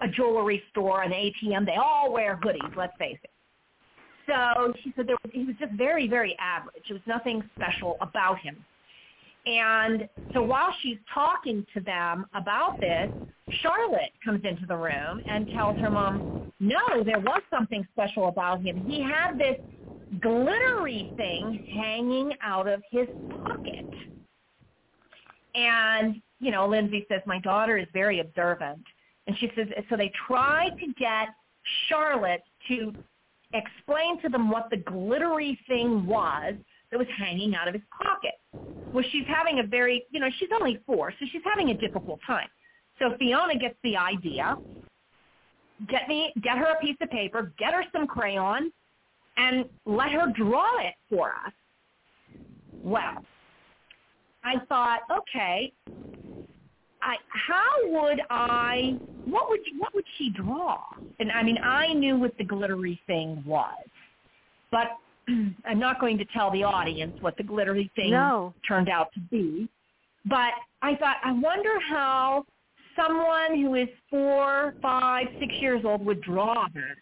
a 0.00 0.08
jewelry 0.08 0.62
store, 0.70 1.02
an 1.02 1.12
ATM. 1.12 1.66
They 1.66 1.76
all 1.76 2.12
wear 2.12 2.38
hoodies, 2.42 2.76
let's 2.76 2.96
face 2.98 3.18
it. 3.22 3.30
So 4.26 4.72
she 4.82 4.92
said 4.94 5.06
there 5.06 5.16
was, 5.24 5.32
he 5.32 5.44
was 5.44 5.56
just 5.58 5.72
very, 5.72 6.06
very 6.08 6.36
average. 6.38 6.82
There 6.88 6.94
was 6.94 7.06
nothing 7.06 7.42
special 7.56 7.96
about 8.00 8.38
him. 8.38 8.64
And 9.48 10.08
so 10.34 10.42
while 10.42 10.74
she's 10.82 10.98
talking 11.12 11.64
to 11.72 11.80
them 11.80 12.26
about 12.34 12.78
this, 12.80 13.08
Charlotte 13.62 14.12
comes 14.22 14.44
into 14.44 14.66
the 14.66 14.76
room 14.76 15.22
and 15.26 15.48
tells 15.54 15.76
her 15.78 15.90
mom, 15.90 16.52
no, 16.60 17.02
there 17.02 17.18
was 17.18 17.40
something 17.50 17.86
special 17.92 18.28
about 18.28 18.62
him. 18.62 18.84
He 18.86 19.00
had 19.00 19.38
this 19.38 19.56
glittery 20.20 21.14
thing 21.16 21.64
hanging 21.72 22.32
out 22.42 22.68
of 22.68 22.82
his 22.90 23.06
pocket. 23.42 23.86
And, 25.54 26.20
you 26.40 26.50
know, 26.50 26.68
Lindsay 26.68 27.06
says, 27.08 27.22
my 27.24 27.38
daughter 27.38 27.78
is 27.78 27.86
very 27.94 28.20
observant. 28.20 28.84
And 29.26 29.36
she 29.38 29.50
says, 29.56 29.68
so 29.88 29.96
they 29.96 30.12
try 30.26 30.68
to 30.78 30.86
get 30.98 31.28
Charlotte 31.88 32.42
to 32.68 32.92
explain 33.54 34.20
to 34.22 34.28
them 34.28 34.50
what 34.50 34.68
the 34.70 34.76
glittery 34.76 35.58
thing 35.66 36.06
was 36.06 36.54
that 36.90 36.98
was 36.98 37.08
hanging 37.16 37.54
out 37.54 37.66
of 37.68 37.74
his 37.74 37.82
pocket. 38.02 38.34
Well, 38.92 39.04
she's 39.10 39.26
having 39.26 39.60
a 39.60 39.66
very, 39.66 40.04
you 40.10 40.20
know, 40.20 40.28
she's 40.38 40.48
only 40.54 40.80
four, 40.86 41.12
so 41.18 41.26
she's 41.30 41.42
having 41.44 41.70
a 41.70 41.74
difficult 41.76 42.20
time. 42.26 42.48
So 42.98 43.14
Fiona 43.18 43.56
gets 43.58 43.76
the 43.84 43.96
idea, 43.96 44.58
get 45.88 46.08
me, 46.08 46.32
get 46.42 46.58
her 46.58 46.72
a 46.72 46.80
piece 46.80 46.96
of 47.00 47.10
paper, 47.10 47.52
get 47.58 47.74
her 47.74 47.84
some 47.92 48.06
crayon, 48.06 48.72
and 49.36 49.66
let 49.84 50.10
her 50.10 50.32
draw 50.34 50.78
it 50.80 50.94
for 51.08 51.30
us. 51.30 51.52
Well, 52.82 53.24
I 54.44 54.54
thought, 54.68 55.00
okay, 55.10 55.72
I, 57.02 57.16
how 57.28 57.64
would 57.84 58.20
I? 58.30 58.98
What 59.24 59.48
would 59.50 59.60
what 59.78 59.94
would 59.94 60.04
she 60.16 60.30
draw? 60.30 60.80
And 61.20 61.30
I 61.30 61.42
mean, 61.42 61.58
I 61.62 61.92
knew 61.92 62.16
what 62.16 62.36
the 62.38 62.44
glittery 62.44 63.00
thing 63.06 63.42
was, 63.46 63.84
but 64.70 64.88
I'm 65.64 65.78
not 65.78 66.00
going 66.00 66.18
to 66.18 66.24
tell 66.26 66.50
the 66.50 66.64
audience 66.64 67.14
what 67.20 67.36
the 67.36 67.42
glittery 67.42 67.90
thing 67.96 68.10
no. 68.10 68.54
turned 68.66 68.88
out 68.88 69.12
to 69.14 69.20
be. 69.20 69.68
But 70.24 70.52
I 70.82 70.94
thought, 70.96 71.16
I 71.24 71.32
wonder 71.32 71.80
how 71.88 72.44
someone 72.96 73.60
who 73.60 73.74
is 73.74 73.88
four, 74.10 74.74
five, 74.82 75.26
six 75.38 75.54
years 75.60 75.82
old 75.84 76.04
would 76.04 76.20
draw 76.22 76.66
that. 76.74 76.96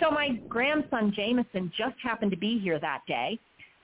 So 0.00 0.10
my 0.10 0.40
grandson 0.48 1.12
Jameson 1.14 1.72
just 1.76 1.96
happened 2.02 2.30
to 2.30 2.36
be 2.36 2.58
here 2.58 2.78
that 2.80 3.00
day. 3.06 3.38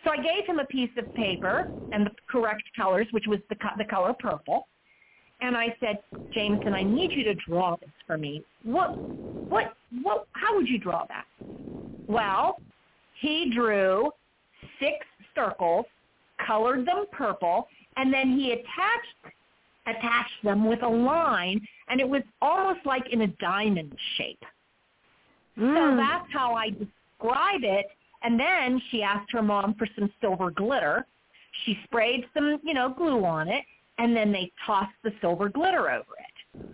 So 0.04 0.10
I 0.10 0.16
gave 0.16 0.46
him 0.46 0.58
a 0.58 0.64
piece 0.66 0.90
of 0.98 1.12
paper 1.14 1.68
and 1.92 2.06
the 2.06 2.10
correct 2.28 2.64
colors, 2.76 3.06
which 3.12 3.24
was 3.26 3.38
the, 3.48 3.54
co- 3.54 3.76
the 3.78 3.84
color 3.84 4.14
purple. 4.18 4.66
And 5.40 5.56
I 5.56 5.74
said, 5.80 5.98
Jameson, 6.34 6.74
I 6.74 6.82
need 6.82 7.12
you 7.14 7.24
to 7.24 7.34
draw 7.34 7.76
this 7.76 7.90
for 8.06 8.18
me. 8.18 8.42
What, 8.64 8.96
what, 9.48 9.74
what, 10.02 10.26
how 10.32 10.56
would 10.56 10.68
you 10.68 10.78
draw 10.78 11.04
that? 11.06 11.24
Well, 12.08 12.60
he 13.22 13.50
drew 13.54 14.10
six 14.80 15.06
circles, 15.34 15.86
colored 16.44 16.84
them 16.84 17.06
purple, 17.12 17.68
and 17.96 18.12
then 18.12 18.36
he 18.36 18.52
attached 18.52 19.36
attached 19.86 20.44
them 20.44 20.64
with 20.68 20.82
a 20.82 20.88
line, 20.88 21.60
and 21.88 22.00
it 22.00 22.08
was 22.08 22.22
almost 22.40 22.80
like 22.84 23.02
in 23.10 23.22
a 23.22 23.26
diamond 23.26 23.92
shape. 24.16 24.42
Mm. 25.58 25.74
So 25.74 25.96
that's 25.96 26.32
how 26.32 26.54
I 26.54 26.70
describe 26.70 27.62
it. 27.64 27.86
And 28.22 28.38
then 28.38 28.80
she 28.90 29.02
asked 29.02 29.32
her 29.32 29.42
mom 29.42 29.74
for 29.74 29.88
some 29.98 30.08
silver 30.20 30.52
glitter. 30.52 31.04
She 31.64 31.76
sprayed 31.84 32.24
some, 32.32 32.60
you 32.62 32.74
know, 32.74 32.94
glue 32.96 33.24
on 33.24 33.48
it, 33.48 33.64
and 33.98 34.16
then 34.16 34.30
they 34.30 34.52
tossed 34.64 34.94
the 35.02 35.10
silver 35.20 35.48
glitter 35.48 35.90
over 35.90 36.12
it. 36.18 36.64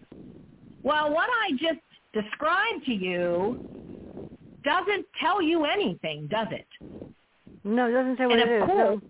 Well, 0.83 1.11
what 1.13 1.31
I 1.31 1.53
just 1.53 1.81
described 2.13 2.85
to 2.85 2.93
you 2.93 3.98
doesn't 4.65 5.07
tell 5.21 5.43
you 5.43 5.65
anything, 5.65 6.29
does 6.31 6.49
it? 6.51 6.67
No, 7.65 7.89
it 7.89 7.93
doesn't 7.93 8.19
say 8.19 8.27
what 8.27 8.39
and 8.39 8.51
it 8.51 8.57
is. 8.57 8.63
of 8.63 8.69
no. 8.69 8.75
course, 8.75 9.03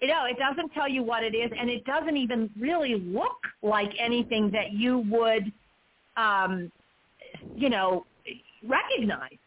you 0.00 0.08
know, 0.08 0.24
it 0.26 0.36
doesn't 0.38 0.72
tell 0.74 0.88
you 0.88 1.02
what 1.02 1.22
it 1.22 1.34
is, 1.34 1.50
and 1.58 1.70
it 1.70 1.84
doesn't 1.84 2.16
even 2.16 2.50
really 2.58 2.96
look 2.96 3.38
like 3.62 3.90
anything 3.98 4.50
that 4.50 4.72
you 4.72 4.98
would, 5.10 5.50
um, 6.16 6.70
you 7.56 7.70
know, 7.70 8.04
recognize. 8.66 9.38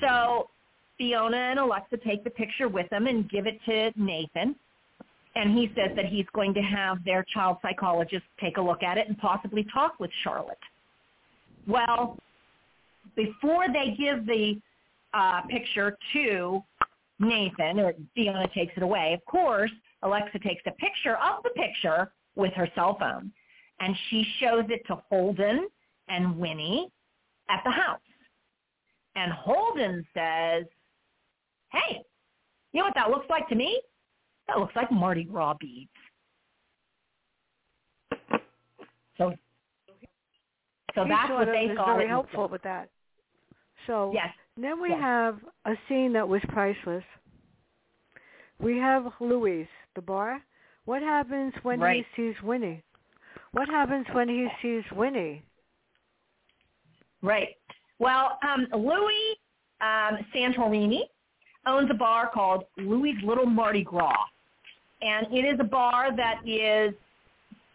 So 0.00 0.48
Fiona 0.96 1.36
and 1.36 1.58
Alexa 1.58 1.96
take 2.06 2.24
the 2.24 2.30
picture 2.30 2.68
with 2.68 2.88
them 2.90 3.06
and 3.06 3.28
give 3.28 3.46
it 3.46 3.58
to 3.66 3.90
Nathan. 4.00 4.54
And 5.34 5.56
he 5.56 5.72
says 5.76 5.90
that 5.96 6.06
he's 6.06 6.26
going 6.34 6.52
to 6.54 6.60
have 6.60 7.04
their 7.04 7.24
child 7.32 7.58
psychologist 7.62 8.24
take 8.40 8.58
a 8.58 8.60
look 8.60 8.82
at 8.82 8.98
it 8.98 9.08
and 9.08 9.16
possibly 9.18 9.66
talk 9.72 9.98
with 9.98 10.10
Charlotte. 10.22 10.58
Well, 11.66 12.18
before 13.16 13.66
they 13.72 13.94
give 13.98 14.26
the 14.26 14.60
uh, 15.14 15.42
picture 15.42 15.96
to 16.12 16.62
Nathan, 17.18 17.80
or 17.80 17.92
Fiona 18.14 18.48
takes 18.54 18.72
it 18.76 18.82
away, 18.82 19.12
of 19.12 19.24
course, 19.30 19.70
Alexa 20.02 20.38
takes 20.38 20.62
a 20.66 20.72
picture 20.72 21.16
of 21.16 21.42
the 21.42 21.50
picture 21.50 22.12
with 22.34 22.52
her 22.54 22.68
cell 22.74 22.96
phone. 22.98 23.30
And 23.80 23.94
she 24.08 24.26
shows 24.38 24.64
it 24.68 24.82
to 24.88 24.96
Holden 25.08 25.68
and 26.08 26.36
Winnie 26.36 26.90
at 27.48 27.60
the 27.64 27.70
house. 27.70 28.00
And 29.16 29.32
Holden 29.32 30.06
says, 30.14 30.64
hey, 31.72 32.02
you 32.72 32.80
know 32.80 32.86
what 32.86 32.94
that 32.94 33.10
looks 33.10 33.28
like 33.28 33.48
to 33.48 33.54
me? 33.54 33.80
That 34.48 34.58
looks 34.58 34.74
like 34.76 34.90
Mardi 34.90 35.24
Gras 35.24 35.54
beads. 35.60 35.90
So, 39.18 39.34
so 40.94 41.04
that's 41.08 41.30
what 41.30 41.46
they 41.46 41.72
thought. 41.74 41.96
very 41.96 42.06
it 42.06 42.08
helpful 42.08 42.48
with 42.48 42.62
that. 42.62 42.88
So 43.86 44.12
Yes. 44.12 44.34
then 44.56 44.80
we 44.80 44.90
yes. 44.90 45.00
have 45.00 45.40
a 45.64 45.76
scene 45.88 46.12
that 46.12 46.28
was 46.28 46.42
priceless. 46.48 47.04
We 48.58 48.78
have 48.78 49.12
Louise, 49.20 49.68
the 49.94 50.02
bar. 50.02 50.42
What 50.84 51.02
happens 51.02 51.54
when 51.62 51.80
Right. 51.80 52.04
he 52.14 52.32
sees 52.32 52.42
Winnie? 52.42 52.82
What 53.52 53.68
happens 53.68 54.06
when 54.12 54.28
he 54.28 54.48
sees 54.60 54.84
Winnie? 54.92 55.42
Right. 57.22 57.56
Well, 57.98 58.38
um, 58.42 58.66
Louis 58.72 59.36
um, 59.80 60.18
Santorini 60.34 61.02
owns 61.66 61.90
a 61.90 61.94
bar 61.94 62.28
called 62.32 62.64
Louis 62.76 63.14
Little 63.22 63.46
Mardi 63.46 63.82
Gras, 63.82 64.24
and 65.02 65.26
it 65.32 65.44
is 65.44 65.58
a 65.60 65.64
bar 65.64 66.14
that 66.16 66.40
is 66.46 66.94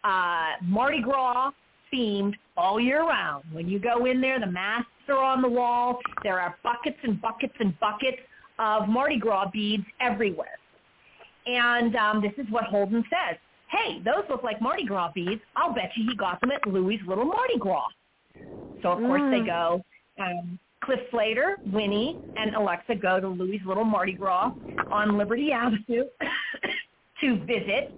uh, 0.04 0.52
Mardi 0.62 1.00
Gras 1.00 1.52
themed 1.92 2.34
all 2.56 2.80
year 2.80 3.02
round. 3.02 3.44
When 3.52 3.68
you 3.68 3.78
go 3.78 4.06
in 4.06 4.20
there, 4.20 4.40
the 4.40 4.46
masks 4.46 4.90
are 5.08 5.22
on 5.22 5.42
the 5.42 5.48
wall. 5.48 5.98
There 6.22 6.40
are 6.40 6.56
buckets 6.62 6.96
and 7.02 7.20
buckets 7.20 7.54
and 7.60 7.78
buckets 7.80 8.18
of 8.58 8.88
Mardi 8.88 9.18
Gras 9.18 9.50
beads 9.52 9.84
everywhere. 10.00 10.58
And 11.46 11.94
um, 11.96 12.22
this 12.22 12.32
is 12.38 12.50
what 12.50 12.64
Holden 12.64 13.04
says. 13.10 13.36
Hey, 13.70 14.00
those 14.04 14.24
look 14.30 14.42
like 14.42 14.60
Mardi 14.60 14.84
Gras 14.84 15.10
beads. 15.14 15.40
I'll 15.56 15.72
bet 15.74 15.90
you 15.96 16.08
he 16.08 16.16
got 16.16 16.40
them 16.40 16.50
at 16.50 16.66
Louis' 16.66 17.00
Little 17.06 17.24
Mardi 17.24 17.58
Gras. 17.58 17.86
So 18.82 18.92
of 18.92 18.98
course 19.00 19.22
they 19.30 19.40
Mm. 19.40 19.46
go. 19.46 19.84
Um, 20.18 20.58
Cliff 20.82 21.00
Slater, 21.10 21.56
Winnie, 21.72 22.16
and 22.36 22.54
Alexa 22.54 22.94
go 22.96 23.18
to 23.20 23.28
Louis' 23.28 23.60
Little 23.66 23.84
Mardi 23.84 24.12
Gras 24.12 24.52
on 24.90 25.18
Liberty 25.18 25.50
Avenue 25.52 26.04
to 27.20 27.36
visit 27.44 27.92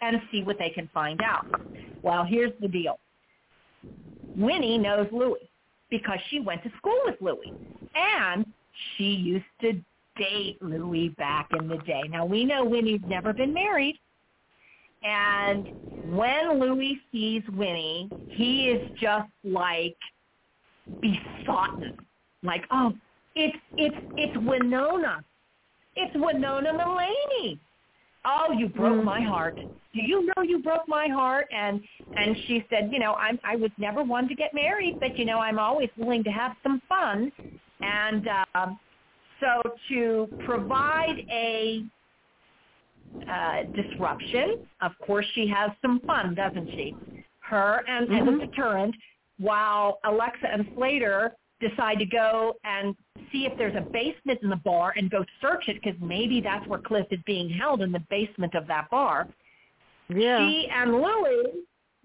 and 0.00 0.20
see 0.32 0.42
what 0.42 0.58
they 0.58 0.70
can 0.70 0.88
find 0.94 1.20
out. 1.22 1.46
Well, 2.02 2.24
here's 2.24 2.52
the 2.60 2.68
deal. 2.68 2.98
Winnie 4.36 4.78
knows 4.78 5.06
Louis 5.12 5.48
because 5.98 6.18
she 6.28 6.40
went 6.40 6.60
to 6.64 6.70
school 6.76 6.98
with 7.04 7.14
Louis, 7.20 7.52
and 7.94 8.44
she 8.96 9.04
used 9.04 9.44
to 9.60 9.72
date 10.16 10.58
Louis 10.60 11.10
back 11.10 11.48
in 11.58 11.68
the 11.68 11.78
day. 11.78 12.02
Now 12.08 12.24
we 12.24 12.44
know 12.44 12.64
Winnie's 12.64 13.00
never 13.06 13.32
been 13.32 13.54
married, 13.54 14.00
and 15.04 15.68
when 16.10 16.58
Louis 16.58 17.00
sees 17.12 17.42
Winnie, 17.52 18.10
he 18.34 18.70
is 18.70 18.82
just 19.00 19.30
like 19.44 19.96
besotted. 21.00 21.94
Like, 22.42 22.64
oh, 22.72 22.92
it's 23.36 23.56
it's 23.76 23.96
it's 24.16 24.36
Winona. 24.36 25.22
It's 25.94 26.12
Winona 26.16 26.72
Mulaney. 26.72 27.58
Oh, 28.24 28.52
you 28.52 28.68
broke 28.68 29.00
Mm. 29.00 29.04
my 29.04 29.20
heart. 29.20 29.58
Do 29.92 30.00
you 30.02 30.26
know 30.26 30.42
you 30.42 30.58
broke 30.60 30.86
my 30.88 31.08
heart? 31.08 31.46
And 31.52 31.82
and 32.16 32.36
she 32.46 32.64
said, 32.70 32.90
you 32.92 32.98
know, 33.00 33.14
I'm 33.14 33.38
I 33.44 33.56
was 33.56 33.70
never 33.76 34.02
one 34.02 34.28
to 34.28 34.34
get 34.34 34.54
married, 34.54 34.96
but 35.00 35.18
you 35.18 35.24
know, 35.24 35.38
I'm 35.40 35.58
always 35.58 35.90
willing 35.96 36.22
to 36.24 36.30
have 36.30 36.56
some 36.62 36.80
fun. 36.88 37.32
And 37.82 38.28
um, 38.54 38.78
so 39.40 39.60
to 39.88 40.32
provide 40.38 41.16
a 41.30 41.84
uh, 43.28 43.62
disruption, 43.74 44.54
of 44.80 44.92
course, 45.04 45.26
she 45.34 45.46
has 45.48 45.70
some 45.82 46.00
fun, 46.06 46.34
doesn't 46.34 46.68
she? 46.74 46.94
Her 47.40 47.82
and 47.88 48.04
as 48.12 48.22
Mhm. 48.22 48.36
a 48.42 48.46
deterrent, 48.46 48.94
while 49.38 49.98
Alexa 50.04 50.46
and 50.50 50.70
Slater 50.74 51.34
decide 51.68 51.98
to 51.98 52.06
go 52.06 52.54
and 52.64 52.94
see 53.32 53.46
if 53.46 53.52
there's 53.58 53.74
a 53.74 53.86
basement 53.92 54.40
in 54.42 54.50
the 54.50 54.56
bar 54.56 54.94
and 54.96 55.10
go 55.10 55.24
search 55.40 55.64
it 55.68 55.80
because 55.82 55.98
maybe 56.00 56.40
that's 56.40 56.66
where 56.68 56.78
Cliff 56.78 57.06
is 57.10 57.20
being 57.26 57.48
held 57.48 57.82
in 57.82 57.92
the 57.92 58.02
basement 58.10 58.54
of 58.54 58.66
that 58.66 58.90
bar. 58.90 59.28
Yeah. 60.08 60.38
She 60.38 60.68
and 60.72 60.92
Louie 60.92 61.64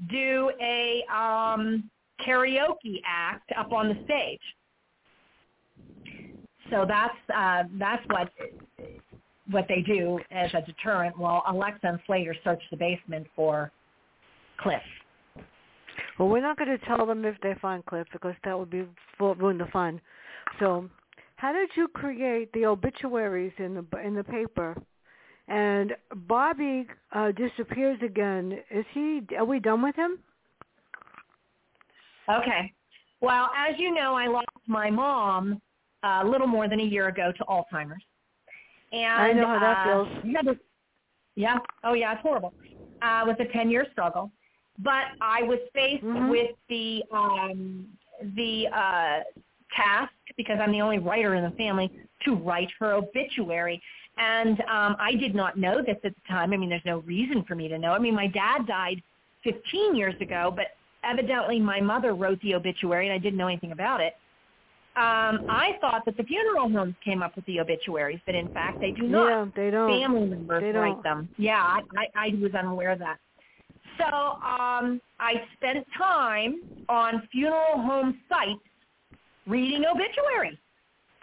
do 0.10 0.52
a 0.62 1.04
um, 1.14 1.90
karaoke 2.26 3.02
act 3.06 3.52
up 3.58 3.72
on 3.72 3.90
the 3.90 3.98
stage. 4.06 4.40
So 6.70 6.86
that's 6.88 7.16
uh, 7.36 7.64
that's 7.80 8.04
what 8.08 8.30
what 9.50 9.66
they 9.68 9.82
do 9.82 10.20
as 10.32 10.52
a 10.54 10.62
deterrent. 10.62 11.18
While 11.18 11.44
Alexa 11.48 11.80
and 11.84 12.00
Slater 12.06 12.36
search 12.44 12.62
the 12.70 12.78
basement 12.78 13.28
for 13.36 13.72
Cliff. 14.60 14.82
Well, 16.20 16.28
we're 16.28 16.42
not 16.42 16.58
going 16.58 16.78
to 16.78 16.86
tell 16.86 17.06
them 17.06 17.24
if 17.24 17.36
they 17.42 17.56
find 17.62 17.86
Cliff 17.86 18.06
because 18.12 18.36
that 18.44 18.60
would 18.60 18.70
be 18.70 18.86
ruin 19.20 19.58
the 19.58 19.68
fun. 19.68 20.02
So, 20.60 20.90
how 21.38 21.54
did 21.54 21.70
you 21.76 21.88
create 21.88 22.52
the 22.52 22.66
obituaries 22.66 23.54
in 23.58 23.74
the 23.74 23.86
in 24.06 24.14
the 24.16 24.24
paper? 24.26 24.76
And 25.48 25.94
Bobby 26.28 26.86
uh, 27.14 27.32
disappears 27.32 27.98
again. 28.04 28.60
Is 28.70 28.86
he? 28.94 29.22
Are 29.38 29.46
we 29.46 29.60
done 29.60 29.82
with 29.82 29.96
him? 29.96 30.20
Okay. 32.30 32.74
Well, 33.22 33.50
as 33.58 33.80
you 33.80 33.94
know, 33.94 34.14
I 34.14 34.28
lost 34.28 34.48
my 34.68 34.90
mom 34.90 35.62
uh, 36.04 36.22
a 36.24 36.28
little 36.28 36.48
more 36.48 36.68
than 36.68 36.82
a 36.82 36.84
year 36.84 37.08
ago 37.08 37.32
to 37.38 37.44
Alzheimer's. 37.46 38.04
And 38.92 39.22
I 39.22 39.32
know 39.32 39.48
how 39.48 39.60
that 39.60 39.78
uh, 39.78 40.04
feels. 40.06 40.26
Yeah, 40.26 40.54
yeah. 41.36 41.58
Oh, 41.84 41.94
yeah. 41.94 42.14
It's 42.14 42.22
horrible. 42.22 42.54
Uh, 43.02 43.24
it 43.24 43.28
was 43.28 43.38
a 43.40 43.52
ten-year 43.54 43.88
struggle, 43.92 44.32
but 44.80 45.06
I 45.22 45.44
was 45.44 45.60
faced 45.74 46.04
Mhm. 46.04 46.30
with 46.30 46.56
the 46.70 47.04
um, 47.12 47.88
the 48.36 48.68
uh, 48.68 49.24
task 49.76 50.14
because 50.38 50.60
I'm 50.62 50.72
the 50.72 50.82
only 50.82 51.00
writer 51.00 51.36
in 51.36 51.44
the 51.44 51.52
family 51.52 51.92
to 52.26 52.36
write 52.36 52.70
her 52.80 52.94
obituary. 52.94 53.82
And 54.18 54.60
um, 54.62 54.98
I 55.00 55.16
did 55.16 55.34
not 55.36 55.58
know 55.58 55.82
this 55.82 55.98
at 56.04 56.14
the 56.14 56.22
time. 56.28 56.52
I 56.52 56.58
mean, 56.58 56.70
there's 56.70 56.86
no 56.86 57.00
reason 57.00 57.44
for 57.48 57.56
me 57.56 57.68
to 57.70 57.78
know. 57.78 57.94
I 57.94 58.00
mean, 58.00 58.14
my 58.16 58.28
dad 58.28 58.68
died 58.68 59.02
15 59.44 59.96
years 59.96 60.16
ago, 60.20 60.52
but 60.54 60.68
evidently 61.04 61.60
my 61.60 61.80
mother 61.80 62.14
wrote 62.14 62.42
the 62.42 62.56
obituary 62.56 63.08
and 63.08 63.14
I 63.14 63.18
didn't 63.18 63.38
know 63.38 63.48
anything 63.48 63.72
about 63.72 64.02
it. 64.02 64.16
Um, 64.98 65.40
I 65.48 65.78
thought 65.80 66.04
that 66.06 66.18
the 66.18 66.24
funeral 66.24 66.70
homes 66.70 66.96
came 67.06 67.24
up 67.24 67.36
with 67.38 67.46
the 67.46 67.62
obituaries, 67.62 68.20
but 68.26 68.36
in 68.36 68.50
fact 68.50 68.82
they 68.82 68.92
do 68.92 69.04
not 69.04 69.30
Yeah, 69.30 69.46
they 69.56 69.72
don't. 69.72 69.88
family 70.02 70.26
members 70.28 70.62
They 70.62 70.72
write 70.72 70.94
don't. 70.96 71.04
them. 71.04 71.30
Yeah, 71.38 71.62
I, 71.62 71.80
I, 71.98 72.08
I 72.16 72.28
was 72.42 72.54
unaware 72.54 72.92
of 72.92 73.00
that. 73.00 73.18
So 74.00 74.06
um, 74.06 75.02
I 75.20 75.34
spent 75.56 75.86
time 75.98 76.62
on 76.88 77.28
funeral 77.32 77.82
home 77.82 78.18
sites 78.30 78.62
reading 79.46 79.84
obituaries 79.86 80.58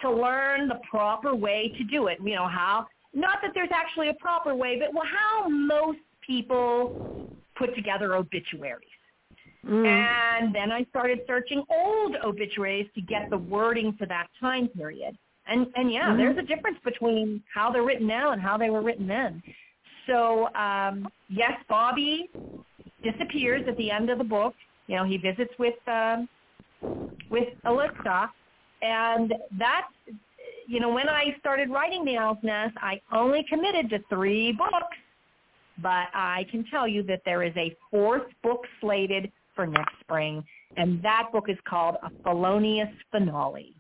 to 0.03 0.11
learn 0.11 0.69
the 0.69 0.79
proper 0.91 1.35
way 1.35 1.73
to 1.79 1.85
do 1.85 2.09
it. 2.09 2.19
You 2.23 2.35
know 2.35 2.49
how 2.49 2.87
not 3.15 3.39
that 3.43 3.53
there's 3.55 3.71
actually 3.73 4.11
a 4.11 4.15
proper 4.15 4.55
way, 4.55 4.79
but 4.79 4.93
well, 4.93 5.07
how 5.07 5.49
most 5.49 5.99
people 6.27 7.31
put 7.57 7.75
together 7.75 8.15
obituaries. 8.15 8.89
Mm. 9.67 9.87
And 9.87 10.55
then 10.55 10.71
I 10.71 10.85
started 10.91 11.21
searching 11.27 11.65
old 11.71 12.17
obituaries 12.23 12.87
to 12.95 13.01
get 13.01 13.31
the 13.31 13.39
wording 13.39 13.95
for 13.99 14.07
that 14.07 14.27
time 14.39 14.69
period. 14.69 15.17
And 15.49 15.67
and 15.77 15.93
yeah, 15.93 16.09
mm-hmm. 16.09 16.19
there's 16.19 16.39
a 16.39 16.43
difference 16.43 16.79
between 16.85 17.43
how 17.53 17.71
they're 17.71 17.85
written 17.85 18.07
now 18.07 18.33
and 18.33 18.43
how 18.43 18.59
they 18.59 18.71
were 18.71 18.83
written 18.83 19.07
then. 19.07 19.43
So 20.07 20.53
um, 20.55 21.09
yes, 21.29 21.53
Bobby 21.69 22.31
disappears 23.03 23.63
at 23.69 23.77
the 23.77 23.91
end 23.91 24.11
of 24.11 24.19
the 24.19 24.25
book. 24.25 24.55
You 24.87 24.97
know, 24.97 25.05
he 25.05 25.17
visits 25.17 25.53
with 25.59 25.75
uh, 25.89 26.19
with 27.31 27.49
Alexa, 27.65 28.31
and 28.83 29.35
that 29.59 29.89
you 30.69 30.81
know 30.81 30.91
when 30.91 31.09
I 31.09 31.37
started 31.41 31.71
writing 31.71 32.05
the 32.05 32.17
Owl's 32.17 32.39
Nest, 32.43 32.75
I 32.79 33.01
only 33.13 33.45
committed 33.49 33.91
to 33.91 33.99
three 34.09 34.53
books, 34.53 34.97
but 35.83 36.09
I 36.15 36.47
can 36.51 36.65
tell 36.71 36.87
you 36.87 37.03
that 37.05 37.23
there 37.25 37.43
is 37.43 37.55
a 37.57 37.77
fourth 37.91 38.27
book 38.43 38.61
slated 38.81 39.31
for 39.55 39.67
next 39.67 39.95
spring, 40.01 40.45
and 40.77 41.03
that 41.03 41.29
book 41.33 41.47
is 41.49 41.59
called 41.69 41.97
A 42.03 42.11
Felonious 42.23 42.89
Finale. 43.11 43.76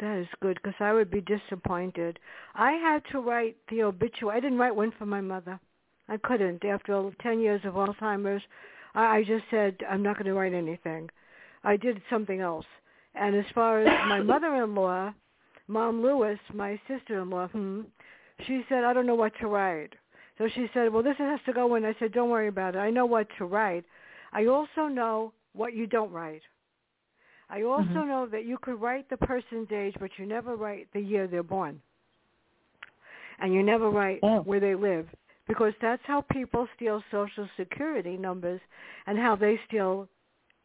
That 0.00 0.18
is 0.18 0.28
good 0.40 0.60
because 0.62 0.78
I 0.80 0.92
would 0.92 1.10
be 1.10 1.20
disappointed. 1.20 2.18
I 2.54 2.72
had 2.72 3.02
to 3.10 3.20
write 3.20 3.56
the 3.68 3.82
obituary. 3.82 4.36
I 4.36 4.40
didn't 4.40 4.58
write 4.58 4.76
one 4.76 4.92
for 4.96 5.06
my 5.06 5.20
mother. 5.20 5.58
I 6.08 6.16
couldn't. 6.16 6.64
After 6.64 7.10
10 7.20 7.40
years 7.40 7.60
of 7.64 7.74
Alzheimer's, 7.74 8.42
I 8.94 9.24
just 9.24 9.44
said, 9.50 9.76
I'm 9.88 10.02
not 10.02 10.16
going 10.16 10.26
to 10.26 10.34
write 10.34 10.54
anything. 10.54 11.10
I 11.64 11.76
did 11.76 12.00
something 12.08 12.40
else. 12.40 12.66
And 13.14 13.34
as 13.34 13.44
far 13.54 13.80
as 13.80 14.08
my 14.08 14.20
mother-in-law, 14.22 15.12
Mom 15.66 16.02
Lewis, 16.02 16.38
my 16.54 16.80
sister-in-law, 16.88 17.48
hmm, 17.48 17.82
she 18.46 18.64
said, 18.68 18.84
I 18.84 18.92
don't 18.92 19.06
know 19.06 19.14
what 19.14 19.32
to 19.40 19.48
write. 19.48 19.94
So 20.38 20.48
she 20.54 20.70
said, 20.72 20.92
well, 20.92 21.02
this 21.02 21.18
has 21.18 21.40
to 21.46 21.52
go 21.52 21.74
in. 21.74 21.84
I 21.84 21.94
said, 21.98 22.12
don't 22.12 22.30
worry 22.30 22.48
about 22.48 22.76
it. 22.76 22.78
I 22.78 22.90
know 22.90 23.06
what 23.06 23.26
to 23.38 23.44
write. 23.44 23.84
I 24.32 24.46
also 24.46 24.86
know 24.86 25.32
what 25.52 25.74
you 25.74 25.86
don't 25.86 26.12
write. 26.12 26.42
I 27.50 27.62
also 27.62 27.84
mm-hmm. 27.88 28.08
know 28.08 28.26
that 28.30 28.44
you 28.44 28.58
could 28.60 28.80
write 28.80 29.08
the 29.08 29.16
person's 29.16 29.70
age, 29.72 29.94
but 29.98 30.10
you 30.18 30.26
never 30.26 30.56
write 30.56 30.88
the 30.92 31.00
year 31.00 31.26
they're 31.26 31.42
born. 31.42 31.80
And 33.40 33.54
you 33.54 33.62
never 33.62 33.88
write 33.88 34.20
oh. 34.22 34.40
where 34.40 34.60
they 34.60 34.74
live 34.74 35.06
because 35.46 35.72
that's 35.80 36.02
how 36.06 36.20
people 36.30 36.68
steal 36.76 37.02
social 37.10 37.48
security 37.56 38.16
numbers 38.16 38.60
and 39.06 39.18
how 39.18 39.34
they 39.34 39.58
steal 39.66 40.08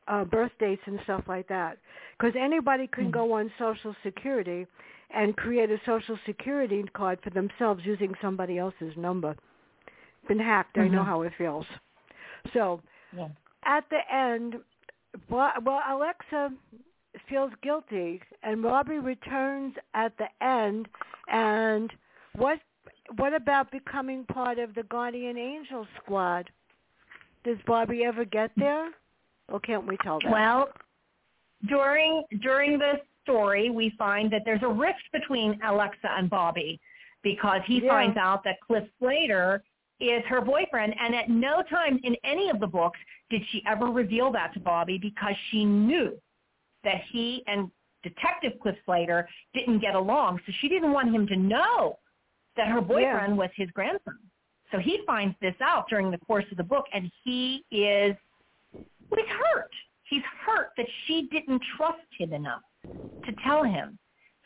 uh, 0.07 0.25
birth 0.25 0.51
dates 0.59 0.81
and 0.85 0.99
stuff 1.03 1.23
like 1.27 1.47
that. 1.47 1.77
Because 2.17 2.33
anybody 2.37 2.87
can 2.87 3.05
mm-hmm. 3.05 3.13
go 3.13 3.33
on 3.33 3.51
social 3.57 3.95
security 4.03 4.67
and 5.15 5.35
create 5.37 5.69
a 5.69 5.77
social 5.85 6.17
security 6.25 6.83
card 6.93 7.19
for 7.23 7.29
themselves 7.29 7.81
using 7.85 8.13
somebody 8.21 8.57
else's 8.57 8.93
number. 8.97 9.35
Been 10.27 10.39
hacked. 10.39 10.75
Mm-hmm. 10.75 10.85
I 10.85 10.87
know 10.89 11.01
mm-hmm. 11.01 11.09
how 11.09 11.21
it 11.21 11.33
feels. 11.37 11.65
So 12.53 12.81
yeah. 13.15 13.29
at 13.63 13.85
the 13.89 13.99
end, 14.13 14.55
well, 15.29 15.81
Alexa 15.89 16.51
feels 17.29 17.51
guilty, 17.61 18.21
and 18.43 18.63
Robbie 18.63 18.99
returns 18.99 19.75
at 19.93 20.13
the 20.17 20.27
end. 20.45 20.87
And 21.31 21.91
what 22.35 22.59
what 23.17 23.33
about 23.33 23.71
becoming 23.71 24.25
part 24.25 24.59
of 24.59 24.73
the 24.75 24.83
Guardian 24.83 25.37
Angel 25.37 25.85
Squad? 26.01 26.49
Does 27.43 27.57
Bobby 27.67 28.03
ever 28.05 28.25
get 28.25 28.51
there, 28.55 28.91
or 29.49 29.59
can't 29.59 29.85
we 29.85 29.97
tell 29.97 30.19
that? 30.21 30.31
Well, 30.31 30.69
during 31.67 32.23
during 32.41 32.79
the 32.79 32.93
story, 33.23 33.69
we 33.69 33.93
find 33.97 34.31
that 34.31 34.41
there's 34.45 34.63
a 34.63 34.67
rift 34.67 35.03
between 35.11 35.59
Alexa 35.63 36.09
and 36.17 36.29
Bobby 36.29 36.79
because 37.23 37.61
he 37.65 37.81
yeah. 37.81 37.89
finds 37.89 38.17
out 38.17 38.43
that 38.43 38.59
Cliff 38.65 38.83
Slater 38.99 39.63
is 40.05 40.23
her 40.27 40.41
boyfriend. 40.41 40.95
And 40.99 41.15
at 41.15 41.29
no 41.29 41.63
time 41.69 41.99
in 42.03 42.15
any 42.23 42.49
of 42.49 42.59
the 42.59 42.67
books 42.67 42.99
did 43.29 43.41
she 43.51 43.61
ever 43.67 43.85
reveal 43.85 44.31
that 44.31 44.53
to 44.53 44.59
Bobby 44.59 44.97
because 44.97 45.35
she 45.49 45.65
knew 45.65 46.13
that 46.83 47.01
he 47.11 47.43
and 47.47 47.69
Detective 48.03 48.53
Cliff 48.61 48.75
Slater 48.85 49.27
didn't 49.53 49.79
get 49.79 49.95
along. 49.95 50.39
So 50.45 50.51
she 50.59 50.67
didn't 50.67 50.91
want 50.91 51.13
him 51.13 51.25
to 51.27 51.35
know 51.35 51.97
that 52.57 52.67
her 52.67 52.81
boyfriend 52.81 53.33
yeah. 53.33 53.39
was 53.39 53.49
his 53.55 53.69
grandson. 53.71 54.19
So 54.71 54.79
he 54.79 54.99
finds 55.05 55.35
this 55.41 55.55
out 55.61 55.87
during 55.89 56.11
the 56.11 56.17
course 56.17 56.45
of 56.51 56.57
the 56.57 56.63
book, 56.63 56.85
and 56.93 57.09
he 57.23 57.63
is 57.71 58.15
he's 58.73 59.25
hurt. 59.29 59.71
He's 60.03 60.23
hurt 60.45 60.71
that 60.77 60.87
she 61.05 61.27
didn't 61.31 61.61
trust 61.77 62.01
him 62.17 62.33
enough 62.33 62.61
to 62.83 63.31
tell 63.45 63.63
him. 63.63 63.97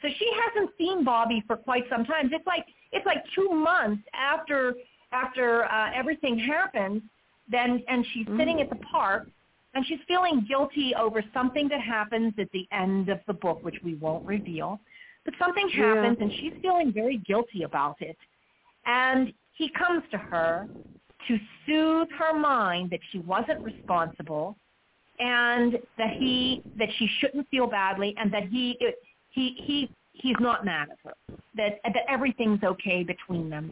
So 0.02 0.10
she 0.20 0.32
hasn't 0.46 0.72
seen 0.78 1.04
Bobby 1.04 1.44
for 1.48 1.58
quite 1.58 1.86
some 1.90 2.06
time. 2.06 2.30
It's 2.32 2.46
like 2.46 2.66
it's 2.92 3.06
like 3.06 3.24
two 3.34 3.50
months 3.50 4.04
after 4.14 4.76
after 5.12 5.66
uh, 5.66 5.92
everything 5.96 6.38
happens, 6.38 7.02
then 7.50 7.84
and 7.88 8.06
she's 8.14 8.28
sitting 8.38 8.62
at 8.62 8.70
the 8.70 8.76
park 8.92 9.28
and 9.74 9.86
she's 9.86 10.00
feeling 10.08 10.46
guilty 10.48 10.94
over 11.00 11.24
something 11.34 11.68
that 11.70 11.82
happens 11.82 12.34
at 12.40 12.52
the 12.52 12.68
end 12.72 13.10
of 13.10 13.20
the 13.28 13.34
book, 13.34 13.64
which 13.64 13.78
we 13.84 13.96
won't 13.96 14.26
reveal. 14.26 14.80
But 15.24 15.34
something 15.40 15.70
happens 15.70 16.18
yeah. 16.20 16.26
and 16.26 16.34
she's 16.40 16.54
feeling 16.62 16.92
very 16.92 17.18
guilty 17.18 17.64
about 17.64 17.98
it. 18.02 18.18
And 18.86 19.34
he 19.54 19.70
comes 19.78 20.04
to 20.12 20.18
her 20.18 20.68
to 21.28 21.38
soothe 21.66 22.08
her 22.18 22.38
mind 22.38 22.90
that 22.92 23.00
she 23.12 23.20
wasn't 23.20 23.60
responsible 23.62 24.56
and 25.20 25.80
that 25.98 26.12
he 26.18 26.62
that 26.78 26.90
she 26.98 27.10
shouldn't 27.20 27.48
feel 27.50 27.68
badly 27.68 28.14
and 28.18 28.32
that 28.32 28.44
he 28.44 28.78
he 29.30 29.56
he 29.58 29.90
he's 30.14 30.36
not 30.40 30.64
mad 30.64 30.88
at 30.92 30.98
her 31.04 31.14
that 31.56 31.80
that 31.84 32.04
everything's 32.08 32.64
okay 32.64 33.04
between 33.04 33.50
them 33.50 33.72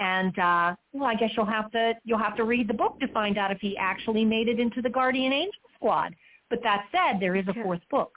and 0.00 0.38
uh, 0.38 0.74
well, 0.92 1.04
I 1.04 1.14
guess 1.14 1.30
you'll 1.36 1.46
have 1.46 1.70
to 1.72 1.94
you'll 2.04 2.18
have 2.18 2.36
to 2.36 2.44
read 2.44 2.68
the 2.68 2.74
book 2.74 2.98
to 3.00 3.08
find 3.08 3.38
out 3.38 3.50
if 3.50 3.58
he 3.60 3.76
actually 3.76 4.24
made 4.24 4.48
it 4.48 4.60
into 4.60 4.82
the 4.82 4.90
Guardian 4.90 5.32
Angel 5.32 5.52
Squad. 5.74 6.14
But 6.50 6.62
that 6.62 6.86
said, 6.92 7.20
there 7.20 7.36
is 7.36 7.46
a 7.48 7.54
fourth 7.62 7.80
book 7.90 8.12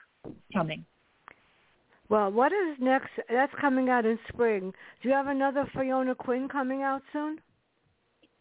coming. 0.52 0.84
Well, 2.08 2.32
what 2.32 2.52
is 2.52 2.76
next? 2.80 3.10
That's 3.28 3.52
coming 3.60 3.88
out 3.88 4.04
in 4.04 4.18
spring. 4.28 4.72
Do 5.02 5.08
you 5.08 5.14
have 5.14 5.28
another 5.28 5.68
Fiona 5.72 6.14
Quinn 6.14 6.48
coming 6.48 6.82
out 6.82 7.02
soon? 7.12 7.38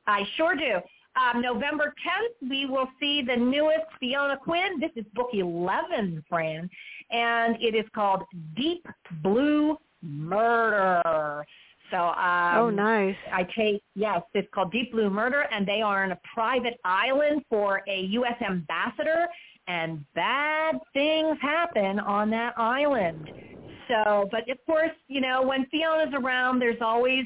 I 0.08 0.24
sure 0.38 0.56
do. 0.56 0.80
Um, 1.16 1.42
November 1.42 1.94
10th, 2.06 2.50
we 2.50 2.66
will 2.66 2.88
see 3.00 3.22
the 3.22 3.36
newest 3.36 3.86
Fiona 4.00 4.38
Quinn. 4.38 4.80
This 4.80 4.92
is 4.96 5.06
book 5.14 5.30
11, 5.34 6.24
Fran, 6.30 6.70
and 7.12 7.58
it 7.62 7.76
is 7.76 7.86
called 7.94 8.24
Deep 8.56 8.86
Blue 9.22 9.78
Murder. 10.02 11.46
So 11.92 11.98
um, 11.98 12.58
oh, 12.58 12.70
nice. 12.70 13.16
I 13.32 13.44
take 13.58 13.82
yes, 13.96 14.22
it's 14.34 14.48
called 14.54 14.72
Deep 14.72 14.92
Blue 14.92 15.10
Murder, 15.10 15.46
and 15.52 15.68
they 15.68 15.82
are 15.82 16.04
on 16.04 16.12
a 16.12 16.20
private 16.34 16.80
island 16.86 17.44
for 17.50 17.82
a 17.88 18.02
U.S. 18.02 18.36
ambassador, 18.42 19.28
and 19.68 20.04
bad 20.16 20.76
things 20.94 21.38
happen 21.42 22.00
on 22.00 22.30
that 22.32 22.54
island. 22.58 23.30
So, 23.88 24.30
but 24.32 24.50
of 24.50 24.58
course, 24.66 24.92
you 25.08 25.20
know, 25.20 25.42
when 25.42 25.66
Fiona's 25.68 26.14
around, 26.14 26.60
there's 26.60 26.82
always 26.82 27.26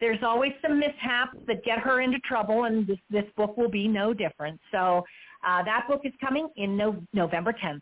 there's 0.00 0.22
always 0.22 0.52
some 0.62 0.78
mishaps 0.78 1.36
that 1.46 1.64
get 1.64 1.78
her 1.78 2.00
into 2.00 2.18
trouble, 2.20 2.64
and 2.64 2.86
this 2.86 2.98
this 3.10 3.24
book 3.36 3.56
will 3.56 3.70
be 3.70 3.86
no 3.86 4.14
different. 4.14 4.60
So, 4.72 5.04
uh, 5.46 5.62
that 5.64 5.86
book 5.88 6.02
is 6.04 6.12
coming 6.20 6.48
in 6.56 6.76
no, 6.76 7.02
November 7.12 7.52
10th. 7.52 7.80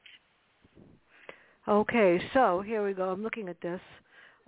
Okay, 1.68 2.20
so 2.32 2.62
here 2.64 2.84
we 2.86 2.92
go. 2.92 3.10
I'm 3.10 3.22
looking 3.22 3.48
at 3.48 3.60
this. 3.60 3.80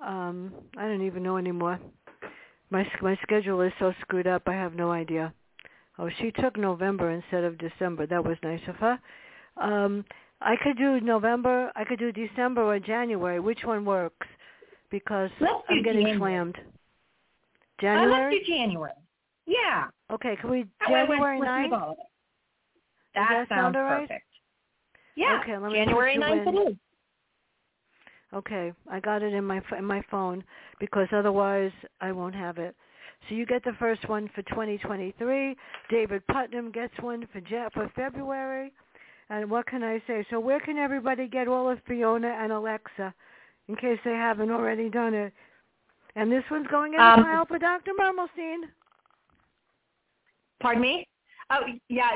Um, 0.04 0.52
I 0.76 0.82
don't 0.82 1.04
even 1.04 1.22
know 1.22 1.36
anymore. 1.36 1.78
My 2.70 2.86
my 3.02 3.18
schedule 3.22 3.60
is 3.62 3.72
so 3.78 3.92
screwed 4.02 4.26
up. 4.26 4.42
I 4.46 4.52
have 4.52 4.74
no 4.74 4.90
idea. 4.90 5.32
Oh, 5.98 6.08
she 6.20 6.30
took 6.30 6.56
November 6.56 7.10
instead 7.10 7.44
of 7.44 7.58
December. 7.58 8.06
That 8.06 8.24
was 8.24 8.36
nice 8.42 8.60
of 8.68 8.76
her. 8.76 8.98
Um, 9.56 10.04
I 10.40 10.54
could 10.62 10.76
do 10.78 11.00
November. 11.00 11.72
I 11.74 11.84
could 11.84 11.98
do 11.98 12.12
December 12.12 12.62
or 12.62 12.78
January. 12.78 13.40
Which 13.40 13.64
one 13.64 13.84
works? 13.84 14.26
Because 14.90 15.30
let's 15.40 15.54
I'm 15.68 15.82
getting 15.82 16.06
January. 16.06 16.18
slammed. 16.18 16.58
January. 17.80 18.12
Uh, 18.12 18.30
let's 18.30 18.46
do 18.46 18.52
January. 18.52 18.92
Yeah. 19.46 19.86
Okay. 20.12 20.36
Can 20.40 20.50
we 20.50 20.66
January 20.86 21.40
ninth? 21.40 21.72
That, 23.14 23.46
that 23.48 23.48
sounds 23.48 23.74
right? 23.74 24.00
perfect. 24.00 24.26
Yeah. 25.16 25.40
Okay. 25.42 25.58
Let 25.58 25.72
me 25.72 25.78
January 25.78 26.16
ninth 26.16 26.46
it 26.46 26.70
is. 26.70 26.76
Okay, 28.34 28.72
I 28.90 29.00
got 29.00 29.22
it 29.22 29.32
in 29.32 29.44
my 29.44 29.62
in 29.76 29.84
my 29.84 30.02
phone 30.10 30.44
because 30.80 31.08
otherwise 31.12 31.72
I 32.00 32.12
won't 32.12 32.34
have 32.34 32.58
it. 32.58 32.74
So 33.28 33.34
you 33.34 33.46
get 33.46 33.64
the 33.64 33.72
first 33.78 34.08
one 34.08 34.28
for 34.34 34.42
2023. 34.42 35.56
David 35.90 36.26
Putnam 36.28 36.70
gets 36.70 36.92
one 37.00 37.26
for 37.32 37.40
for 37.72 37.90
February. 37.96 38.72
And 39.30 39.50
what 39.50 39.66
can 39.66 39.82
I 39.82 40.02
say? 40.06 40.24
So 40.30 40.40
where 40.40 40.60
can 40.60 40.78
everybody 40.78 41.28
get 41.28 41.48
all 41.48 41.68
of 41.68 41.78
Fiona 41.86 42.28
and 42.28 42.52
Alexa, 42.52 43.12
in 43.68 43.76
case 43.76 43.98
they 44.04 44.12
haven't 44.12 44.50
already 44.50 44.88
done 44.88 45.12
it? 45.14 45.32
And 46.16 46.32
this 46.32 46.44
one's 46.50 46.66
going 46.68 46.94
in 46.94 46.98
the 46.98 47.04
um, 47.04 47.22
pile 47.22 47.44
for 47.44 47.58
Dr. 47.58 47.92
Mermelstein. 48.00 48.62
Pardon 50.60 50.82
me? 50.82 51.06
Oh, 51.50 51.60
yeah, 51.88 52.10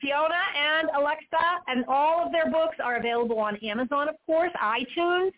Fiona 0.00 0.34
and 0.56 0.88
Alexa, 0.96 1.44
and 1.68 1.84
all 1.86 2.24
of 2.26 2.32
their 2.32 2.50
books 2.50 2.76
are 2.82 2.96
available 2.96 3.38
on 3.38 3.56
Amazon, 3.56 4.08
of 4.08 4.16
course, 4.26 4.50
iTunes, 4.60 5.32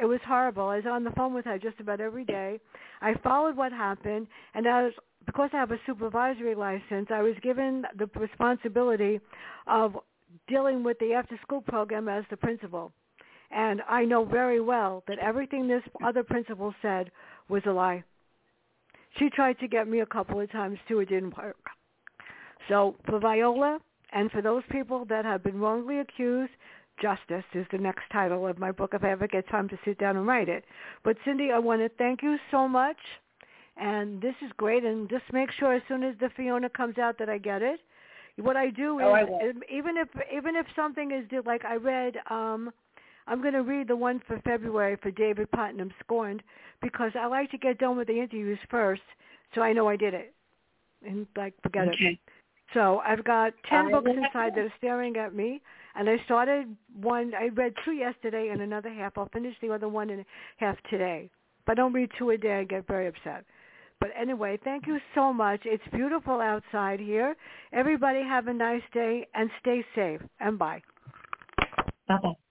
it 0.00 0.04
was 0.04 0.20
horrible. 0.26 0.64
I 0.64 0.76
was 0.76 0.84
on 0.90 1.04
the 1.04 1.10
phone 1.10 1.34
with 1.34 1.44
her 1.46 1.58
just 1.58 1.80
about 1.80 2.00
every 2.00 2.24
day. 2.24 2.60
I 3.00 3.14
followed 3.22 3.56
what 3.56 3.72
happened, 3.72 4.26
and 4.54 4.66
as 4.66 4.92
because 5.26 5.50
I 5.52 5.58
have 5.58 5.70
a 5.70 5.78
supervisory 5.86 6.54
license, 6.54 7.08
I 7.10 7.20
was 7.20 7.34
given 7.42 7.84
the 7.96 8.08
responsibility 8.18 9.20
of 9.66 9.96
dealing 10.48 10.82
with 10.82 10.98
the 10.98 11.12
after-school 11.12 11.62
program 11.62 12.08
as 12.08 12.24
the 12.30 12.36
principal. 12.36 12.92
And 13.50 13.80
I 13.88 14.04
know 14.04 14.24
very 14.24 14.60
well 14.60 15.02
that 15.08 15.18
everything 15.18 15.68
this 15.68 15.82
other 16.04 16.22
principal 16.22 16.74
said 16.82 17.10
was 17.48 17.62
a 17.66 17.70
lie. 17.70 18.04
She 19.18 19.30
tried 19.30 19.58
to 19.60 19.68
get 19.68 19.88
me 19.88 20.00
a 20.00 20.06
couple 20.06 20.40
of 20.40 20.50
times 20.50 20.78
too. 20.86 21.00
It 21.00 21.08
didn't 21.08 21.36
work. 21.36 21.56
So 22.68 22.94
for 23.06 23.18
Viola 23.18 23.78
and 24.12 24.30
for 24.30 24.42
those 24.42 24.62
people 24.70 25.04
that 25.06 25.24
have 25.24 25.42
been 25.42 25.58
wrongly 25.58 26.00
accused, 26.00 26.52
Justice 27.00 27.44
is 27.54 27.66
the 27.70 27.78
next 27.78 28.02
title 28.12 28.46
of 28.46 28.58
my 28.58 28.72
book 28.72 28.90
if 28.92 29.04
I 29.04 29.10
ever 29.10 29.28
get 29.28 29.48
time 29.48 29.68
to 29.68 29.78
sit 29.84 29.98
down 29.98 30.16
and 30.16 30.26
write 30.26 30.48
it. 30.48 30.64
But 31.04 31.16
Cindy, 31.24 31.50
I 31.52 31.58
want 31.58 31.80
to 31.80 31.88
thank 31.96 32.22
you 32.22 32.36
so 32.50 32.68
much. 32.68 32.96
And 33.76 34.20
this 34.20 34.34
is 34.44 34.50
great. 34.56 34.84
And 34.84 35.08
just 35.08 35.24
make 35.32 35.50
sure 35.52 35.72
as 35.72 35.82
soon 35.88 36.02
as 36.02 36.16
the 36.18 36.28
Fiona 36.36 36.68
comes 36.68 36.98
out 36.98 37.16
that 37.18 37.28
I 37.28 37.38
get 37.38 37.62
it. 37.62 37.80
What 38.38 38.56
I 38.56 38.70
do 38.70 39.00
oh, 39.02 39.14
is 39.14 39.28
I 39.30 39.74
even 39.74 39.96
if 39.96 40.08
even 40.34 40.56
if 40.56 40.66
something 40.76 41.10
is 41.10 41.28
due, 41.28 41.42
like 41.44 41.64
I 41.64 41.76
read, 41.76 42.14
um, 42.30 42.70
I'm 43.26 43.40
going 43.40 43.54
to 43.54 43.62
read 43.62 43.88
the 43.88 43.96
one 43.96 44.20
for 44.26 44.40
February 44.40 44.96
for 45.02 45.10
David 45.10 45.50
Putnam 45.50 45.90
Scorned 46.00 46.42
because 46.80 47.12
I 47.18 47.26
like 47.26 47.50
to 47.50 47.58
get 47.58 47.78
done 47.78 47.96
with 47.96 48.06
the 48.06 48.14
interviews 48.14 48.58
first, 48.70 49.02
so 49.54 49.62
I 49.62 49.72
know 49.72 49.88
I 49.88 49.96
did 49.96 50.14
it, 50.14 50.32
and 51.04 51.26
like 51.36 51.54
forget 51.62 51.88
okay. 51.88 52.04
it. 52.04 52.18
So 52.74 53.00
I've 53.04 53.24
got 53.24 53.54
ten 53.68 53.90
books 53.90 54.10
inside 54.10 54.52
that 54.54 54.60
are 54.60 54.74
staring 54.78 55.16
at 55.16 55.34
me. 55.34 55.60
And 55.98 56.08
I 56.08 56.16
started 56.26 56.76
one, 57.00 57.32
I 57.34 57.48
read 57.48 57.72
two 57.84 57.90
yesterday 57.90 58.50
and 58.52 58.62
another 58.62 58.92
half. 58.92 59.18
I'll 59.18 59.28
finish 59.30 59.56
the 59.60 59.72
other 59.72 59.88
one 59.88 60.10
and 60.10 60.20
a 60.20 60.24
half 60.58 60.76
today. 60.88 61.28
If 61.62 61.68
I 61.68 61.74
don't 61.74 61.92
read 61.92 62.10
two 62.16 62.30
a 62.30 62.38
day, 62.38 62.60
I 62.60 62.64
get 62.64 62.86
very 62.86 63.08
upset. 63.08 63.44
But 64.00 64.10
anyway, 64.20 64.58
thank 64.62 64.86
you 64.86 64.98
so 65.14 65.32
much. 65.32 65.60
It's 65.64 65.82
beautiful 65.92 66.40
outside 66.40 67.00
here. 67.00 67.36
Everybody 67.72 68.22
have 68.22 68.46
a 68.48 68.54
nice 68.54 68.82
day 68.92 69.26
and 69.34 69.50
stay 69.60 69.84
safe. 69.94 70.20
And 70.40 70.58
bye. 70.58 70.82
Bye-bye. 72.08 72.47